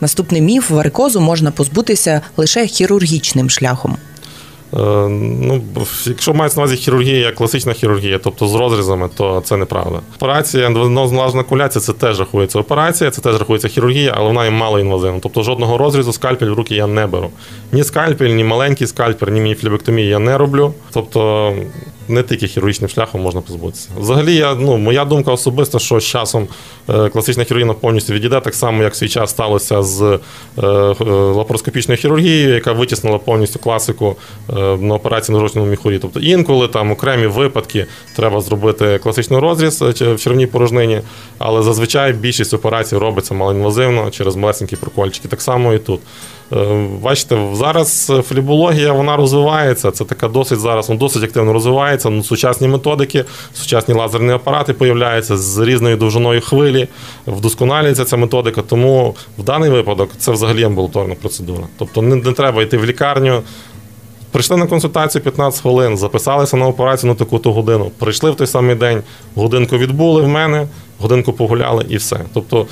Наступний 0.00 0.40
міф 0.40 0.70
варикозу 0.70 1.20
можна 1.20 1.50
позбутися 1.50 2.20
лише 2.36 2.66
хірургічним 2.66 3.50
шляхом. 3.50 3.96
Е, 4.74 5.08
Ну, 5.08 5.62
якщо 6.06 6.34
мається 6.34 6.60
на 6.60 6.64
увазі 6.64 6.76
хірургія, 6.76 7.32
класична 7.32 7.72
хірургія, 7.72 8.18
тобто 8.18 8.46
з 8.46 8.54
розрізами, 8.54 9.08
то 9.16 9.42
це 9.44 9.56
неправда. 9.56 10.00
Операція 10.16 10.66
ендовенозна 10.66 11.42
куляція 11.42 11.82
це 11.82 11.92
теж 11.92 12.18
рахується 12.18 12.58
операція, 12.58 13.10
це 13.10 13.20
теж 13.20 13.38
рахується 13.38 13.68
хірургія, 13.68 14.14
але 14.16 14.26
вона 14.26 14.44
є 14.44 14.50
малоінвазивна. 14.50 15.20
Тобто 15.22 15.42
жодного 15.42 15.78
розрізу 15.78 16.12
скальпель 16.12 16.46
в 16.46 16.54
руки 16.54 16.74
я 16.74 16.86
не 16.86 17.06
беру. 17.06 17.30
Ні 17.72 17.84
скальпель, 17.84 18.30
ні 18.30 18.44
маленький 18.44 18.86
скальпель, 18.86 19.26
ні 19.26 19.40
мініфлебектомії 19.40 20.08
я 20.08 20.18
не 20.18 20.38
роблю. 20.38 20.74
Тобто 20.92 21.52
не 22.08 22.22
тільки 22.22 22.46
хірургічним 22.46 22.90
шляхом 22.90 23.20
можна 23.20 23.40
позбутися. 23.40 23.88
Взагалі, 23.98 24.34
я, 24.34 24.54
ну, 24.54 24.76
моя 24.76 25.04
думка 25.04 25.32
особиста, 25.32 25.78
що 25.78 26.00
з 26.00 26.04
часом 26.04 26.48
е, 26.88 27.08
класична 27.08 27.44
хірургія 27.44 27.72
повністю 27.72 28.12
відійде, 28.12 28.40
так 28.40 28.54
само, 28.54 28.82
як 28.82 28.92
в 28.92 28.96
свій 28.96 29.08
час 29.08 29.30
сталося 29.30 29.82
з 29.82 30.02
е, 30.02 30.18
е, 30.62 31.04
лапароскопічною 31.10 31.98
хірургією, 31.98 32.54
яка 32.54 32.72
витіснила 32.72 33.18
повністю 33.18 33.58
класику 33.58 34.16
на 34.78 34.94
операції 34.94 35.34
на 35.34 35.40
жовчному 35.40 35.66
міхурі. 35.66 35.98
Тобто 35.98 36.20
інколи 36.20 36.68
там 36.68 36.90
окремі 36.90 37.26
випадки 37.26 37.86
треба 38.16 38.40
зробити 38.40 39.00
класичний 39.02 39.40
розріз 39.40 39.82
в 39.82 40.18
червній 40.18 40.46
порожнині, 40.46 41.00
але 41.38 41.62
зазвичай 41.62 42.12
більшість 42.12 42.54
операцій 42.54 42.96
робиться 42.96 43.34
малоінвазивно 43.34 44.10
через 44.10 44.36
малесенькі 44.36 44.76
прокольчики. 44.76 45.28
Так 45.28 45.42
само 45.42 45.74
і 45.74 45.78
тут. 45.78 46.00
Е, 46.52 46.86
Бачите, 47.02 47.48
зараз 47.52 48.12
флібологія 48.28 48.92
вона 48.92 49.16
розвивається. 49.16 49.90
Це 49.90 50.04
така 50.04 50.28
досить 50.28 50.58
зараз 50.58 50.90
ну, 50.90 50.96
досить 50.96 51.22
активно 51.22 51.52
розвивається. 51.52 52.10
Ну, 52.10 52.22
сучасні 52.22 52.68
методики, 52.68 53.24
сучасні 53.54 53.94
лазерні 53.94 54.32
апарати 54.32 54.72
появляються 54.72 55.36
з 55.36 55.58
різною 55.58 55.96
довжиною 55.96 56.40
хвилі, 56.40 56.88
вдосконалюється 57.26 58.04
ця 58.04 58.16
методика. 58.16 58.62
Тому 58.62 59.14
в 59.38 59.42
даний 59.42 59.70
випадок 59.70 60.10
це 60.18 60.32
взагалі 60.32 60.64
амбулаторна 60.64 61.14
процедура. 61.14 61.64
Тобто 61.78 62.02
не, 62.02 62.16
не 62.16 62.32
треба 62.32 62.62
йти 62.62 62.78
в 62.78 62.84
лікарню. 62.84 63.42
Прийшли 64.30 64.56
на 64.56 64.66
консультацію 64.66 65.22
15 65.22 65.60
хвилин, 65.60 65.96
записалися 65.96 66.56
на 66.56 66.66
операцію 66.66 67.12
на 67.12 67.14
таку-то 67.18 67.52
годину. 67.52 67.90
Прийшли 67.98 68.30
в 68.30 68.36
той 68.36 68.46
самий 68.46 68.74
день, 68.74 69.02
годинку 69.34 69.78
відбули 69.78 70.22
в 70.22 70.28
мене, 70.28 70.66
годинку 70.98 71.32
погуляли 71.32 71.86
і 71.88 71.96
все. 71.96 72.20
Тобто 72.34 72.66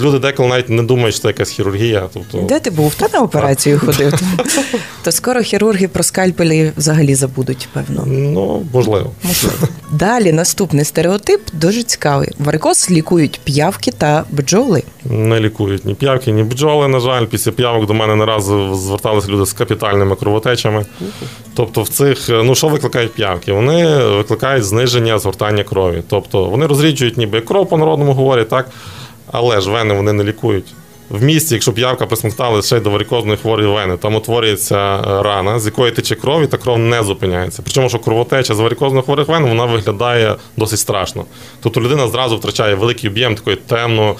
люди 0.00 0.18
деколи 0.18 0.48
навіть 0.48 0.68
не 0.68 0.82
думають, 0.82 1.14
що 1.14 1.22
це 1.22 1.28
якась 1.28 1.50
хірургія. 1.50 2.08
Тобто, 2.14 2.38
Де 2.38 2.60
ти 2.60 2.70
був? 2.70 2.94
Та 2.94 3.08
на 3.12 3.20
операцію 3.24 3.78
ходив. 3.78 4.14
То 5.02 5.12
скоро 5.12 5.42
хірурги 5.42 5.88
про 5.88 6.02
скальпелі 6.02 6.72
взагалі 6.76 7.14
забудуть, 7.14 7.68
певно. 7.72 8.04
Ну, 8.06 8.66
можливо. 8.72 9.10
Далі 9.92 10.32
наступний 10.32 10.84
стереотип 10.84 11.40
дуже 11.52 11.82
цікавий. 11.82 12.28
Варикоз 12.38 12.90
лікують 12.90 13.40
п'явки 13.44 13.92
та 13.98 14.24
бджоли. 14.30 14.82
Не 15.04 15.40
лікують 15.40 15.84
ні 15.84 15.94
п'явки, 15.94 16.32
ні 16.32 16.42
бджоли. 16.42 16.88
На 16.88 17.00
жаль, 17.00 17.26
після 17.26 17.52
п'явок 17.52 17.86
до 17.86 17.94
мене 17.94 18.16
не 18.16 18.24
раз 18.26 18.44
зверталися 18.82 19.28
люди 19.28 19.46
з 19.46 19.52
капітальними 19.52 20.16
кровотечами. 20.16 20.86
Тобто, 21.54 21.82
в 21.82 21.88
цих, 21.88 22.28
ну 22.28 22.54
що 22.54 22.68
викликають 22.68 23.12
п'явки? 23.12 23.52
Вони 23.52 24.04
викликають 24.04 24.64
зниження 24.64 25.18
згортання 25.18 25.64
крові. 25.64 26.02
Тобто 26.08 26.44
вони 26.44 26.66
розріджують 26.66 27.16
ніби 27.16 27.40
кров 27.40 27.68
по 27.68 27.78
народному 27.78 28.12
говорять, 28.12 28.48
так, 28.48 28.70
але 29.32 29.60
ж 29.60 29.70
вени 29.70 29.94
вони 29.94 30.12
не 30.12 30.24
лікують. 30.24 30.66
В 31.12 31.22
місті, 31.22 31.54
якщо 31.54 31.72
п'явка 31.72 32.06
присмоктала 32.06 32.62
ще 32.62 32.76
й 32.76 32.80
до 32.80 32.90
варикозної 32.90 33.38
хворої 33.38 33.68
вени, 33.68 33.96
там 33.96 34.14
утворюється 34.14 34.76
е, 34.76 35.22
рана, 35.22 35.58
з 35.58 35.66
якої 35.66 35.92
тече 35.92 36.14
кров, 36.14 36.42
і 36.42 36.46
та 36.46 36.56
кров 36.56 36.78
не 36.78 37.02
зупиняється. 37.02 37.62
Причому, 37.64 37.88
що 37.88 37.98
кровотеча 37.98 38.54
з 38.54 38.60
варикозної 38.60 39.02
хворих 39.02 39.28
вен 39.28 39.46
вона 39.46 39.64
виглядає 39.64 40.36
досить 40.56 40.78
страшно. 40.78 41.24
Тобто 41.62 41.80
людина 41.80 42.08
зразу 42.08 42.36
втрачає 42.36 42.74
великий 42.74 43.10
об'єм 43.10 43.34
такої 43.34 43.56
темно, 43.56 44.14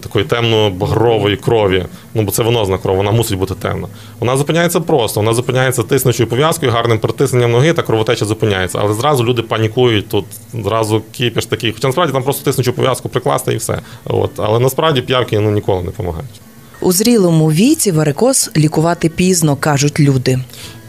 такої 0.00 0.24
темно-багрової 0.24 1.36
крові. 1.36 1.84
Ну 2.14 2.22
бо 2.22 2.30
це 2.30 2.42
венозна 2.42 2.78
кров, 2.78 2.96
вона 2.96 3.10
мусить 3.10 3.38
бути 3.38 3.54
темна. 3.54 3.88
Вона 4.20 4.36
зупиняється 4.36 4.80
просто, 4.80 5.20
вона 5.20 5.34
зупиняється 5.34 5.82
тиснучою 5.82 6.28
пов'язкою, 6.28 6.72
гарним 6.72 6.98
притисненням 6.98 7.52
ноги, 7.52 7.72
та 7.72 7.82
кровотеча 7.82 8.24
зупиняється. 8.24 8.78
Але 8.82 8.94
зразу 8.94 9.24
люди 9.24 9.42
панікують, 9.42 10.08
тут 10.08 10.24
зразу 10.52 11.02
кипіш 11.16 11.46
такий. 11.46 11.72
Хоча 11.72 11.88
насправді 11.88 12.12
там 12.12 12.22
просто 12.22 12.44
тиснучу 12.44 12.72
пов'язку 12.72 13.08
прикласти 13.08 13.52
і 13.52 13.56
все. 13.56 13.78
От. 14.04 14.30
Але 14.36 14.58
насправді 14.58 15.02
п'явки 15.02 15.40
ну, 15.40 15.50
ніколи 15.50 15.80
не 15.80 15.86
допомагають. 15.86 16.40
У 16.80 16.92
зрілому 16.92 17.52
віці 17.52 17.92
варикоз 17.92 18.50
лікувати 18.56 19.08
пізно, 19.08 19.56
кажуть 19.56 20.00
люди. 20.00 20.38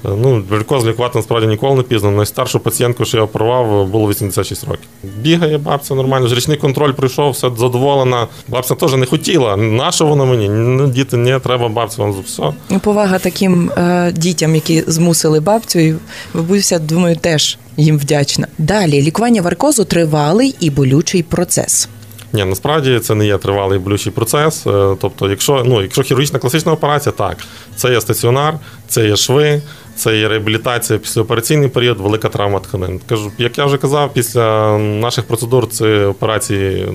Е, 0.06 0.16
Ну, 0.18 0.44
варикоз 0.50 0.86
лікувати 0.86 1.18
насправді 1.18 1.48
ніколи 1.48 1.76
не 1.76 1.84
пізно. 1.84 2.12
Найстаршу 2.12 2.60
пацієнтку, 2.60 3.06
що 3.06 3.18
я 3.18 3.24
оперував, 3.24 3.88
було 3.88 4.10
86 4.10 4.64
років. 4.64 4.88
Бігає 5.22 5.58
бабця 5.58 5.96
нормально, 5.96 6.28
річний 6.36 6.58
контроль 6.58 6.92
прийшов, 6.92 7.32
все 7.32 7.50
задоволена. 7.58 8.28
Бабця 8.48 8.76
теж 8.76 8.94
не 8.94 9.06
хотіла. 9.06 9.58
Нащо 9.58 10.06
воно 10.06 10.26
мені? 10.26 10.50
Ну, 10.50 10.88
діти, 10.88 11.18
ні, 11.18 11.40
треба 11.44 11.70
бабцю 11.70 12.02
вам 12.02 12.16
все. 12.26 12.44
Повага 12.80 13.20
таким 13.20 13.72
е, 13.78 14.12
дітям, 14.12 14.56
які 14.56 14.84
змусили 14.88 15.40
бабцю, 15.40 15.80
і 15.80 15.96
бабуся, 16.34 16.80
думаю, 16.80 17.16
теж 17.16 17.58
їм 17.78 17.98
вдячна. 17.98 18.48
Далі 18.58 19.02
лікування 19.02 19.42
варикозу 19.42 19.84
тривалий 19.84 20.56
і 20.60 20.70
болючий 20.70 21.24
процес. 21.24 21.90
Ні, 22.34 22.46
насправді 22.46 23.00
це 23.00 23.16
не 23.16 23.26
є 23.26 23.38
тривалий 23.38 23.80
болючий 23.80 24.12
процес. 24.12 24.68
Е, 24.68 24.96
Тобто, 25.02 25.30
якщо 25.30 25.64
ну, 25.66 25.82
якщо 25.82 26.02
хірургічна 26.02 26.40
класична 26.40 26.72
операція, 26.72 27.14
так, 27.18 27.38
це 27.76 27.92
є 27.92 28.02
стаціонар, 28.02 28.60
це 28.88 29.08
є 29.08 29.16
шви, 29.16 29.62
це 29.96 30.18
є 30.18 30.28
реабілітація 30.28 31.00
післяопераційний 31.00 31.70
період, 31.70 32.00
велика 32.00 32.30
травма 32.30 32.60
тканин. 32.60 33.00
Кажу, 33.10 33.32
як 33.38 33.58
я 33.58 33.66
вже 33.66 33.78
казав, 33.78 34.14
після 34.14 34.78
наших 34.78 35.26
процедур 35.26 35.68
це 35.68 36.06
операції 36.06 36.86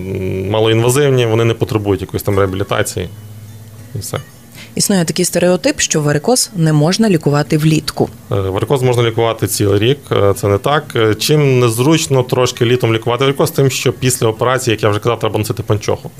малоінвазивні, 0.51 1.27
вони 1.27 1.45
не 1.45 1.55
потребують 1.55 2.01
якоїсь 2.01 2.23
там 2.23 2.39
реабілітації. 2.39 3.09
І 3.95 3.99
все. 3.99 4.19
Існує 4.75 5.05
такий 5.05 5.25
стереотип, 5.25 5.81
що 5.81 6.01
варикоз 6.01 6.51
не 6.57 6.73
можна 6.73 7.11
лікувати 7.11 7.59
влітку. 7.59 8.09
Е, 8.33 8.35
Варикоз 8.35 8.83
можна 8.83 9.03
лікувати 9.03 9.47
цілий 9.47 9.79
рік, 9.79 9.99
е, 10.13 10.35
це 10.37 10.49
не 10.49 10.59
так. 10.59 10.85
Е, 10.97 11.15
Чим 11.15 11.61
незручно 11.61 12.23
трошки 12.23 12.65
літом 12.65 12.95
лікувати 12.95 13.25
варикоз, 13.25 13.51
тим, 13.51 13.71
що 13.71 13.93
після 13.93 14.27
операції, 14.27 14.73
як 14.73 14.83
я 14.83 14.89
вже 14.89 14.99
казав, 14.99 15.19
треба 15.21 15.39
носити 15.39 15.63
панчоху. 15.63 16.11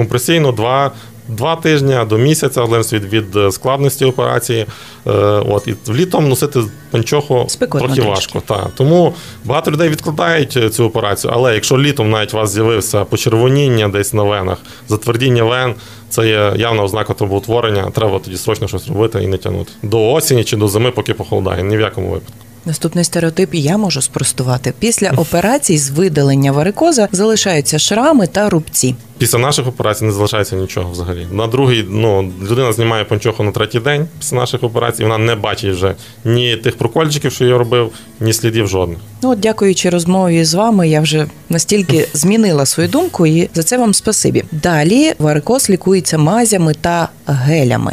Компресійно 0.00 0.52
два, 0.52 0.90
два 1.28 1.56
тижні 1.56 1.96
до 2.08 2.18
місяця, 2.18 2.64
в 2.64 2.68
від, 2.92 3.04
від 3.04 3.36
е, 3.36 3.52
складності 3.52 4.04
операції. 4.04 4.66
Е, 5.06 5.10
От, 5.48 5.68
і 5.68 5.74
літом 5.92 6.28
носити 6.28 6.60
панчоху 6.90 7.44
Спекотно 7.48 7.86
трохи 7.86 8.02
важко. 8.02 8.42
Та. 8.46 8.66
Тому 8.76 9.14
багато 9.44 9.70
людей 9.70 9.88
відкладають 9.88 10.56
е, 10.56 10.70
цю 10.70 10.84
операцію, 10.84 11.32
але 11.36 11.54
якщо 11.54 11.78
літом 11.78 12.10
навіть 12.10 12.34
у 12.34 12.36
вас 12.36 12.50
з'явився 12.50 13.04
почервоніння 13.04 13.88
десь 13.88 14.12
на 14.12 14.22
венах, 14.22 14.58
затвердіння 14.88 15.44
вен, 15.44 15.74
це 16.08 16.28
є 16.28 16.52
явна 16.56 16.82
ознака 16.82 17.14
тробоутворення, 17.14 17.90
треба 17.90 18.18
тоді 18.18 18.36
срочно 18.36 18.68
щось 18.68 18.88
робити 18.88 19.22
і 19.22 19.26
не 19.26 19.36
тягнути. 19.36 19.72
До 19.82 20.12
осені 20.12 20.44
чи 20.44 20.56
до 20.56 20.68
зими, 20.68 20.90
поки 20.90 21.14
похолодає, 21.14 21.62
ні 21.62 21.76
в 21.76 21.80
якому 21.80 22.10
випадку. 22.10 22.34
Наступний 22.64 23.04
стереотип 23.04 23.54
я 23.54 23.78
можу 23.78 24.02
спростувати. 24.02 24.72
Після 24.78 25.10
операцій 25.10 25.78
з 25.78 25.90
видалення 25.90 26.52
варикоза 26.52 27.08
залишаються 27.12 27.78
шрами 27.78 28.26
та 28.26 28.48
рубці. 28.50 28.94
Після 29.18 29.38
наших 29.38 29.66
операцій 29.66 30.04
не 30.04 30.12
залишається 30.12 30.56
нічого 30.56 30.90
взагалі. 30.90 31.26
На 31.32 31.46
другий, 31.46 31.86
ну, 31.88 32.32
людина 32.50 32.72
знімає 32.72 33.04
панчоху 33.04 33.42
на 33.42 33.52
третій 33.52 33.80
день 33.80 34.08
після 34.18 34.36
наших 34.36 34.62
операцій, 34.62 35.02
вона 35.02 35.18
не 35.18 35.34
бачить 35.34 35.74
вже 35.74 35.94
ні 36.24 36.56
тих 36.56 36.78
прокольчиків, 36.78 37.32
що 37.32 37.44
я 37.44 37.58
робив, 37.58 37.92
ні 38.20 38.32
слідів 38.32 38.68
жодних. 38.68 38.98
Ну, 39.22 39.30
от, 39.30 39.40
дякуючи 39.40 39.90
розмові 39.90 40.44
з 40.44 40.54
вами, 40.54 40.88
я 40.88 41.00
вже 41.00 41.26
настільки 41.48 42.08
змінила 42.14 42.66
свою 42.66 42.88
думку, 42.88 43.26
і 43.26 43.48
за 43.54 43.62
це 43.62 43.78
вам 43.78 43.94
спасибі. 43.94 44.44
Далі 44.52 45.12
варикоз 45.18 45.70
лікується 45.70 46.18
мазями 46.18 46.74
та 46.80 47.08
гелями. 47.26 47.92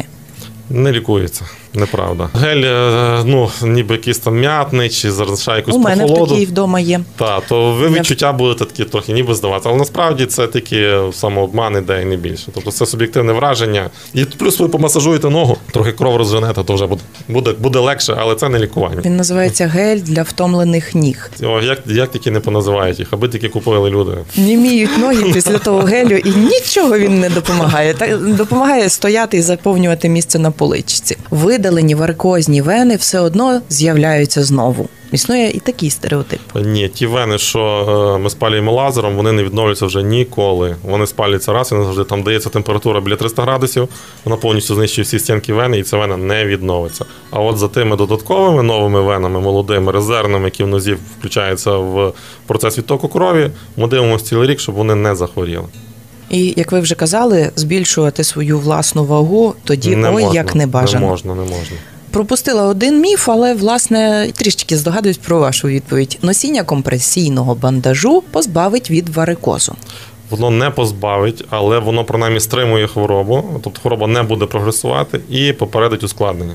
Не 0.70 0.92
лікується. 0.92 1.44
Неправда. 1.78 2.28
Гель, 2.34 2.62
е, 2.64 3.22
ну, 3.24 3.50
ніби 3.62 3.94
якийсь 3.94 4.18
там 4.18 4.38
м'ятний, 4.40 4.88
чи 4.88 5.10
залишає 5.12 5.58
якусь 5.58 5.74
У 5.74 5.78
мене 5.78 5.96
прохолоду. 6.04 6.30
такий 6.30 6.46
вдома 6.46 6.80
є. 6.80 7.00
Так, 7.16 7.42
то 7.48 7.72
ви 7.72 7.84
Я- 7.84 7.90
відчуття 7.90 8.32
будете 8.32 8.64
такі 8.64 8.84
трохи 8.84 9.12
ніби 9.12 9.34
здаватися. 9.34 9.68
Але 9.68 9.78
насправді 9.78 10.26
це 10.26 10.46
тільки 10.46 10.98
самообман 11.12 11.76
іде 11.76 12.02
і 12.02 12.04
не 12.04 12.16
більше. 12.16 12.46
Тобто 12.54 12.70
це 12.70 12.86
суб'єктивне 12.86 13.32
враження. 13.32 13.90
І 14.14 14.24
плюс 14.24 14.60
ви 14.60 14.68
помасажуєте 14.68 15.30
ногу, 15.30 15.56
трохи 15.72 15.92
кров 15.92 16.16
розженете, 16.16 16.64
то 16.64 16.74
вже 16.74 16.86
буде, 16.86 17.02
буде, 17.28 17.52
буде 17.52 17.78
легше, 17.78 18.16
але 18.20 18.34
це 18.34 18.48
не 18.48 18.58
лікування. 18.58 19.00
Він 19.04 19.16
називається 19.16 19.66
гель 19.66 19.98
для 19.98 20.22
втомлених 20.22 20.94
ніг. 20.94 21.30
О, 21.42 21.60
як, 21.60 21.78
як 21.86 22.10
тільки 22.10 22.30
не 22.30 22.40
поназивають 22.40 22.98
їх, 22.98 23.08
аби 23.10 23.28
тільки 23.28 23.48
купили 23.48 23.90
люди. 23.90 24.12
Німіють 24.36 24.98
ноги 24.98 25.30
після 25.34 25.58
того 25.58 25.78
гелю, 25.80 26.16
і 26.16 26.30
нічого 26.30 26.98
він 26.98 27.20
не 27.20 27.30
допомагає. 27.30 27.94
Так 27.94 28.34
допомагає 28.34 28.88
стояти 28.88 29.36
і 29.36 29.42
заповнювати 29.42 30.08
місце 30.08 30.38
на 30.38 30.50
поличці. 30.50 31.16
Видалені 31.68 31.94
варикозні 31.94 32.62
вени 32.62 32.96
все 32.96 33.20
одно 33.20 33.60
з'являються 33.68 34.44
знову. 34.44 34.88
Існує 35.12 35.50
і 35.50 35.60
такий 35.60 35.90
стереотип. 35.90 36.40
Ні, 36.54 36.88
ті 36.88 37.06
вени, 37.06 37.38
що 37.38 37.60
е, 38.16 38.18
ми 38.18 38.30
спалюємо 38.30 38.72
лазером, 38.72 39.16
вони 39.16 39.32
не 39.32 39.44
відновлюються 39.44 39.86
вже 39.86 40.02
ніколи. 40.02 40.76
Вони 40.82 41.06
спалюються 41.06 41.52
раз 41.52 41.72
і 41.72 41.74
назавжди. 41.74 42.04
Там 42.04 42.22
дається 42.22 42.48
температура 42.48 43.00
біля 43.00 43.16
300 43.16 43.42
градусів, 43.42 43.88
вона 44.24 44.36
повністю 44.36 44.74
знищує 44.74 45.04
всі 45.04 45.18
стінки 45.18 45.52
вени, 45.52 45.78
і 45.78 45.82
ця 45.82 45.96
вена 45.96 46.16
не 46.16 46.44
відновиться. 46.44 47.04
А 47.30 47.40
от 47.40 47.58
за 47.58 47.68
тими 47.68 47.96
додатковими 47.96 48.62
новими 48.62 49.00
венами, 49.00 49.40
молодими, 49.40 49.92
резервними, 49.92 50.44
які 50.44 50.64
в 50.64 50.66
нозі 50.66 50.96
включаються 51.18 51.76
в 51.76 52.12
процес 52.46 52.78
відтоку 52.78 53.08
крові, 53.08 53.50
ми 53.76 53.88
дивимося 53.88 54.24
цілий 54.24 54.48
рік, 54.48 54.60
щоб 54.60 54.74
вони 54.74 54.94
не 54.94 55.14
захворіли. 55.14 55.64
І 56.30 56.54
як 56.56 56.72
ви 56.72 56.80
вже 56.80 56.94
казали, 56.94 57.50
збільшувати 57.56 58.24
свою 58.24 58.58
власну 58.58 59.04
вагу 59.04 59.54
тоді 59.64 59.96
не 59.96 60.08
ой 60.08 60.22
можна, 60.22 60.34
як 60.34 60.54
не 60.54 60.66
бажано. 60.66 61.06
Не 61.06 61.10
можна, 61.10 61.34
не 61.34 61.42
можна. 61.42 61.76
Пропустила 62.10 62.62
один 62.66 63.00
міф, 63.00 63.28
але 63.28 63.54
власне 63.54 64.30
трішки 64.34 64.76
здогадуюсь 64.76 65.18
про 65.18 65.38
вашу 65.38 65.68
відповідь. 65.68 66.18
Носіння 66.22 66.62
компресійного 66.62 67.54
бандажу 67.54 68.22
позбавить 68.30 68.90
від 68.90 69.08
варикозу. 69.08 69.74
Воно 70.30 70.50
не 70.50 70.70
позбавить, 70.70 71.44
але 71.50 71.78
воно 71.78 72.04
принаймні 72.04 72.40
стримує 72.40 72.86
хворобу, 72.86 73.44
тобто 73.62 73.80
хвороба 73.80 74.06
не 74.06 74.22
буде 74.22 74.46
прогресувати 74.46 75.20
і 75.30 75.52
попередить 75.52 76.04
ускладнення. 76.04 76.54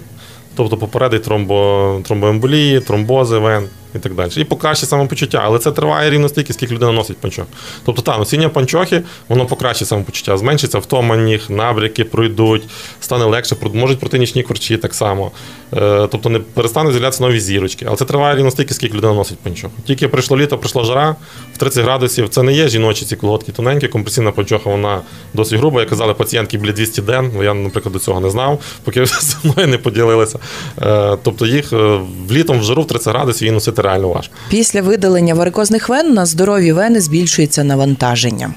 Тобто 0.56 0.78
попередить 0.78 1.24
тромбо, 1.24 2.00
тромбоемболії, 2.04 2.80
тромбози, 2.80 3.38
вен 3.38 3.64
і 3.96 4.00
так 4.00 4.14
далі. 4.14 4.32
І 4.36 4.44
покращить 4.44 4.90
самопочуття, 4.90 5.42
але 5.44 5.60
це 5.60 5.72
триває 5.72 6.10
рівно 6.10 6.30
стільки, 6.30 6.54
скільки 6.54 6.74
людина 6.74 6.92
носить 6.92 7.18
панчох. 7.18 7.46
Тобто, 7.86 8.02
та, 8.02 8.18
носіння 8.18 8.50
панчохи, 8.50 9.02
воно 9.30 9.46
покращить 9.46 9.88
самопочуття, 9.88 10.38
зменшиться 10.38 10.80
втома 10.80 11.18
ніг, 11.18 11.46
набряки 11.50 12.04
пройдуть, 12.04 12.64
стане 13.00 13.26
легше, 13.26 13.56
можуть 13.74 14.00
пройти 14.00 14.20
нічні 14.20 14.44
корчі 14.44 14.78
так 14.78 14.94
само. 14.94 15.32
Е, 15.78 16.08
тобто 16.12 16.30
не 16.30 16.40
перестануть 16.40 16.92
з'являтися 16.94 17.24
нові 17.24 17.40
зірочки. 17.40 17.86
Але 17.88 17.98
це 17.98 18.06
триває 18.06 18.36
рівно 18.36 18.52
стільки, 18.52 18.74
скільки 18.74 18.98
людина 18.98 19.14
носить 19.14 19.40
панчоху. 19.40 19.74
Тільки 19.86 20.08
прийшло 20.08 20.38
літо, 20.38 20.58
прийшла 20.58 20.84
жара 20.84 21.16
в 21.54 21.58
30 21.58 21.84
градусів. 21.84 22.30
Це 22.30 22.44
не 22.44 22.54
є 22.54 22.68
жіночі 22.68 23.06
ці 23.06 23.16
колготки 23.16 23.52
тоненькі, 23.52 23.88
компресійна 23.88 24.32
панчоха, 24.32 24.70
вона 24.70 25.02
досить 25.34 25.60
груба. 25.60 25.80
Як 25.80 25.90
казали 25.90 26.14
пацієнтки 26.14 26.58
біля 26.58 26.72
200 26.72 27.02
ден. 27.02 27.32
Я, 27.44 27.54
наприклад, 27.54 27.94
до 27.94 28.00
цього 28.00 28.20
не 28.20 28.30
знав, 28.30 28.60
поки 28.84 29.06
зі 29.22 29.36
мною 29.44 29.68
не 29.68 29.78
поділилися. 29.78 30.40
Е, 30.82 31.18
тобто 31.24 31.46
їх 31.46 31.74
е, 31.74 32.00
влітом 32.28 32.60
в 32.60 32.64
жару 32.64 32.82
в 32.82 32.88
30 32.88 33.14
градусів 33.14 33.44
її 33.44 33.52
носити 33.52 33.82
реально 33.84 34.10
важко. 34.10 34.34
Після 34.50 34.82
видалення 34.82 35.34
варикозних 35.34 35.90
вен 35.90 36.14
на 36.14 36.26
здорові 36.26 36.72
вени 36.72 37.02
збільшується 37.02 37.64
навантаження. 37.64 38.54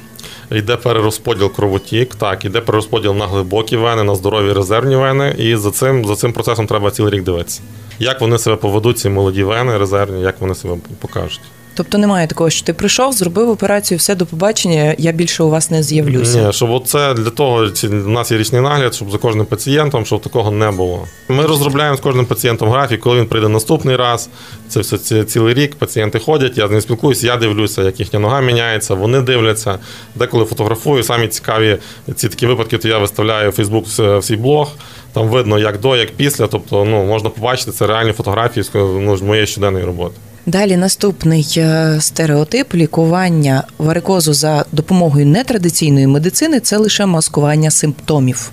Йде 0.53 0.77
перерозподіл 0.77 1.53
кровотік, 1.53 2.15
так, 2.15 2.45
іде 2.45 2.61
перерозподіл 2.61 3.15
на 3.15 3.27
глибокі 3.27 3.77
вени, 3.77 4.03
на 4.03 4.15
здорові 4.15 4.53
резервні 4.53 4.97
вени, 4.97 5.35
і 5.39 5.57
за 5.57 5.71
цим, 5.71 6.05
за 6.05 6.17
цим 6.17 6.33
процесом 6.33 6.67
треба 6.67 6.91
цілий 6.91 7.13
рік 7.13 7.23
дивитися. 7.23 7.61
Як 7.99 8.21
вони 8.21 8.39
себе 8.39 8.57
поведуть, 8.57 8.99
ці 8.99 9.09
молоді 9.09 9.43
вени, 9.43 9.79
резервні, 9.79 10.23
як 10.23 10.41
вони 10.41 10.55
себе 10.55 10.77
покажуть. 11.01 11.41
Тобто 11.77 11.99
немає 11.99 12.27
такого, 12.27 12.51
що 12.51 12.67
ти 12.67 12.73
прийшов, 12.73 13.13
зробив 13.13 13.51
операцію, 13.51 13.99
все 13.99 14.15
до 14.15 14.27
побачення, 14.27 14.95
я 14.99 15.13
більше 15.13 15.43
у 15.43 15.51
вас 15.51 15.71
не 15.71 15.83
з'явлюся. 15.83 16.47
Ні, 16.47 16.53
щоб 16.53 16.71
оце 16.71 17.15
для 17.15 17.31
того, 17.31 17.71
ці- 17.71 17.89
у 17.89 17.93
нас 18.09 18.31
є 18.33 18.39
річний 18.39 18.61
нагляд, 18.61 18.95
щоб 18.95 19.11
за 19.11 19.19
кожним 19.19 19.47
пацієнтом, 19.47 20.05
щоб 20.07 20.21
такого 20.23 20.51
не 20.51 20.71
було. 20.71 21.07
Ми 21.29 21.47
розробляємо 21.47 21.97
з 21.97 22.01
кожним 22.01 22.27
пацієнтом 22.27 22.69
графік, 22.71 23.01
коли 23.01 23.19
він 23.21 23.27
прийде 23.27 23.49
наступний 23.49 23.97
раз. 23.97 24.29
Це 24.69 24.81
все 24.81 24.99
ці- 24.99 25.25
цілий 25.25 25.55
рік. 25.55 25.75
Пацієнти 25.75 26.19
ходять, 26.19 26.59
я 26.59 26.67
з 26.67 26.71
ними 26.71 26.81
спілкуюся, 26.81 27.27
я 27.27 27.37
дивлюся, 27.37 27.83
як 27.83 28.01
їхня 28.01 28.19
нога 28.19 28.41
міняється, 28.41 28.95
вони 28.95 29.21
дивляться. 29.21 29.79
Деколи 30.15 30.45
фотографую. 30.45 31.03
Самі 31.03 31.29
цікаві 31.29 31.79
ці 32.17 32.29
такі 32.29 32.47
випадки, 32.47 32.79
то 32.79 32.89
я 32.89 32.99
виставляю 32.99 33.51
Фейсбук 33.53 33.87
в 33.87 34.23
свій 34.23 34.37
блог. 34.37 34.73
Там 35.13 35.29
видно, 35.29 35.59
як 35.59 35.81
до, 35.81 35.97
як 35.97 36.11
після. 36.17 36.47
Тобто, 36.47 36.85
ну 36.85 37.05
можна 37.05 37.31
побачити 37.31 37.71
це 37.71 37.87
реальні 37.87 38.13
фотографії 38.13 38.67
ну, 38.75 39.17
з 39.17 39.23
моєї 39.23 39.47
щоденної 39.47 39.85
роботи. 39.85 40.15
Далі 40.47 40.77
наступний 40.77 41.55
е, 41.57 41.97
стереотип 42.01 42.75
лікування 42.75 43.65
варикозу 43.79 44.33
за 44.33 44.65
допомогою 44.73 45.27
нетрадиційної 45.27 46.07
медицини 46.07 46.61
це 46.61 46.77
лише 46.77 47.07
маскування 47.07 47.71
симптомів. 47.71 48.51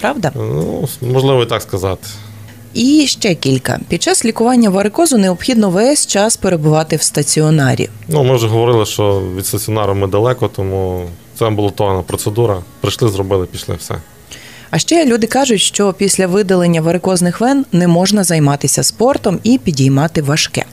Правда? 0.00 0.32
Ну, 0.34 0.88
можливо, 1.02 1.42
і 1.42 1.46
так 1.46 1.62
сказати. 1.62 2.06
І 2.74 3.06
ще 3.06 3.34
кілька. 3.34 3.80
Під 3.88 4.02
час 4.02 4.24
лікування 4.24 4.70
варикозу 4.70 5.18
необхідно 5.18 5.70
весь 5.70 6.06
час 6.06 6.36
перебувати 6.36 6.96
в 6.96 7.02
стаціонарі. 7.02 7.88
Ну, 8.08 8.24
ми 8.24 8.36
вже 8.36 8.46
говорили, 8.46 8.86
що 8.86 9.22
від 9.36 9.46
стаціонару 9.46 9.94
ми 9.94 10.06
далеко, 10.06 10.48
тому 10.48 11.04
це 11.38 11.46
амбулаторна 11.46 12.02
процедура. 12.02 12.62
Прийшли, 12.80 13.08
зробили, 13.08 13.46
пішли, 13.46 13.74
все. 13.74 13.94
А 14.70 14.78
ще 14.78 15.06
люди 15.06 15.26
кажуть, 15.26 15.60
що 15.60 15.92
після 15.92 16.26
видалення 16.26 16.80
варикозних 16.80 17.40
вен 17.40 17.64
не 17.72 17.88
можна 17.88 18.24
займатися 18.24 18.82
спортом 18.82 19.38
і 19.42 19.58
підіймати 19.58 20.22
важке. 20.22 20.64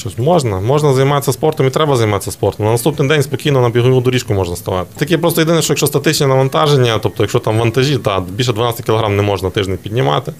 Щось 0.00 0.18
можна, 0.18 0.60
можна 0.60 0.92
займатися 0.92 1.32
спортом 1.32 1.66
і 1.66 1.70
треба 1.70 1.96
займатися 1.96 2.30
спортом. 2.30 2.66
На 2.66 2.72
наступний 2.72 3.08
день 3.08 3.22
спокійно 3.22 3.60
на 3.60 3.68
бігову 3.68 4.00
доріжку 4.00 4.34
можна 4.34 4.56
ставати. 4.56 4.88
Таке 4.96 5.18
просто 5.18 5.40
єдине, 5.40 5.62
що 5.62 5.72
якщо 5.72 5.86
статичне 5.86 6.26
навантаження, 6.26 6.98
тобто 6.98 7.22
якщо 7.22 7.38
там 7.38 7.58
вантажі, 7.58 7.98
та 7.98 8.20
більше 8.20 8.52
12 8.52 8.86
кг 8.86 9.08
не 9.08 9.22
можна 9.22 9.50
тиждень 9.50 9.78
піднімати. 9.82 10.32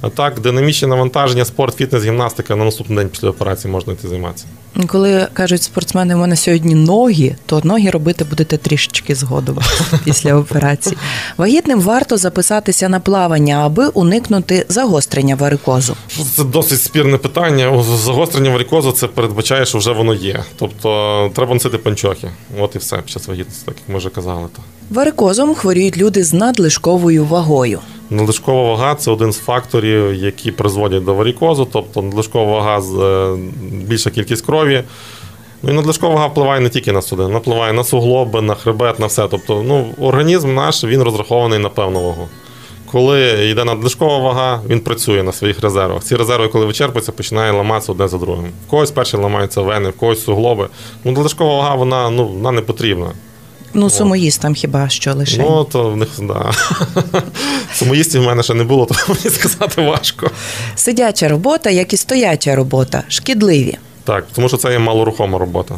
А 0.00 0.08
так, 0.08 0.40
динамічне 0.40 0.88
навантаження, 0.88 1.44
спорт, 1.44 1.76
фітнес, 1.76 2.04
гімнастика 2.04 2.56
на 2.56 2.64
наступний 2.64 2.98
день 2.98 3.08
після 3.08 3.28
операції 3.28 3.72
можна 3.72 3.92
йти 3.92 4.08
займатися. 4.08 4.44
Коли 4.86 5.26
кажуть 5.32 5.62
спортсмени, 5.62 6.14
у 6.14 6.18
мене 6.18 6.36
сьогодні 6.36 6.74
ноги, 6.74 7.36
то 7.46 7.60
ноги 7.64 7.90
робити 7.90 8.24
будете 8.24 8.56
трішечки 8.56 9.14
згодом 9.14 9.58
після 10.04 10.34
операції. 10.34 10.96
Вагітним 11.36 11.80
варто 11.80 12.16
записатися 12.16 12.88
на 12.88 13.00
плавання, 13.00 13.62
аби 13.66 13.86
уникнути 13.88 14.66
загострення 14.68 15.34
варикозу. 15.34 15.96
Це 16.36 16.44
досить 16.44 16.82
спірне 16.82 17.18
питання. 17.18 17.82
Загострення 17.82 18.50
варикозу 18.50 18.92
це 18.92 19.06
передбачає, 19.06 19.66
що 19.66 19.78
вже 19.78 19.92
воно 19.92 20.14
є. 20.14 20.44
Тобто 20.58 21.30
треба 21.34 21.54
носити 21.54 21.78
панчохи. 21.78 22.30
От 22.60 22.74
і 22.74 22.78
все 22.78 22.96
під 22.96 23.10
час 23.10 23.28
вагітності, 23.28 23.62
так 23.66 23.74
як 23.78 23.88
ми 23.88 23.98
вже 23.98 24.08
казали. 24.08 24.48
Варикозом 24.90 25.54
хворіють 25.54 25.96
люди 25.96 26.24
з 26.24 26.32
надлишковою 26.32 27.24
вагою. 27.24 27.80
Надлишкова 28.10 28.62
вага 28.62 28.94
це 28.94 29.10
один 29.10 29.32
з 29.32 29.38
факторів, 29.38 30.14
які 30.14 30.52
призводять 30.52 31.04
до 31.04 31.14
варикозу, 31.14 31.68
тобто 31.72 32.02
надлишкова 32.02 32.52
вага 32.52 32.78
е, 32.78 33.38
більша 33.60 34.10
кількість 34.10 34.46
крові. 34.46 34.82
Ну 35.62 35.70
і 35.70 35.72
надлишкова 35.72 36.14
вага 36.14 36.26
впливає 36.26 36.60
не 36.60 36.68
тільки 36.68 36.92
на 36.92 37.02
судини, 37.02 37.26
вона 37.26 37.38
впливає 37.38 37.72
на 37.72 37.84
суглоби, 37.84 38.42
на 38.42 38.54
хребет, 38.54 38.98
на 38.98 39.06
все. 39.06 39.28
Тобто, 39.28 39.62
ну, 39.62 39.86
організм 40.00 40.54
наш 40.54 40.84
він 40.84 41.02
розрахований 41.02 41.58
на 41.58 41.68
певну 41.68 42.00
вагу. 42.00 42.28
Коли 42.92 43.48
йде 43.50 43.64
надлишкова 43.64 44.18
вага, 44.18 44.60
він 44.68 44.80
працює 44.80 45.22
на 45.22 45.32
своїх 45.32 45.60
резервах. 45.60 46.04
Ці 46.04 46.16
резерви, 46.16 46.48
коли 46.48 46.66
вичерпуються, 46.66 47.12
починає 47.12 47.52
ламатися 47.52 47.92
одне 47.92 48.08
за 48.08 48.18
другим. 48.18 48.50
В 48.66 48.70
когось 48.70 48.90
перші 48.90 49.16
ламаються 49.16 49.62
вени, 49.62 49.88
в 49.88 49.92
когось 49.92 50.24
суглоби. 50.24 50.68
Ну, 51.04 51.12
надлишкова 51.12 51.56
вага, 51.56 51.74
вона, 51.74 52.10
ну, 52.10 52.26
вона 52.26 52.52
не 52.52 52.60
потрібна. 52.60 53.12
Ну, 53.80 53.90
сумоїстам 53.90 54.54
хіба 54.54 54.88
що 54.88 55.14
лише. 55.14 55.38
Ну, 55.42 55.64
то 55.64 55.90
в 55.90 55.96
них, 55.96 56.08
да. 56.18 56.52
Самоїстів 57.74 58.22
в 58.22 58.24
мене 58.24 58.42
ще 58.42 58.54
не 58.54 58.64
було, 58.64 58.86
то 58.86 58.94
мені 59.08 59.36
сказати 59.36 59.82
важко. 59.82 60.30
Сидяча 60.76 61.28
робота, 61.28 61.70
як 61.70 61.92
і 61.92 61.96
стояча 61.96 62.54
робота, 62.54 63.02
шкідливі. 63.08 63.78
Так, 64.04 64.24
тому 64.34 64.48
що 64.48 64.56
це 64.56 64.72
є 64.72 64.78
малорухома 64.78 65.38
робота. 65.38 65.74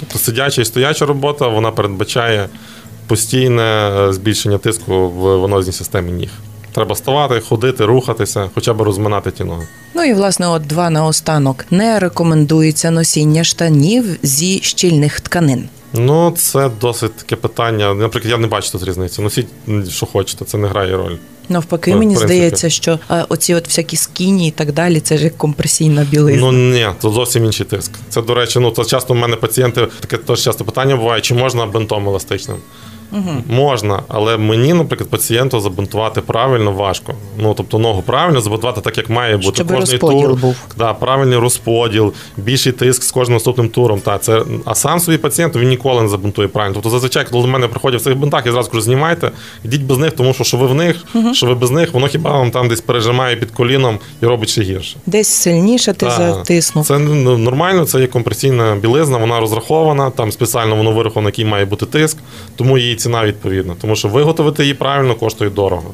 Тобто 0.00 0.18
сидяча 0.18 0.62
і 0.62 0.64
стояча 0.64 1.06
робота 1.06 1.48
вона 1.48 1.70
передбачає 1.70 2.48
постійне 3.06 3.62
е, 3.62 4.12
збільшення 4.12 4.58
тиску 4.58 5.08
в 5.08 5.40
венозній 5.40 5.72
системі 5.72 6.12
ніг. 6.12 6.30
Треба 6.72 6.94
ставати, 6.94 7.40
ходити, 7.40 7.84
рухатися, 7.84 8.50
хоча 8.54 8.74
б 8.74 8.80
розминати 8.80 9.30
ті 9.30 9.44
ноги. 9.44 9.66
Ну 9.94 10.04
і 10.04 10.14
власне, 10.14 10.48
от 10.48 10.66
два 10.66 10.90
наостанок. 10.90 11.64
Не 11.70 11.98
рекомендується 11.98 12.90
носіння 12.90 13.44
штанів 13.44 14.18
зі 14.22 14.60
щільних 14.60 15.20
тканин. 15.20 15.68
Ну, 15.94 16.30
це 16.36 16.70
досить 16.80 17.16
таке 17.16 17.36
питання. 17.36 17.94
Наприклад, 17.94 18.30
я 18.30 18.38
не 18.38 18.46
бачу 18.46 18.72
тут 18.72 18.84
різниці. 18.84 19.22
Носіть, 19.22 19.46
м, 19.68 19.90
що 19.90 20.06
хочете, 20.06 20.44
це 20.44 20.58
не 20.58 20.68
грає 20.68 20.96
роль. 20.96 21.16
Навпаки, 21.48 21.94
В 21.94 21.98
мені 21.98 22.16
здається, 22.16 22.70
що 22.70 22.98
а, 23.08 23.24
оці 23.28 23.54
от 23.54 23.66
всякі 23.66 23.96
скіні 23.96 24.48
і 24.48 24.50
так 24.50 24.72
далі, 24.72 25.00
це 25.00 25.18
ж 25.18 25.24
як 25.24 25.36
компресійна 25.36 26.06
білизна. 26.10 26.40
Ну 26.40 26.52
ні, 26.52 26.88
то 27.00 27.10
зовсім 27.10 27.44
інший 27.44 27.66
тиск. 27.66 27.92
Це, 28.08 28.22
до 28.22 28.34
речі, 28.34 28.58
ну 28.58 28.70
це 28.70 28.84
часто 28.84 29.14
в 29.14 29.16
мене 29.16 29.36
пацієнти 29.36 29.88
таке 30.00 30.16
теж 30.16 30.40
часто 30.42 30.64
питання 30.64 30.96
буває, 30.96 31.20
чи 31.20 31.34
можна 31.34 31.66
бинтом 31.66 32.08
еластичним. 32.08 32.56
Можна, 33.48 34.02
але 34.08 34.36
мені, 34.36 34.74
наприклад, 34.74 35.10
пацієнту 35.10 35.60
забинтувати 35.60 36.20
правильно 36.20 36.72
важко. 36.72 37.14
Ну 37.38 37.54
тобто 37.56 37.78
ногу 37.78 38.02
правильно 38.02 38.40
забинтувати 38.40 38.80
так, 38.80 38.98
як 38.98 39.10
має 39.10 39.36
бути. 39.36 39.54
Щоб 39.54 39.66
Кожний 39.66 39.98
тур, 39.98 40.34
був. 40.34 40.56
Да, 40.78 40.94
правильний 40.94 41.38
розподіл, 41.38 42.12
більший 42.36 42.72
тиск 42.72 43.02
з 43.02 43.10
кожним 43.10 43.34
наступним 43.34 43.68
туром. 43.68 44.00
Та, 44.00 44.18
це, 44.18 44.42
а 44.64 44.74
сам 44.74 45.00
свій 45.00 45.18
пацієнт 45.18 45.56
він 45.56 45.68
ніколи 45.68 46.02
не 46.02 46.08
забинтує 46.08 46.48
правильно. 46.48 46.74
Тобто 46.74 46.90
зазвичай, 46.90 47.26
коли 47.30 47.42
до 47.42 47.48
мене 47.48 47.68
приходять 47.68 48.00
в 48.00 48.04
цих 48.04 48.16
бинтах, 48.16 48.46
я 48.46 48.52
зразу 48.52 48.70
кажу, 48.70 48.80
знімайте, 48.80 49.30
йдіть 49.64 49.82
без 49.82 49.98
них, 49.98 50.12
тому 50.12 50.34
що 50.34 50.44
що 50.44 50.56
ви 50.56 50.66
в 50.66 50.74
них, 50.74 51.04
що 51.32 51.46
ви 51.46 51.54
без 51.54 51.70
них, 51.70 51.92
воно 51.92 52.06
хіба 52.06 52.30
вам 52.30 52.50
там 52.50 52.68
десь 52.68 52.80
пережимає 52.80 53.36
під 53.36 53.50
коліном 53.50 53.98
і 54.22 54.26
робить 54.26 54.48
ще 54.48 54.62
гірше. 54.62 54.96
Десь 55.06 55.28
сильніше 55.28 55.92
ти 55.92 56.10
затиснув. 56.10 56.86
Це 56.86 56.98
ну, 56.98 57.38
нормально, 57.38 57.84
це 57.84 58.00
є 58.00 58.06
компресійна 58.06 58.76
білизна, 58.76 59.18
вона 59.18 59.40
розрахована, 59.40 60.10
там 60.10 60.32
спеціально 60.32 60.76
воно 60.76 60.92
вираховано, 60.92 61.28
який 61.28 61.44
має 61.44 61.64
бути 61.64 61.86
тиск, 61.86 62.18
тому 62.56 62.78
її 62.78 62.96
ціна 63.02 63.24
відповідна. 63.26 63.74
Тому 63.80 63.96
що 63.96 64.08
виготовити 64.08 64.62
її 64.62 64.74
правильно 64.74 65.14
коштує 65.14 65.50
дорого. 65.50 65.90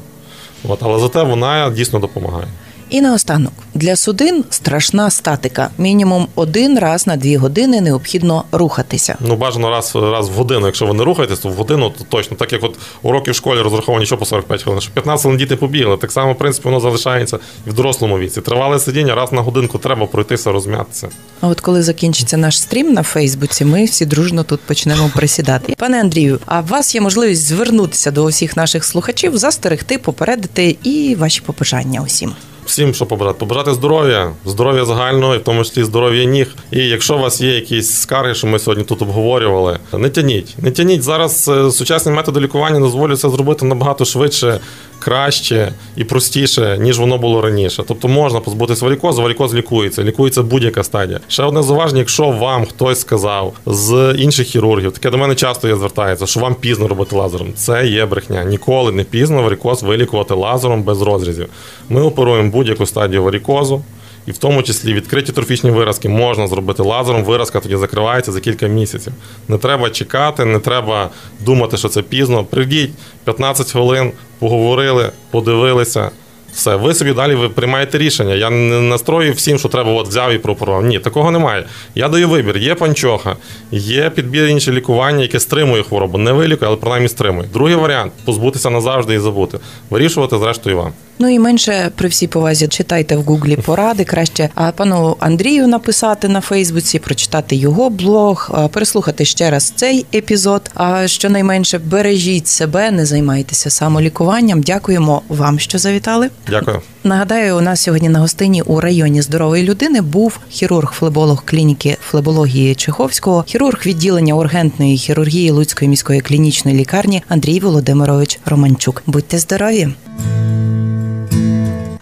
От, 0.67 0.83
але 0.83 0.99
зате 0.99 1.23
вона 1.23 1.69
дійсно 1.69 1.99
допомагає. 1.99 2.47
І 2.89 3.01
наостанок 3.01 3.53
для 3.73 3.95
судин 3.95 4.43
страшна 4.49 5.09
статика. 5.09 5.69
Мінімум 5.77 6.27
один 6.35 6.79
раз 6.79 7.07
на 7.07 7.15
дві 7.15 7.37
години 7.37 7.81
необхідно 7.81 8.43
рухатися. 8.51 9.15
Ну, 9.19 9.35
бажано 9.35 9.69
раз, 9.69 9.95
раз 9.95 10.29
в 10.29 10.31
годину. 10.31 10.65
Якщо 10.65 10.85
ви 10.85 10.93
не 10.93 11.03
рухаєтесь, 11.03 11.39
то 11.39 11.49
в 11.49 11.53
годину 11.53 11.93
то 11.97 12.03
точно. 12.09 12.37
Так 12.37 12.53
як 12.53 12.63
от 12.63 12.75
уроки 13.01 13.31
в 13.31 13.35
школі 13.35 13.61
розраховані 13.61 14.05
що 14.05 14.17
по 14.17 14.25
45 14.25 14.63
хвилин, 14.63 14.81
що 14.81 14.91
15 14.91 15.21
хвилин 15.21 15.37
діти 15.37 15.55
побігли. 15.55 15.97
Так 15.97 16.11
само, 16.11 16.33
в 16.33 16.37
принципі, 16.37 16.67
воно 16.67 16.79
залишається 16.79 17.39
і 17.67 17.69
в 17.69 17.73
дорослому 17.73 18.19
віці. 18.19 18.41
Тривале 18.41 18.79
сидіння, 18.79 19.15
раз 19.15 19.31
на 19.31 19.41
годинку 19.41 19.77
треба 19.77 20.05
пройтися, 20.05 20.51
розм'ятися. 20.51 21.09
А 21.41 21.47
от 21.47 21.61
коли 21.61 21.83
закінчиться 21.83 22.37
наш 22.37 22.61
стрім 22.61 22.93
на 22.93 23.03
Фейсбуці, 23.03 23.65
ми 23.65 23.85
всі 23.85 24.05
дружно 24.05 24.43
тут 24.43 24.59
почнемо 24.59 25.11
присідати. 25.15 25.75
Пане 25.77 25.99
Андрію, 25.99 26.39
а 26.45 26.59
у 26.59 26.65
вас 26.65 26.95
є 26.95 27.01
можливість 27.01 27.45
звернутися 27.45 28.11
до 28.11 28.23
усіх 28.23 28.57
наших 28.57 28.85
слухачів, 28.85 29.37
застерегти, 29.37 29.97
попередити 29.97 30.77
і 30.83 31.15
ваші 31.19 31.41
побажання 31.41 32.01
усім. 32.01 32.33
Всім, 32.69 32.93
що 32.93 33.05
побажати? 33.05 33.39
Побажати 33.39 33.73
здоров'я, 33.73 34.31
здоров'я 34.45 34.85
загального, 34.85 35.35
і 35.35 35.37
в 35.37 35.43
тому 35.43 35.63
числі 35.63 35.83
здоров'я 35.83 36.23
ніг. 36.23 36.55
І 36.71 36.77
якщо 36.77 37.15
у 37.15 37.19
вас 37.19 37.41
є 37.41 37.55
якісь 37.55 37.93
скарги, 37.93 38.35
що 38.35 38.47
ми 38.47 38.59
сьогодні 38.59 38.83
тут 38.83 39.01
обговорювали, 39.01 39.79
не 39.93 40.09
тяніть. 40.09 40.55
Не 40.57 40.71
тяніть. 40.71 41.03
Зараз 41.03 41.47
е, 41.47 41.71
сучасні 41.71 42.11
методи 42.11 42.39
лікування 42.39 42.79
дозволять 42.79 43.19
це 43.19 43.29
зробити 43.29 43.65
набагато 43.65 44.05
швидше, 44.05 44.59
краще 44.99 45.73
і 45.95 46.03
простіше, 46.03 46.77
ніж 46.81 46.99
воно 46.99 47.17
було 47.17 47.41
раніше. 47.41 47.83
Тобто 47.87 48.07
можна 48.07 48.39
позбутися 48.39 48.85
варікозу, 48.85 49.21
варікоз 49.21 49.53
лікується, 49.53 50.03
лікується 50.03 50.43
будь-яка 50.43 50.83
стадія. 50.83 51.19
Ще 51.27 51.43
одне 51.43 51.63
зауваження, 51.63 51.99
якщо 51.99 52.29
вам 52.31 52.65
хтось 52.65 52.99
сказав 52.99 53.53
з 53.65 54.15
інших 54.17 54.47
хірургів, 54.47 54.91
таке 54.91 55.09
до 55.09 55.17
мене 55.17 55.35
часто 55.35 55.67
є 55.67 55.75
звертається, 55.75 56.25
що 56.25 56.39
вам 56.39 56.55
пізно 56.55 56.87
робити 56.87 57.15
лазером. 57.15 57.53
Це 57.55 57.87
є 57.87 58.05
брехня. 58.05 58.43
Ніколи 58.43 58.91
не 58.91 59.03
пізно 59.03 59.43
варікоз 59.43 59.83
вилікувати 59.83 60.33
лазером 60.33 60.83
без 60.83 61.01
розрізів. 61.01 61.49
Ми 61.89 62.01
оперуємо 62.01 62.51
будь-яку 62.59 62.85
стадію 62.85 63.23
варікозу. 63.23 63.83
І 64.27 64.31
в 64.31 64.37
тому 64.37 64.63
числі 64.63 64.93
відкриті 64.93 65.25
трофічні 65.25 65.71
виразки 65.71 66.09
можна 66.09 66.47
зробити 66.47 66.83
лазером. 66.83 67.23
Виразка 67.23 67.59
тоді 67.59 67.75
закривається 67.75 68.31
за 68.31 68.39
кілька 68.39 68.67
місяців. 68.67 69.13
Не 69.47 69.57
треба 69.57 69.89
чекати, 69.89 70.45
не 70.45 70.59
треба 70.59 71.09
думати, 71.39 71.77
що 71.77 71.89
це 71.89 72.01
пізно. 72.01 72.43
Прийдіть 72.43 72.91
15 73.23 73.71
хвилин, 73.71 74.11
поговорили, 74.39 75.11
подивилися. 75.31 76.11
Все, 76.53 76.75
ви 76.75 76.93
собі 76.93 77.13
далі 77.13 77.35
ви 77.35 77.49
приймаєте 77.49 77.97
рішення. 77.97 78.33
Я 78.33 78.49
не 78.49 78.81
настрою 78.81 79.33
всім, 79.33 79.59
що 79.59 79.69
треба 79.69 79.91
от 79.91 80.07
взяв 80.07 80.31
і 80.31 80.37
прооперував. 80.37 80.85
Ні, 80.85 80.99
такого 80.99 81.31
немає. 81.31 81.65
Я 81.95 82.09
даю 82.09 82.29
вибір. 82.29 82.57
Є 82.57 82.75
панчоха, 82.75 83.35
є 83.71 84.09
підбір 84.09 84.45
інше 84.45 84.71
лікування, 84.71 85.21
яке 85.21 85.39
стримує 85.39 85.83
хворобу. 85.83 86.17
Не 86.17 86.31
вилікує, 86.31 86.67
але 86.67 86.77
принаймні 86.77 87.09
стримує. 87.09 87.49
Другий 87.53 87.75
варіант 87.75 88.11
позбутися 88.25 88.69
назавжди 88.69 89.13
і 89.13 89.19
забути. 89.19 89.59
Вирішувати, 89.89 90.37
зрештою, 90.37 90.77
вам. 90.77 90.91
Ну 91.21 91.27
і 91.29 91.39
менше 91.39 91.91
при 91.95 92.09
всій 92.09 92.27
повазі 92.27 92.67
читайте 92.67 93.15
в 93.15 93.21
гуглі 93.21 93.55
поради. 93.55 94.03
Краще 94.03 94.49
пану 94.75 95.15
Андрію 95.19 95.67
написати 95.67 96.27
на 96.27 96.41
Фейсбуці, 96.41 96.99
прочитати 96.99 97.55
його 97.55 97.89
блог, 97.89 98.51
переслухати 98.71 99.25
ще 99.25 99.49
раз 99.49 99.73
цей 99.75 100.05
епізод. 100.13 100.71
А 100.73 101.07
щонайменше 101.07 101.77
бережіть 101.77 102.47
себе, 102.47 102.91
не 102.91 103.05
займайтеся 103.05 103.69
самолікуванням. 103.69 104.61
Дякуємо 104.61 105.21
вам, 105.29 105.59
що 105.59 105.77
завітали. 105.77 106.29
Дякую. 106.49 106.81
Нагадаю, 107.03 107.57
у 107.57 107.61
нас 107.61 107.81
сьогодні 107.81 108.09
на 108.09 108.19
гостині 108.19 108.61
у 108.61 108.79
районі 108.79 109.21
здорової 109.21 109.63
людини 109.63 110.01
був 110.01 110.39
хірург-флеболог 110.51 111.41
клініки 111.45 111.97
флебології 112.01 112.75
Чеховського, 112.75 113.43
хірург 113.47 113.81
відділення 113.85 114.33
ургентної 114.33 114.97
хірургії 114.97 115.51
Луцької 115.51 115.89
міської 115.89 116.21
клінічної 116.21 116.77
лікарні 116.77 117.23
Андрій 117.27 117.59
Володимирович 117.59 118.39
Романчук. 118.45 119.03
Будьте 119.05 119.37
здорові! 119.37 119.87